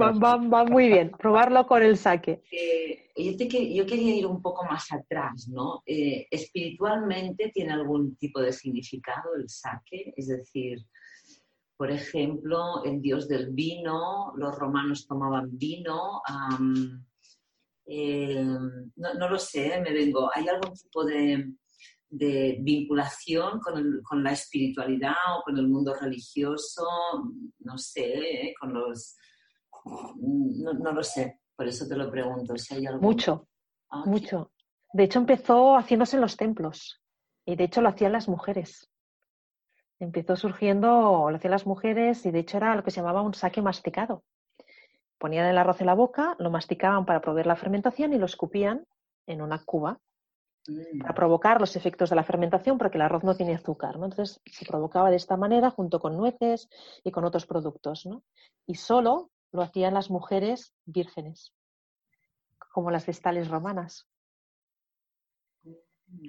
va, 0.00 0.36
va, 0.36 0.64
muy 0.64 0.86
bien, 0.86 1.10
probarlo 1.10 1.66
con 1.66 1.82
el 1.82 1.96
sake. 1.96 2.44
Eh, 2.52 3.10
yo, 3.16 3.32
yo, 3.32 3.84
quería 3.84 4.14
ir 4.14 4.24
un 4.24 4.40
poco 4.40 4.64
más 4.64 4.92
atrás, 4.92 5.48
¿no? 5.48 5.82
Eh, 5.84 6.28
espiritualmente 6.30 7.50
tiene 7.52 7.72
algún 7.72 8.14
tipo 8.14 8.40
de 8.40 8.52
significado 8.52 9.34
el 9.34 9.48
sake, 9.48 10.14
es 10.16 10.28
decir, 10.28 10.78
por 11.76 11.90
ejemplo, 11.90 12.84
el 12.84 13.02
dios 13.02 13.26
del 13.26 13.50
vino, 13.50 14.32
los 14.36 14.56
romanos 14.56 15.08
tomaban 15.08 15.58
vino. 15.58 16.22
no, 17.88 19.14
no, 19.14 19.28
lo 19.28 19.38
sé, 19.40 19.80
me 19.80 19.92
vengo. 19.92 20.30
¿Hay 20.32 20.46
algún 20.46 20.72
tipo 20.72 21.04
de, 21.04 21.52
de 22.12 22.58
vinculación 22.60 23.58
con, 23.58 24.22
la 24.22 24.32
espiritualidad 24.32 25.14
o 25.38 25.42
con 25.44 25.56
el 25.56 25.66
mundo 25.66 25.94
religioso, 25.98 26.84
no 27.60 27.78
sé, 27.78 28.48
¿eh? 28.48 28.54
con 28.60 28.74
los... 28.74 29.16
No, 30.20 30.92
lo 30.92 31.02
sé, 31.02 31.40
por 31.56 31.66
eso 31.66 31.88
te 31.88 31.96
lo 31.96 32.10
pregunto. 32.10 32.56
Si 32.56 32.74
hay 32.74 32.84
Mucho, 33.00 33.48
ah, 33.88 34.04
mucho. 34.04 34.52
De 34.92 35.04
hecho, 35.04 35.20
empezó 35.20 35.76
haciéndose 35.76 36.16
en 36.16 36.20
los 36.20 36.36
templos 36.36 37.00
y 37.46 37.56
de 37.56 37.64
hecho 37.64 37.80
lo 37.80 37.88
hacían 37.88 38.12
las 38.12 38.28
mujeres. 38.28 38.90
Empezó 39.98 40.36
surgiendo, 40.36 41.30
lo 41.30 41.36
hacían 41.36 41.52
las 41.52 41.66
mujeres 41.66 42.26
y 42.26 42.30
de 42.30 42.40
hecho 42.40 42.58
era 42.58 42.76
lo 42.76 42.84
que 42.84 42.90
se 42.90 43.00
llamaba 43.00 43.22
un 43.22 43.32
saque 43.32 43.62
masticado. 43.62 44.22
Ponían 45.16 45.46
el 45.46 45.56
arroz 45.56 45.80
en 45.80 45.86
la 45.86 45.94
boca, 45.94 46.36
lo 46.38 46.50
masticaban 46.50 47.06
para 47.06 47.22
proveer 47.22 47.46
la 47.46 47.56
fermentación 47.56 48.12
y 48.12 48.18
lo 48.18 48.26
escupían 48.26 48.86
en 49.26 49.40
una 49.40 49.64
cuba 49.64 49.98
para 51.00 51.14
provocar 51.14 51.60
los 51.60 51.74
efectos 51.74 52.10
de 52.10 52.16
la 52.16 52.24
fermentación 52.24 52.78
porque 52.78 52.96
el 52.96 53.02
arroz 53.02 53.24
no 53.24 53.34
tiene 53.34 53.54
azúcar. 53.54 53.98
¿no? 53.98 54.04
Entonces 54.06 54.40
se 54.44 54.64
provocaba 54.64 55.10
de 55.10 55.16
esta 55.16 55.36
manera 55.36 55.70
junto 55.70 56.00
con 56.00 56.16
nueces 56.16 56.68
y 57.02 57.10
con 57.10 57.24
otros 57.24 57.46
productos. 57.46 58.06
¿no? 58.06 58.22
Y 58.66 58.76
solo 58.76 59.30
lo 59.50 59.62
hacían 59.62 59.94
las 59.94 60.10
mujeres 60.10 60.74
vírgenes, 60.84 61.52
como 62.72 62.90
las 62.90 63.06
vestales 63.06 63.48
romanas. 63.48 64.08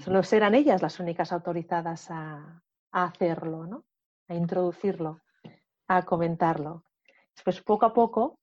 Solo 0.03 0.21
eran 0.31 0.55
ellas 0.55 0.81
las 0.81 0.99
únicas 0.99 1.31
autorizadas 1.31 2.09
a, 2.09 2.61
hacerlo, 2.91 3.65
¿no? 3.65 3.85
a 4.27 4.35
introducirlo, 4.35 5.21
a 5.87 6.03
comentarlo. 6.03 6.85
Después, 7.35 7.61
poco 7.61 7.85
a 7.85 7.93
poco, 7.93 8.39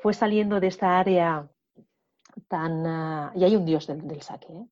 fue 0.00 0.14
saliendo 0.14 0.60
de 0.60 0.68
esta 0.68 0.98
área 0.98 1.48
tan... 2.48 2.86
Ah, 2.86 3.32
y 3.34 3.44
hay 3.44 3.56
un 3.56 3.66
dios 3.66 3.86
del, 3.86 4.06
del 4.06 4.22
saque, 4.22 4.52
¿eh? 4.52 4.66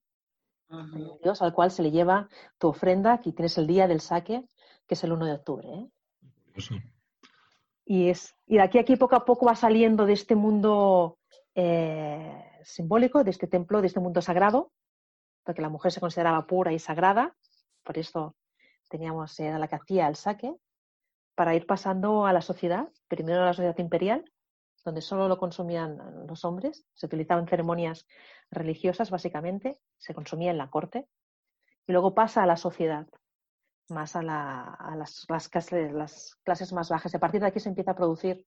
Dios 1.22 1.42
al 1.42 1.52
cual 1.52 1.70
se 1.70 1.82
le 1.82 1.90
lleva 1.90 2.28
tu 2.58 2.68
ofrenda. 2.68 3.12
Aquí 3.12 3.32
tienes 3.32 3.58
el 3.58 3.66
día 3.66 3.88
del 3.88 4.00
saque, 4.00 4.44
que 4.86 4.94
es 4.94 5.04
el 5.04 5.12
1 5.12 5.26
de 5.26 5.32
octubre. 5.32 5.68
¿eh? 5.68 5.90
Y, 7.84 8.08
es, 8.08 8.36
y 8.46 8.56
de 8.56 8.62
aquí 8.62 8.78
a 8.78 8.82
aquí 8.82 8.96
poco 8.96 9.16
a 9.16 9.24
poco 9.24 9.46
va 9.46 9.56
saliendo 9.56 10.06
de 10.06 10.12
este 10.12 10.36
mundo 10.36 11.18
eh, 11.54 12.60
simbólico, 12.62 13.24
de 13.24 13.30
este 13.30 13.46
templo, 13.46 13.80
de 13.80 13.88
este 13.88 14.00
mundo 14.00 14.22
sagrado, 14.22 14.72
porque 15.44 15.62
la 15.62 15.68
mujer 15.68 15.90
se 15.90 16.00
consideraba 16.00 16.46
pura 16.46 16.72
y 16.72 16.78
sagrada, 16.78 17.34
por 17.82 17.98
eso 17.98 18.36
teníamos, 18.88 19.38
era 19.40 19.58
la 19.58 19.68
que 19.68 19.76
hacía 19.76 20.06
el 20.06 20.16
saque, 20.16 20.54
para 21.34 21.54
ir 21.54 21.66
pasando 21.66 22.26
a 22.26 22.32
la 22.32 22.42
sociedad, 22.42 22.88
primero 23.08 23.42
a 23.42 23.46
la 23.46 23.54
sociedad 23.54 23.78
imperial, 23.78 24.24
donde 24.84 25.02
solo 25.02 25.28
lo 25.28 25.38
consumían 25.38 26.26
los 26.26 26.44
hombres, 26.44 26.86
se 26.94 27.06
utilizaba 27.06 27.40
en 27.40 27.48
ceremonias 27.48 28.06
religiosas 28.50 29.10
básicamente, 29.10 29.78
se 29.98 30.14
consumía 30.14 30.50
en 30.50 30.58
la 30.58 30.70
corte, 30.70 31.06
y 31.86 31.92
luego 31.92 32.14
pasa 32.14 32.42
a 32.42 32.46
la 32.46 32.56
sociedad, 32.56 33.06
más 33.88 34.14
a, 34.16 34.22
las, 34.22 35.26
clases, 35.50 35.92
las, 35.92 36.36
clases, 36.44 36.72
más 36.72 36.88
bajas. 36.88 37.14
a 37.14 37.18
partir 37.18 37.40
de 37.40 37.48
aquí 37.48 37.60
se 37.60 37.68
empieza 37.68 37.90
a 37.90 37.96
producir 37.96 38.46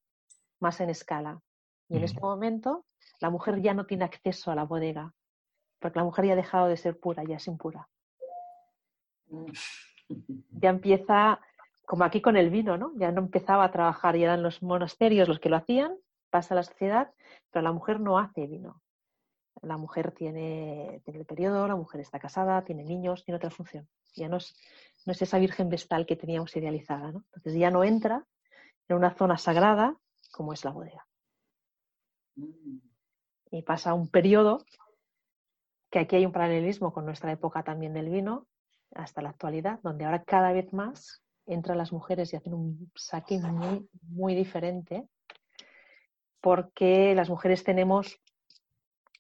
más 0.60 0.80
en 0.80 0.90
escala. 0.90 1.42
Y 1.90 1.98
en 1.98 2.04
este 2.04 2.22
momento 2.22 2.86
la 3.20 3.30
mujer 3.30 3.62
ya 3.62 3.74
no 3.74 3.86
tiene 3.86 4.06
acceso 4.06 4.52
a 4.52 4.56
la 4.56 4.64
bodega, 4.64 5.14
porque 5.80 6.00
la 6.00 6.06
mujer 6.06 6.26
ya 6.26 6.34
ha 6.34 6.38
dejado 6.38 6.68
de 6.68 6.78
ser 6.78 7.00
pura, 7.00 7.24
ya 7.24 7.36
es 7.36 7.48
impura. 7.48 7.90
Ya 10.62 10.70
empieza, 10.70 11.40
como 11.86 12.06
aquí 12.06 12.22
con 12.22 12.38
el 12.38 12.50
vino, 12.50 12.78
¿no? 12.78 12.94
Ya 12.96 13.12
no 13.12 13.22
empezaba 13.22 13.66
a 13.66 13.72
trabajar, 13.72 14.16
ya 14.16 14.26
eran 14.26 14.44
los 14.44 14.64
monasterios 14.64 15.28
los 15.28 15.40
que 15.40 15.50
lo 15.50 15.58
hacían, 15.58 15.94
pasa 16.34 16.56
a 16.56 16.58
la 16.58 16.64
sociedad, 16.64 17.14
pero 17.52 17.62
la 17.62 17.72
mujer 17.72 18.00
no 18.00 18.18
hace 18.18 18.48
vino. 18.48 18.82
la 19.62 19.78
mujer 19.78 20.12
tiene, 20.12 21.00
tiene 21.06 21.20
el 21.20 21.28
periodo, 21.28 21.68
la 21.68 21.76
mujer 21.76 22.02
está 22.02 22.18
casada, 22.20 22.64
tiene 22.64 22.84
niños, 22.84 23.24
tiene 23.24 23.38
otra 23.38 23.52
función. 23.52 23.88
Ya 24.16 24.28
no 24.28 24.38
es, 24.38 24.56
no 25.06 25.12
es 25.12 25.22
esa 25.22 25.38
virgen 25.38 25.70
vestal 25.70 26.08
que 26.08 26.16
teníamos 26.16 26.56
idealizada. 26.56 27.12
¿no? 27.12 27.24
Entonces 27.36 27.54
ya 27.54 27.70
no 27.70 27.84
entra 27.84 28.26
en 28.88 28.98
una 28.98 29.12
zona 29.14 29.38
sagrada 29.38 29.96
como 30.32 30.54
es 30.54 30.66
la 30.66 30.72
bodega. 30.72 31.08
Y 33.52 33.62
pasa 33.62 33.94
un 33.94 34.08
periodo, 34.08 34.66
que 35.92 36.00
aquí 36.00 36.16
hay 36.16 36.26
un 36.26 36.32
paralelismo 36.32 36.92
con 36.92 37.06
nuestra 37.06 37.32
época 37.32 37.62
también 37.62 37.94
del 37.94 38.10
vino, 38.10 38.48
hasta 38.96 39.22
la 39.22 39.30
actualidad, 39.30 39.80
donde 39.84 40.06
ahora 40.06 40.24
cada 40.24 40.52
vez 40.52 40.74
más 40.74 41.22
entran 41.46 41.78
las 41.78 41.94
mujeres 41.94 42.34
y 42.34 42.38
hacen 42.38 42.56
un 42.56 42.92
saque 42.96 43.38
muy, 43.38 43.88
muy 44.02 44.34
diferente, 44.34 45.08
porque 46.44 47.16
las 47.16 47.30
mujeres 47.30 47.64
tenemos 47.64 48.20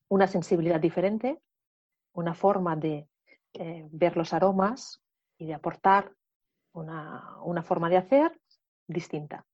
una 0.09 0.28
sensibilidad 0.28 0.82
diferente, 0.82 1.39
una 2.11 2.34
forma 2.34 2.76
de 2.76 3.07
eh, 3.53 3.88
ver 3.91 4.17
los 4.17 4.34
aromas 4.34 5.01
y 5.38 5.47
de 5.47 5.53
aportar 5.53 6.11
una, 6.74 7.38
una, 7.43 7.63
forma 7.63 7.89
de 7.89 7.95
hacer 7.95 8.38
distinta. 8.88 9.45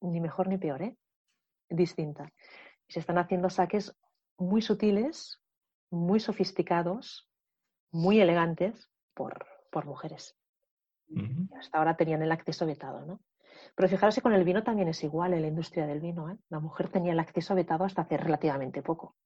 Ni 0.00 0.20
mejor 0.20 0.48
ni 0.48 0.58
peor, 0.58 0.82
¿eh? 0.82 0.96
Distinta. 1.68 2.32
Se 2.88 2.98
están 2.98 3.18
haciendo 3.18 3.48
saques 3.48 3.96
muy 4.36 4.60
sutiles, 4.60 5.40
muy 5.90 6.18
sofisticados, 6.18 7.28
muy 7.92 8.20
elegantes 8.20 8.90
por, 9.14 9.46
por 9.70 9.86
mujeres. 9.86 10.36
Uh 11.10 11.18
-huh. 11.18 11.58
Hasta 11.60 11.78
ahora 11.78 11.96
tenían 11.96 12.22
el 12.22 12.32
acceso 12.32 12.66
vetado, 12.66 13.06
¿no? 13.06 13.20
Pero 13.74 13.88
fijaros 13.88 14.14
que 14.14 14.22
con 14.22 14.32
el 14.32 14.44
vino 14.44 14.62
también 14.62 14.88
es 14.88 15.02
igual 15.04 15.34
en 15.34 15.42
la 15.42 15.48
industria 15.48 15.86
del 15.86 16.00
vino. 16.00 16.30
¿eh? 16.30 16.36
La 16.48 16.60
mujer 16.60 16.88
tenía 16.88 17.12
el 17.12 17.20
acceso 17.20 17.54
vetado 17.54 17.84
hasta 17.84 18.02
hace 18.02 18.16
relativamente 18.16 18.82
poco. 18.82 19.16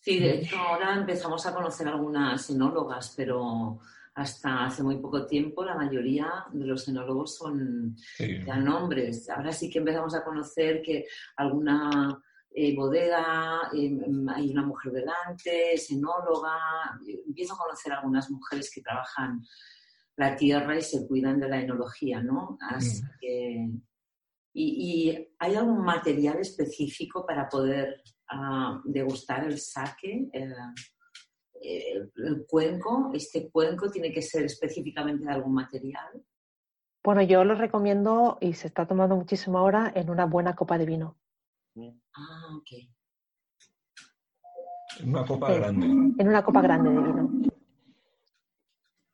Sí, 0.00 0.18
de 0.18 0.34
hecho 0.34 0.58
ahora 0.58 0.94
empezamos 0.94 1.46
a 1.46 1.54
conocer 1.54 1.88
algunas 1.88 2.50
enólogas, 2.50 3.14
pero 3.16 3.80
hasta 4.14 4.66
hace 4.66 4.82
muy 4.82 4.98
poco 4.98 5.26
tiempo 5.26 5.64
la 5.64 5.74
mayoría 5.74 6.44
de 6.52 6.66
los 6.66 6.86
enólogos 6.88 7.36
son 7.36 7.96
sí. 7.96 8.38
hombres. 8.48 9.28
Ahora 9.30 9.50
sí 9.52 9.70
que 9.70 9.78
empezamos 9.78 10.14
a 10.14 10.22
conocer 10.22 10.82
que 10.82 11.06
alguna 11.36 12.22
eh, 12.50 12.76
bodega, 12.76 13.70
eh, 13.74 13.98
hay 14.34 14.50
una 14.50 14.62
mujer 14.62 14.92
delante, 14.92 15.72
es 15.72 15.90
enóloga. 15.90 16.56
Empiezo 17.26 17.54
a 17.54 17.58
conocer 17.58 17.92
a 17.92 17.96
algunas 17.96 18.30
mujeres 18.30 18.70
que 18.72 18.80
trabajan 18.80 19.42
la 20.16 20.36
tierra 20.36 20.76
y 20.78 20.82
se 20.82 21.06
cuidan 21.06 21.40
de 21.40 21.48
la 21.48 21.60
enología, 21.60 22.22
¿no? 22.22 22.56
Así 22.60 23.02
mm. 23.02 23.06
que, 23.20 23.70
y, 24.56 25.10
y, 25.10 25.34
hay 25.38 25.54
algún 25.56 25.84
material 25.84 26.38
específico 26.38 27.26
para 27.26 27.48
poder 27.48 28.02
uh, 28.32 28.80
degustar 28.84 29.44
el 29.44 29.58
sake? 29.58 30.30
El, 30.32 30.54
el, 31.60 32.12
el, 32.16 32.46
cuenco, 32.46 33.10
¿este 33.14 33.50
cuenco 33.50 33.90
tiene 33.90 34.12
que 34.12 34.22
ser 34.22 34.44
específicamente 34.44 35.24
de 35.24 35.32
algún 35.32 35.54
material? 35.54 36.22
Bueno, 37.02 37.22
yo 37.22 37.44
lo 37.44 37.54
recomiendo 37.54 38.38
y 38.40 38.52
se 38.52 38.68
está 38.68 38.86
tomando 38.86 39.16
muchísimo 39.16 39.58
ahora 39.58 39.92
en 39.94 40.08
una 40.08 40.24
buena 40.26 40.54
copa 40.54 40.78
de 40.78 40.86
vino. 40.86 41.16
Ah, 42.14 42.56
ok. 42.56 42.70
En 45.00 45.08
una 45.08 45.26
copa 45.26 45.48
sí, 45.48 45.54
grande. 45.54 45.86
En 45.86 46.28
una 46.28 46.44
copa 46.44 46.62
grande 46.62 46.90
de 46.90 46.96
vino 46.96 47.54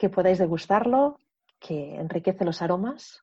que 0.01 0.09
podáis 0.09 0.39
degustarlo, 0.39 1.21
que 1.61 1.97
enriquece 1.97 2.47
los 2.47 2.63
aromas. 2.63 3.23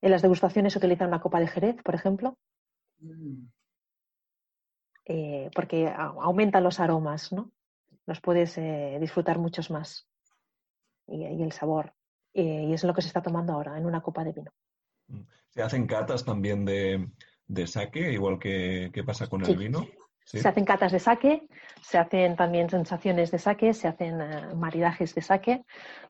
En 0.00 0.10
las 0.10 0.22
degustaciones 0.22 0.72
se 0.72 0.78
utiliza 0.78 1.06
una 1.06 1.20
copa 1.20 1.38
de 1.38 1.46
jerez, 1.46 1.76
por 1.84 1.94
ejemplo, 1.94 2.38
mm. 2.98 3.44
eh, 5.04 5.50
porque 5.54 5.92
aumenta 5.94 6.62
los 6.62 6.80
aromas, 6.80 7.30
¿no? 7.30 7.52
Los 8.06 8.22
puedes 8.22 8.56
eh, 8.56 8.96
disfrutar 9.00 9.38
muchos 9.38 9.70
más 9.70 10.08
y, 11.06 11.26
y 11.26 11.42
el 11.42 11.52
sabor. 11.52 11.92
Eh, 12.32 12.64
y 12.68 12.72
es 12.72 12.82
lo 12.84 12.94
que 12.94 13.02
se 13.02 13.08
está 13.08 13.20
tomando 13.20 13.52
ahora 13.52 13.76
en 13.76 13.84
una 13.84 14.00
copa 14.00 14.24
de 14.24 14.32
vino. 14.32 14.50
Mm. 15.08 15.20
¿Se 15.50 15.62
hacen 15.62 15.86
catas 15.86 16.24
también 16.24 16.64
de, 16.64 17.06
de 17.46 17.66
sake, 17.66 18.10
igual 18.12 18.38
que, 18.38 18.90
que 18.94 19.04
pasa 19.04 19.28
con 19.28 19.44
sí. 19.44 19.52
el 19.52 19.58
vino? 19.58 19.86
¿Sí? 20.24 20.38
Se 20.38 20.48
hacen 20.48 20.64
catas 20.64 20.92
de 20.92 21.00
sake, 21.00 21.48
se 21.82 21.98
hacen 21.98 22.36
también 22.36 22.70
sensaciones 22.70 23.30
de 23.30 23.38
sake, 23.38 23.74
se 23.74 23.88
hacen 23.88 24.20
uh, 24.20 24.56
maridajes 24.56 25.14
de 25.14 25.22
sake 25.22 25.64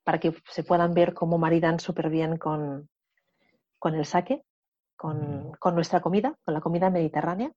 para 0.04 0.20
que 0.20 0.34
se 0.50 0.64
puedan 0.64 0.94
ver 0.94 1.14
cómo 1.14 1.38
maridan 1.38 1.80
súper 1.80 2.10
bien 2.10 2.36
con, 2.36 2.88
con, 3.78 3.94
el 3.94 4.04
sake, 4.04 4.44
con, 4.96 5.48
mm. 5.48 5.52
con, 5.58 5.74
nuestra 5.74 6.00
comida, 6.00 6.36
con 6.44 6.54
la 6.54 6.60
comida 6.60 6.90
mediterránea. 6.90 7.52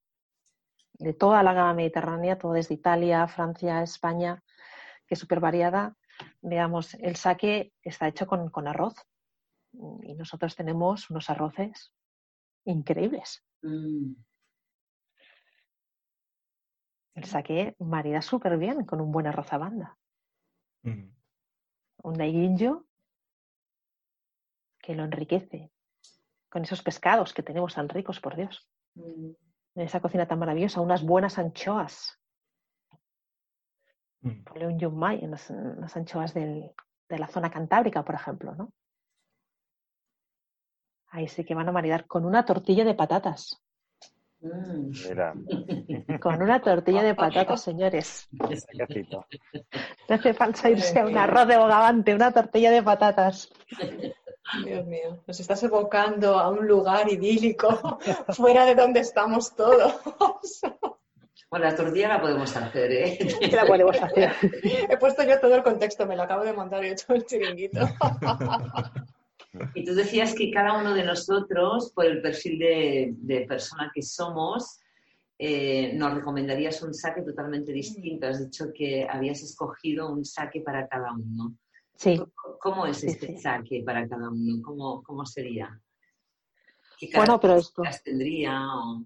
De 0.98 1.14
toda 1.14 1.44
la 1.44 1.54
gama 1.54 1.74
mediterránea, 1.74 2.38
todo 2.38 2.54
desde 2.54 2.76
Italia, 2.76 3.28
Francia, 3.28 3.82
España, 3.82 4.42
que 5.06 5.16
es 5.16 5.20
súper 5.20 5.42
variada. 5.42 5.96
Veamos, 6.42 6.94
el 6.96 7.18
sake 7.18 7.74
está 7.82 8.08
hecho 8.08 8.26
con, 8.26 8.50
con 8.50 8.68
arroz 8.68 8.96
y 10.04 10.14
nosotros 10.16 10.56
tenemos 10.56 11.10
unos 11.10 11.30
arroces 11.30 11.92
increíbles. 12.66 13.44
Mm. 13.62 14.14
El 17.16 17.24
saque 17.24 17.76
marida 17.80 18.22
súper 18.22 18.58
bien 18.58 18.86
con 18.86 19.02
un 19.02 19.12
buen 19.12 19.26
arroz 19.26 19.52
a 19.54 19.58
banda. 19.58 19.98
Mm. 20.84 21.10
Un 22.04 22.14
daiguinjo 22.14 22.86
que 24.80 24.94
lo 24.94 25.06
enriquece 25.06 25.72
con 26.50 26.64
esos 26.64 26.84
pescados 26.84 27.34
que 27.34 27.42
tenemos 27.42 27.74
tan 27.74 27.90
ricos, 27.90 28.20
por 28.20 28.36
Dios. 28.36 28.70
Mm. 28.96 29.32
En 29.76 29.82
esa 29.82 30.02
cocina 30.02 30.28
tan 30.28 30.40
maravillosa, 30.40 30.82
unas 30.82 31.04
buenas 31.04 31.38
anchoas. 31.40 32.20
Mm. 34.22 34.44
Ponle 34.44 34.68
un 34.68 34.80
yumai 34.80 35.24
en 35.24 35.32
las, 35.32 35.50
en 35.50 35.82
las 35.82 35.96
anchoas 35.96 36.34
del, 36.34 36.72
de 37.10 37.18
la 37.18 37.28
zona 37.28 37.50
cantábrica, 37.50 38.04
por 38.04 38.16
ejemplo, 38.16 38.56
¿no? 38.56 38.74
Ahí 41.08 41.30
sí 41.30 41.46
que 41.46 41.56
van 41.56 41.70
a 41.70 41.72
maridar 41.72 42.08
con 42.08 42.26
una 42.26 42.46
tortilla 42.46 42.84
de 42.84 42.94
patatas. 42.94 43.65
Mira. 45.10 45.34
Con 46.22 46.42
una 46.42 46.62
tortilla 46.62 47.04
de 47.04 47.16
patatas, 47.16 47.62
señores. 47.62 48.28
No 48.32 50.16
hace 50.16 50.34
falta 50.34 50.70
irse 50.70 51.00
a 51.00 51.06
un 51.06 51.18
arroz 51.18 51.48
de 51.48 51.58
bogavante, 51.58 52.14
una 52.14 52.32
tortilla 52.32 52.72
de 52.72 52.84
patatas. 52.84 53.50
Dios 54.64 54.86
mío, 54.86 55.24
nos 55.26 55.40
estás 55.40 55.64
evocando 55.64 56.38
a 56.38 56.50
un 56.50 56.68
lugar 56.68 57.12
idílico 57.12 58.00
fuera 58.30 58.66
de 58.66 58.76
donde 58.76 59.00
estamos 59.00 59.56
todos. 59.56 60.00
Bueno, 61.50 61.66
la 61.66 61.76
tortilla 61.76 62.10
la 62.10 62.22
podemos 62.22 62.56
hacer, 62.56 62.92
¿eh? 62.92 63.18
La 63.52 63.66
podemos 63.66 64.00
hacer. 64.00 64.34
He 64.90 64.98
puesto 64.98 65.24
yo 65.24 65.40
todo 65.40 65.56
el 65.56 65.64
contexto, 65.64 66.06
me 66.06 66.16
lo 66.16 66.24
acabo 66.24 66.44
de 66.44 66.54
montar 66.54 66.84
y 66.84 66.90
he 66.90 66.92
hecho 66.92 67.14
el 67.14 67.26
chiringuito. 67.26 67.80
Y 69.74 69.86
tú 69.86 69.96
decías 69.96 70.34
que 70.34 70.52
cada 70.52 70.80
uno 70.80 70.94
de 70.94 71.04
nosotros, 71.04 71.92
por 71.94 72.06
el 72.06 72.22
perfil 72.22 72.60
de, 72.60 73.14
de 73.18 73.42
persona 73.42 73.92
que 73.94 74.02
somos, 74.02 74.80
eh, 75.38 75.92
nos 75.94 76.14
recomendarías 76.14 76.82
un 76.82 76.94
saque 76.94 77.22
totalmente 77.22 77.74
distinto. 77.74 78.28
Has 78.28 78.40
dicho 78.40 78.72
que 78.74 79.06
habías 79.10 79.42
escogido 79.42 80.10
un 80.12 80.24
saque 80.24 80.62
para 80.62 80.88
cada 80.88 81.12
uno. 81.14 81.58
Sí. 81.96 82.22
¿Cómo 82.60 82.86
es 82.86 82.98
sí, 82.98 83.08
este 83.08 83.28
sí. 83.28 83.38
saque 83.38 83.84
para 83.86 84.08
cada 84.08 84.30
uno? 84.30 84.62
¿Cómo, 84.64 85.04
cómo 85.04 85.26
sería? 85.26 85.80
¿Qué 86.98 87.10
bueno, 87.14 87.40
pero 87.40 87.56
esto... 87.56 87.84
tendría? 88.04 88.62
O... 88.76 89.04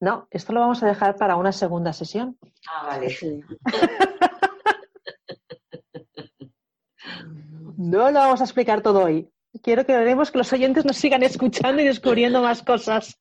No, 0.00 0.28
esto 0.30 0.52
lo 0.52 0.60
vamos 0.60 0.82
a 0.82 0.86
dejar 0.86 1.16
para 1.16 1.36
una 1.36 1.52
segunda 1.52 1.92
sesión. 1.92 2.38
Ah, 2.70 2.86
vale. 2.86 3.10
Sí. 3.10 3.40
no 7.76 8.10
lo 8.10 8.18
vamos 8.18 8.40
a 8.40 8.44
explicar 8.44 8.82
todo 8.82 9.04
hoy 9.04 9.30
quiero 9.62 9.84
que 9.84 9.96
veremos 9.96 10.30
que 10.30 10.38
los 10.38 10.52
oyentes 10.52 10.84
nos 10.84 10.96
sigan 10.96 11.22
escuchando 11.22 11.82
y 11.82 11.84
descubriendo 11.86 12.42
más 12.42 12.62
cosas. 12.62 13.18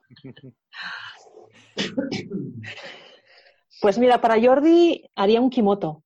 Pues 3.81 3.99
mira, 3.99 4.21
para 4.21 4.41
Jordi 4.41 5.09
haría 5.15 5.41
un 5.41 5.49
kimoto. 5.49 6.03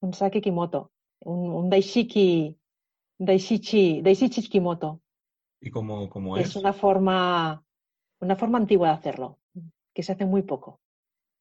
Un 0.00 0.14
sake 0.14 0.40
kimoto. 0.40 0.90
Un, 1.20 1.50
un 1.50 1.70
daishiki, 1.70 2.58
daishichi, 3.18 4.02
daishichi 4.02 4.48
kimoto. 4.48 5.00
¿Y 5.60 5.70
cómo, 5.70 6.08
cómo 6.08 6.36
es? 6.36 6.48
Es 6.48 6.56
una 6.56 6.72
forma, 6.72 7.62
una 8.20 8.36
forma 8.36 8.58
antigua 8.58 8.88
de 8.88 8.94
hacerlo, 8.94 9.38
que 9.94 10.02
se 10.02 10.12
hace 10.12 10.26
muy 10.26 10.42
poco. 10.42 10.80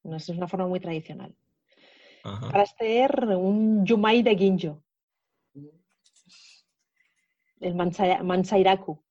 No 0.03 0.17
es 0.17 0.29
una 0.29 0.47
forma 0.47 0.67
muy 0.67 0.79
tradicional. 0.79 1.35
Ajá. 2.23 2.51
Para 2.51 2.63
hacer 2.63 3.25
un 3.35 3.85
yumai 3.85 4.21
de 4.21 4.35
ginjo 4.35 4.82
el 7.63 7.75
Mansairaku, 7.75 9.01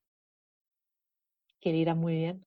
que 1.60 1.72
le 1.72 1.78
irá 1.78 1.94
muy 1.94 2.14
bien. 2.14 2.44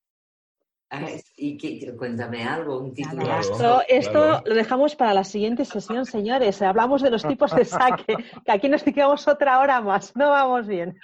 Ah, 0.91 1.07
y 1.35 1.57
que, 1.57 1.95
cuéntame 1.97 2.43
algo, 2.43 2.79
un 2.79 2.93
título. 2.93 3.23
Claro, 3.23 3.41
esto, 3.41 3.81
esto 3.87 4.11
claro. 4.11 4.43
lo 4.45 4.55
dejamos 4.55 4.95
para 4.95 5.13
la 5.13 5.23
siguiente 5.23 5.65
sesión, 5.65 6.05
señores. 6.05 6.61
Hablamos 6.61 7.01
de 7.01 7.09
los 7.09 7.27
tipos 7.27 7.55
de 7.55 7.65
saque, 7.65 8.15
que 8.45 8.51
aquí 8.51 8.69
nos 8.69 8.83
quedamos 8.83 9.27
otra 9.27 9.59
hora 9.59 9.81
más. 9.81 10.15
No 10.15 10.29
vamos 10.29 10.67
bien. 10.67 10.97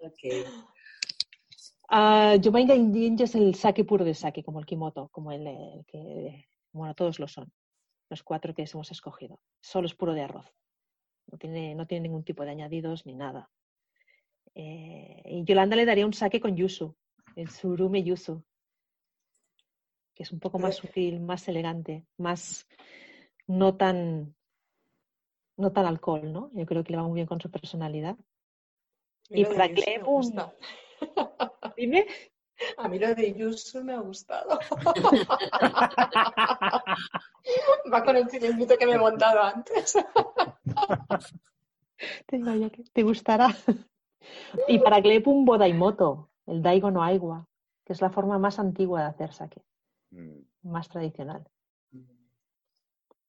Okay. 0.00 0.44
Uh, 1.90 2.40
Yomainga 2.40 2.74
Injinja 2.74 3.24
es 3.24 3.34
el 3.34 3.54
sake 3.54 3.84
puro 3.84 4.04
de 4.04 4.14
sake, 4.14 4.42
como 4.42 4.60
el 4.60 4.66
Kimoto, 4.66 5.08
como 5.08 5.32
el, 5.32 5.46
el, 5.46 5.84
que, 5.86 6.46
bueno, 6.72 6.94
todos 6.94 7.18
lo 7.18 7.28
son, 7.28 7.50
los 8.10 8.22
cuatro 8.22 8.54
que 8.54 8.64
hemos 8.70 8.90
escogido. 8.90 9.40
Solo 9.60 9.86
es 9.86 9.94
puro 9.94 10.14
de 10.14 10.22
arroz. 10.22 10.52
No 11.30 11.38
tiene, 11.38 11.74
no 11.74 11.86
tiene 11.86 12.08
ningún 12.08 12.24
tipo 12.24 12.44
de 12.44 12.50
añadidos 12.50 13.04
ni 13.06 13.14
nada. 13.14 13.50
Eh, 14.60 15.22
y 15.24 15.44
Yolanda 15.44 15.76
le 15.76 15.84
daría 15.84 16.04
un 16.04 16.12
sake 16.12 16.40
con 16.40 16.56
yuzu, 16.56 16.92
el 17.36 17.48
surume 17.48 18.02
yuzu, 18.02 18.42
que 20.12 20.24
es 20.24 20.32
un 20.32 20.40
poco 20.40 20.58
más 20.58 20.74
sutil, 20.74 21.20
más 21.20 21.46
elegante, 21.46 22.04
más 22.16 22.66
no 23.46 23.76
tan 23.76 24.34
no 25.56 25.70
tan 25.70 25.86
alcohol, 25.86 26.32
¿no? 26.32 26.50
Yo 26.54 26.66
creo 26.66 26.82
que 26.82 26.90
le 26.90 26.96
va 26.96 27.04
muy 27.04 27.14
bien 27.14 27.28
con 27.28 27.40
su 27.40 27.52
personalidad. 27.52 28.16
Y 29.28 29.44
para 29.44 29.68
Clem, 29.68 30.08
un... 30.08 30.34
Dime. 31.76 32.08
A 32.78 32.88
mí 32.88 32.98
lo 32.98 33.14
de 33.14 33.34
Yusu 33.34 33.84
me 33.84 33.92
ha 33.92 34.00
gustado. 34.00 34.58
Va 37.92 38.02
con 38.04 38.16
el 38.16 38.26
chiringuito 38.26 38.76
que 38.76 38.86
me 38.86 38.94
he 38.94 38.98
montado 38.98 39.40
antes. 39.40 39.96
te 42.92 43.02
gustará. 43.04 43.56
Y 44.66 44.78
para 44.78 45.00
Gleb 45.00 45.28
un 45.28 45.44
Bodaimoto, 45.44 46.30
el 46.46 46.62
Daigo 46.62 46.90
no 46.90 47.02
Aigua, 47.02 47.46
que 47.84 47.92
es 47.92 48.00
la 48.00 48.10
forma 48.10 48.38
más 48.38 48.58
antigua 48.58 49.02
de 49.02 49.08
hacer 49.08 49.32
sake, 49.32 49.62
mm. 50.10 50.38
más 50.62 50.88
tradicional, 50.88 51.46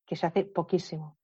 que 0.06 0.16
se 0.16 0.26
hace 0.26 0.46
poquísimo. 0.46 1.18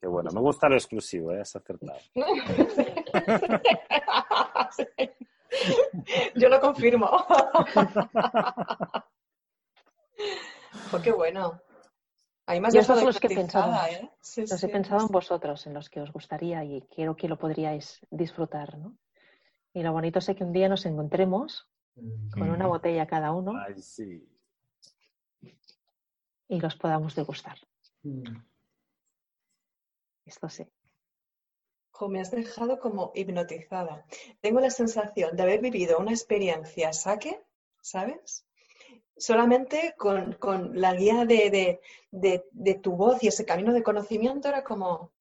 Qué 0.00 0.06
bueno, 0.06 0.30
me 0.32 0.40
gusta 0.40 0.68
lo 0.68 0.76
exclusivo, 0.76 1.32
¿eh? 1.32 1.40
has 1.40 1.56
acertado. 1.56 1.98
Yo 6.36 6.48
lo 6.48 6.60
confirmo. 6.60 7.10
oh, 10.92 10.98
qué 11.02 11.10
bueno. 11.10 11.60
Hay 12.48 12.60
más 12.60 12.72
de 12.72 13.04
los 13.04 13.20
que 13.20 13.26
he 13.26 13.34
pensado. 13.34 13.74
¿eh? 13.90 14.10
los 14.38 14.64
he 14.64 14.68
pensado 14.68 15.02
en 15.02 15.08
vosotros, 15.08 15.66
en 15.66 15.74
los 15.74 15.90
que 15.90 16.00
os 16.00 16.10
gustaría 16.10 16.64
y 16.64 16.80
creo 16.80 17.14
que 17.14 17.28
lo 17.28 17.38
podríais 17.38 18.00
disfrutar, 18.10 18.78
¿no? 18.78 18.96
Y 19.74 19.82
lo 19.82 19.92
bonito 19.92 20.18
es 20.18 20.30
que 20.34 20.44
un 20.44 20.54
día 20.54 20.66
nos 20.66 20.86
encontremos 20.86 21.68
con 22.32 22.48
una 22.48 22.66
botella 22.66 23.06
cada 23.06 23.32
uno 23.32 23.52
y 26.48 26.58
los 26.58 26.74
podamos 26.76 27.14
degustar. 27.14 27.58
Mm. 28.02 28.38
Esto 30.24 30.48
sí. 30.48 30.66
me 32.08 32.20
has 32.22 32.30
dejado 32.30 32.78
como 32.78 33.12
hipnotizada. 33.14 34.06
Tengo 34.40 34.60
la 34.60 34.70
sensación 34.70 35.36
de 35.36 35.42
haber 35.42 35.60
vivido 35.60 35.98
una 35.98 36.12
experiencia 36.12 36.94
saque, 36.94 37.44
¿sabes? 37.82 38.47
Solamente 39.18 39.94
con, 39.96 40.36
la 40.74 40.94
guía 40.94 41.24
de, 41.24 41.80
tu 42.82 42.96
voz 42.96 43.22
y 43.22 43.28
ese 43.28 43.44
camino 43.44 43.72
de 43.72 43.82
conocimiento 43.82 44.48
era 44.48 44.62
como, 44.62 45.12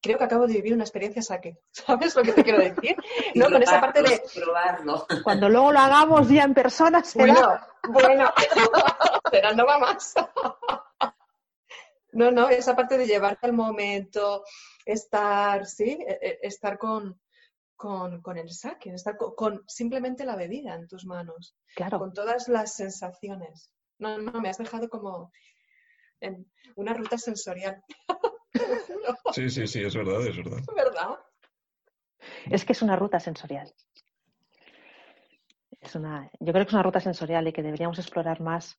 creo 0.00 0.18
que 0.18 0.24
acabo 0.24 0.46
de 0.46 0.54
vivir 0.54 0.74
una 0.74 0.84
experiencia 0.84 1.22
saque. 1.22 1.58
¿Sabes 1.70 2.14
lo 2.16 2.22
que 2.22 2.32
te 2.32 2.44
quiero 2.44 2.58
decir? 2.58 2.96
No, 3.34 3.50
con 3.50 3.62
esa 3.62 3.80
parte 3.80 4.02
de 4.02 4.22
probarlo. 4.34 5.06
Cuando 5.24 5.48
luego 5.48 5.72
lo 5.72 5.78
hagamos 5.78 6.28
ya 6.28 6.44
en 6.44 6.54
persona, 6.54 7.02
será... 7.04 7.68
Bueno, 7.84 8.04
bueno, 8.06 8.32
será 9.30 9.52
no 9.52 9.66
va 9.66 9.78
más. 9.78 10.14
No, 12.12 12.30
no, 12.30 12.48
esa 12.48 12.74
parte 12.74 12.96
de 12.96 13.06
llevarte 13.06 13.46
al 13.46 13.52
momento, 13.52 14.42
estar, 14.86 15.66
sí, 15.66 15.98
e, 16.00 16.18
e, 16.22 16.38
estar 16.42 16.78
con, 16.78 17.20
con, 17.76 18.38
el 18.38 18.50
saque, 18.50 18.92
estar 18.92 19.16
con, 19.16 19.62
simplemente 19.66 20.24
la 20.24 20.36
bebida 20.36 20.74
en 20.74 20.88
tus 20.88 21.04
manos, 21.04 21.54
claro. 21.74 21.98
con 21.98 22.12
todas 22.12 22.48
las 22.48 22.74
sensaciones. 22.74 23.70
No, 23.98 24.18
no, 24.18 24.40
me 24.40 24.48
has 24.48 24.58
dejado 24.58 24.88
como 24.88 25.30
en 26.20 26.50
una 26.76 26.94
ruta 26.94 27.18
sensorial. 27.18 27.82
Sí, 29.32 29.50
sí, 29.50 29.66
sí, 29.66 29.84
es 29.84 29.94
verdad, 29.94 30.26
es 30.26 30.36
verdad. 30.36 30.58
¿Verdad? 30.74 31.18
Es 32.46 32.64
que 32.64 32.72
es 32.72 32.82
una 32.82 32.96
ruta 32.96 33.20
sensorial. 33.20 33.72
Es 35.80 35.94
una, 35.94 36.30
yo 36.40 36.52
creo 36.52 36.64
que 36.64 36.70
es 36.70 36.72
una 36.72 36.82
ruta 36.82 37.00
sensorial 37.00 37.46
y 37.46 37.52
que 37.52 37.62
deberíamos 37.62 37.98
explorar 37.98 38.40
más 38.40 38.78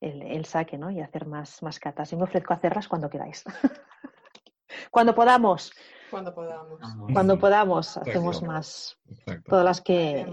el, 0.00 0.44
saque, 0.44 0.76
¿no? 0.76 0.90
Y 0.90 1.00
hacer 1.00 1.26
más, 1.26 1.62
más 1.62 1.78
catas. 1.78 2.12
Y 2.12 2.16
me 2.16 2.24
ofrezco 2.24 2.52
a 2.52 2.56
hacerlas 2.56 2.88
cuando 2.88 3.08
queráis. 3.08 3.44
cuando 4.90 5.14
podamos. 5.14 5.72
Cuando 6.12 6.34
podamos. 6.34 6.80
Cuando 7.12 7.38
podamos, 7.38 7.96
hacemos 7.96 8.42
más. 8.42 8.98
Todas 9.46 9.64
las 9.64 9.80
que. 9.80 10.26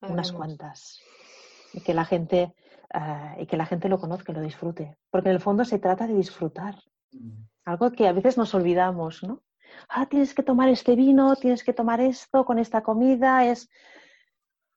Unas 0.00 0.30
cuantas. 0.30 1.00
Y 1.72 1.80
que 1.80 1.92
la 1.92 2.04
gente. 2.04 2.54
Eh, 2.94 3.36
y 3.40 3.46
que 3.46 3.56
la 3.56 3.66
gente 3.66 3.88
lo 3.88 3.98
conozca, 3.98 4.32
lo 4.32 4.40
disfrute. 4.40 4.96
Porque 5.10 5.28
en 5.28 5.34
el 5.34 5.40
fondo 5.40 5.64
se 5.64 5.80
trata 5.80 6.06
de 6.06 6.14
disfrutar. 6.14 6.76
Mm. 7.10 7.42
Algo 7.64 7.90
que 7.90 8.06
a 8.06 8.12
veces 8.12 8.38
nos 8.38 8.54
olvidamos, 8.54 9.24
¿no? 9.24 9.42
Ah, 9.88 10.06
tienes 10.06 10.32
que 10.32 10.44
tomar 10.44 10.68
este 10.68 10.94
vino, 10.94 11.34
tienes 11.34 11.64
que 11.64 11.72
tomar 11.72 12.00
esto 12.00 12.44
con 12.44 12.60
esta 12.60 12.82
comida, 12.82 13.44
es. 13.44 13.68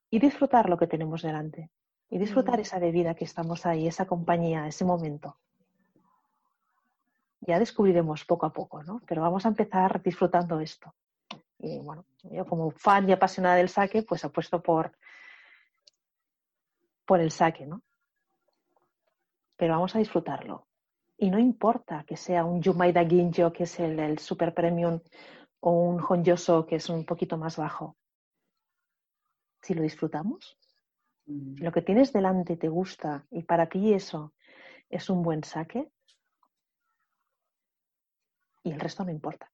Y 0.09 0.17
disfrutar 0.17 0.67
lo 0.67 0.77
que 0.77 0.87
tenemos 0.87 1.21
delante 1.21 1.69
y 2.09 2.17
disfrutar 2.17 2.59
esa 2.59 2.79
bebida 2.79 3.13
que 3.13 3.25
estamos 3.25 3.67
ahí, 3.67 3.87
esa 3.87 4.07
compañía, 4.07 4.67
ese 4.67 4.83
momento. 4.83 5.37
Ya 7.41 7.59
descubriremos 7.59 8.25
poco 8.25 8.45
a 8.45 8.53
poco, 8.53 8.83
¿no? 8.83 9.01
Pero 9.07 9.21
vamos 9.21 9.45
a 9.45 9.49
empezar 9.49 10.01
disfrutando 10.01 10.59
esto. 10.59 10.93
Y 11.57 11.79
bueno, 11.79 12.05
yo 12.23 12.45
como 12.45 12.71
fan 12.71 13.07
y 13.09 13.11
apasionada 13.11 13.55
del 13.55 13.69
saque, 13.69 14.03
pues 14.03 14.23
apuesto 14.23 14.61
por, 14.61 14.91
por 17.05 17.19
el 17.19 17.31
saque, 17.31 17.65
¿no? 17.65 17.81
Pero 19.57 19.73
vamos 19.73 19.95
a 19.95 19.99
disfrutarlo. 19.99 20.67
Y 21.17 21.29
no 21.29 21.39
importa 21.39 22.05
que 22.07 22.15
sea 22.15 22.45
un 22.45 22.61
Yumaida 22.61 23.05
Ginjo, 23.05 23.51
que 23.51 23.63
es 23.63 23.79
el, 23.79 23.99
el 23.99 24.19
super 24.19 24.53
premium, 24.53 25.01
o 25.59 25.71
un 25.71 26.01
Honjoso, 26.01 26.65
que 26.65 26.77
es 26.77 26.89
un 26.89 27.05
poquito 27.05 27.37
más 27.37 27.57
bajo. 27.57 27.97
Si 29.61 29.73
lo 29.73 29.81
disfrutamos, 29.81 30.57
Mm. 31.29 31.63
lo 31.63 31.71
que 31.71 31.83
tienes 31.83 32.11
delante 32.11 32.57
te 32.57 32.69
gusta 32.69 33.25
y 33.29 33.43
para 33.43 33.69
ti 33.69 33.93
eso 33.93 34.33
es 34.89 35.09
un 35.11 35.21
buen 35.21 35.43
saque, 35.43 35.87
y 38.63 38.71
el 38.71 38.79
resto 38.79 39.03
no 39.03 39.11
importa. 39.11 39.51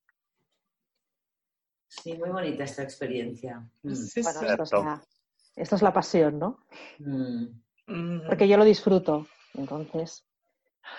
Sí, 1.88 2.18
muy 2.18 2.30
bonita 2.30 2.64
esta 2.64 2.84
experiencia. 2.84 3.60
Mm. 3.84 3.92
esto, 3.92 5.76
es 5.76 5.82
la, 5.82 5.94
pasión, 5.94 6.40
¿no? 6.40 6.60
Mm. 7.00 8.28
Porque 8.28 8.48
yo 8.48 8.58
lo 8.58 8.66
disfruto, 8.66 9.28
entonces 9.54 10.26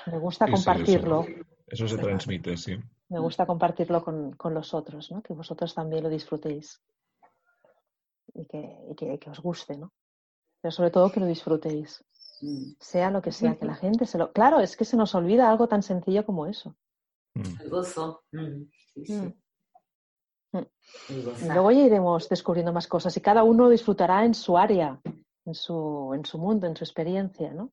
me 0.07 0.19
gusta 0.19 0.49
compartirlo. 0.51 1.27
eso, 1.67 1.89
se 1.89 1.99
transmite, 1.99 2.57
sí. 2.57 2.79
Me 3.09 3.19
gusta 3.19 3.47
compartirlo 3.47 4.03
con, 4.03 4.55
los 4.55 4.75
otros, 4.75 5.11
¿no? 5.13 5.23
Que 5.23 5.35
vosotros 5.35 5.75
también 5.75 6.03
lo 6.03 6.09
disfrutéis 6.09 6.81
y 8.35 8.47
que 8.47 9.31
os 9.31 9.41
guste, 9.41 9.77
¿no? 9.77 9.93
pero 10.67 10.73
sobre 10.73 10.91
todo 10.91 11.13
que 11.13 11.21
lo 11.21 11.27
disfrutéis. 11.27 12.05
Mm. 12.41 12.73
Sea 12.81 13.11
lo 13.13 13.23
que 13.23 13.31
sea, 13.31 13.55
que 13.55 13.67
la 13.67 13.77
gente 13.77 14.05
se 14.05 14.19
lo... 14.19 14.33
Claro, 14.33 14.59
es 14.59 14.77
que 14.77 14.85
se 14.85 14.97
nos 14.97 15.15
olvida 15.15 15.49
algo 15.49 15.69
tan 15.69 15.83
sencillo 15.85 16.27
como 16.27 16.47
eso. 16.47 16.77
Mm. 17.37 17.61
El 17.61 17.69
gozo. 17.69 18.25
Mm. 18.33 18.63
Luego 21.49 21.71
ya 21.71 21.83
iremos 21.83 22.31
descubriendo 22.31 22.73
más 22.73 22.87
cosas 22.87 23.15
y 23.17 23.21
cada 23.21 23.45
uno 23.45 23.69
disfrutará 23.69 24.25
en 24.25 24.33
su 24.33 24.57
área, 24.57 24.99
en 25.45 25.55
su, 25.55 26.13
en 26.15 26.25
su 26.25 26.39
mundo, 26.39 26.67
en 26.67 26.75
su 26.77 26.85
experiencia, 26.85 27.53
¿no? 27.53 27.73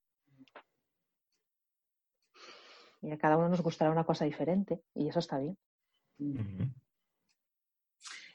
Y 3.02 3.12
a 3.12 3.18
cada 3.18 3.38
uno 3.38 3.48
nos 3.50 3.62
gustará 3.62 3.92
una 3.92 4.04
cosa 4.04 4.26
diferente 4.26 4.82
y 4.96 5.08
eso 5.08 5.20
está 5.20 5.40
bien. 5.40 5.58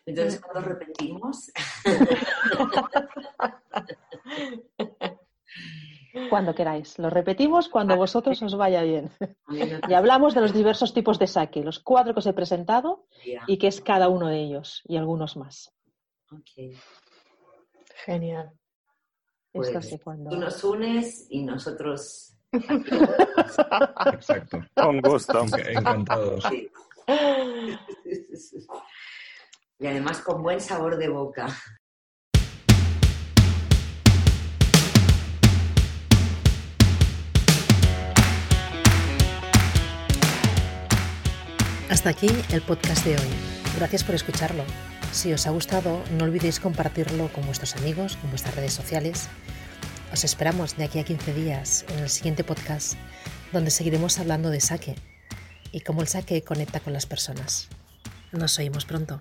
Entonces, 0.06 0.40
cuando 0.40 0.62
repetimos. 0.62 1.52
Cuando 6.30 6.54
queráis. 6.54 6.98
Lo 6.98 7.10
repetimos 7.10 7.68
cuando 7.68 7.96
vosotros 7.96 8.40
os 8.42 8.56
vaya 8.56 8.82
bien. 8.82 9.10
Y 9.88 9.94
hablamos 9.94 10.34
de 10.34 10.40
los 10.40 10.52
diversos 10.52 10.92
tipos 10.92 11.18
de 11.18 11.26
saque, 11.26 11.62
los 11.62 11.78
cuatro 11.80 12.12
que 12.12 12.20
os 12.20 12.26
he 12.26 12.32
presentado 12.32 13.06
y 13.46 13.58
que 13.58 13.68
es 13.68 13.80
cada 13.80 14.08
uno 14.08 14.28
de 14.28 14.40
ellos 14.40 14.82
y 14.86 14.96
algunos 14.96 15.36
más. 15.36 15.72
Genial. 18.04 18.52
Pues, 19.52 19.72
Tú 20.30 20.36
nos 20.36 20.62
unes 20.64 21.26
y 21.30 21.42
nosotros. 21.42 22.34
Exacto. 24.12 24.60
Con 24.74 25.00
gusto. 25.00 25.44
Encantados. 25.68 26.44
Y 29.80 29.86
además 29.86 30.20
con 30.22 30.42
buen 30.42 30.60
sabor 30.60 30.96
de 30.96 31.08
boca. 31.08 31.46
Hasta 42.08 42.26
aquí 42.26 42.42
el 42.54 42.62
podcast 42.62 43.04
de 43.04 43.16
hoy. 43.16 43.28
Gracias 43.76 44.02
por 44.02 44.14
escucharlo. 44.14 44.64
Si 45.12 45.30
os 45.30 45.46
ha 45.46 45.50
gustado, 45.50 46.02
no 46.16 46.24
olvidéis 46.24 46.58
compartirlo 46.58 47.30
con 47.34 47.44
vuestros 47.44 47.76
amigos, 47.76 48.16
con 48.16 48.30
vuestras 48.30 48.54
redes 48.54 48.72
sociales. 48.72 49.28
Os 50.10 50.24
esperamos 50.24 50.78
de 50.78 50.84
aquí 50.84 51.00
a 51.00 51.04
15 51.04 51.34
días 51.34 51.84
en 51.90 51.98
el 51.98 52.08
siguiente 52.08 52.44
podcast, 52.44 52.94
donde 53.52 53.70
seguiremos 53.70 54.18
hablando 54.18 54.48
de 54.48 54.62
saque 54.62 54.94
y 55.70 55.80
cómo 55.80 56.00
el 56.00 56.08
saque 56.08 56.40
conecta 56.40 56.80
con 56.80 56.94
las 56.94 57.04
personas. 57.04 57.68
Nos 58.32 58.58
oímos 58.58 58.86
pronto. 58.86 59.20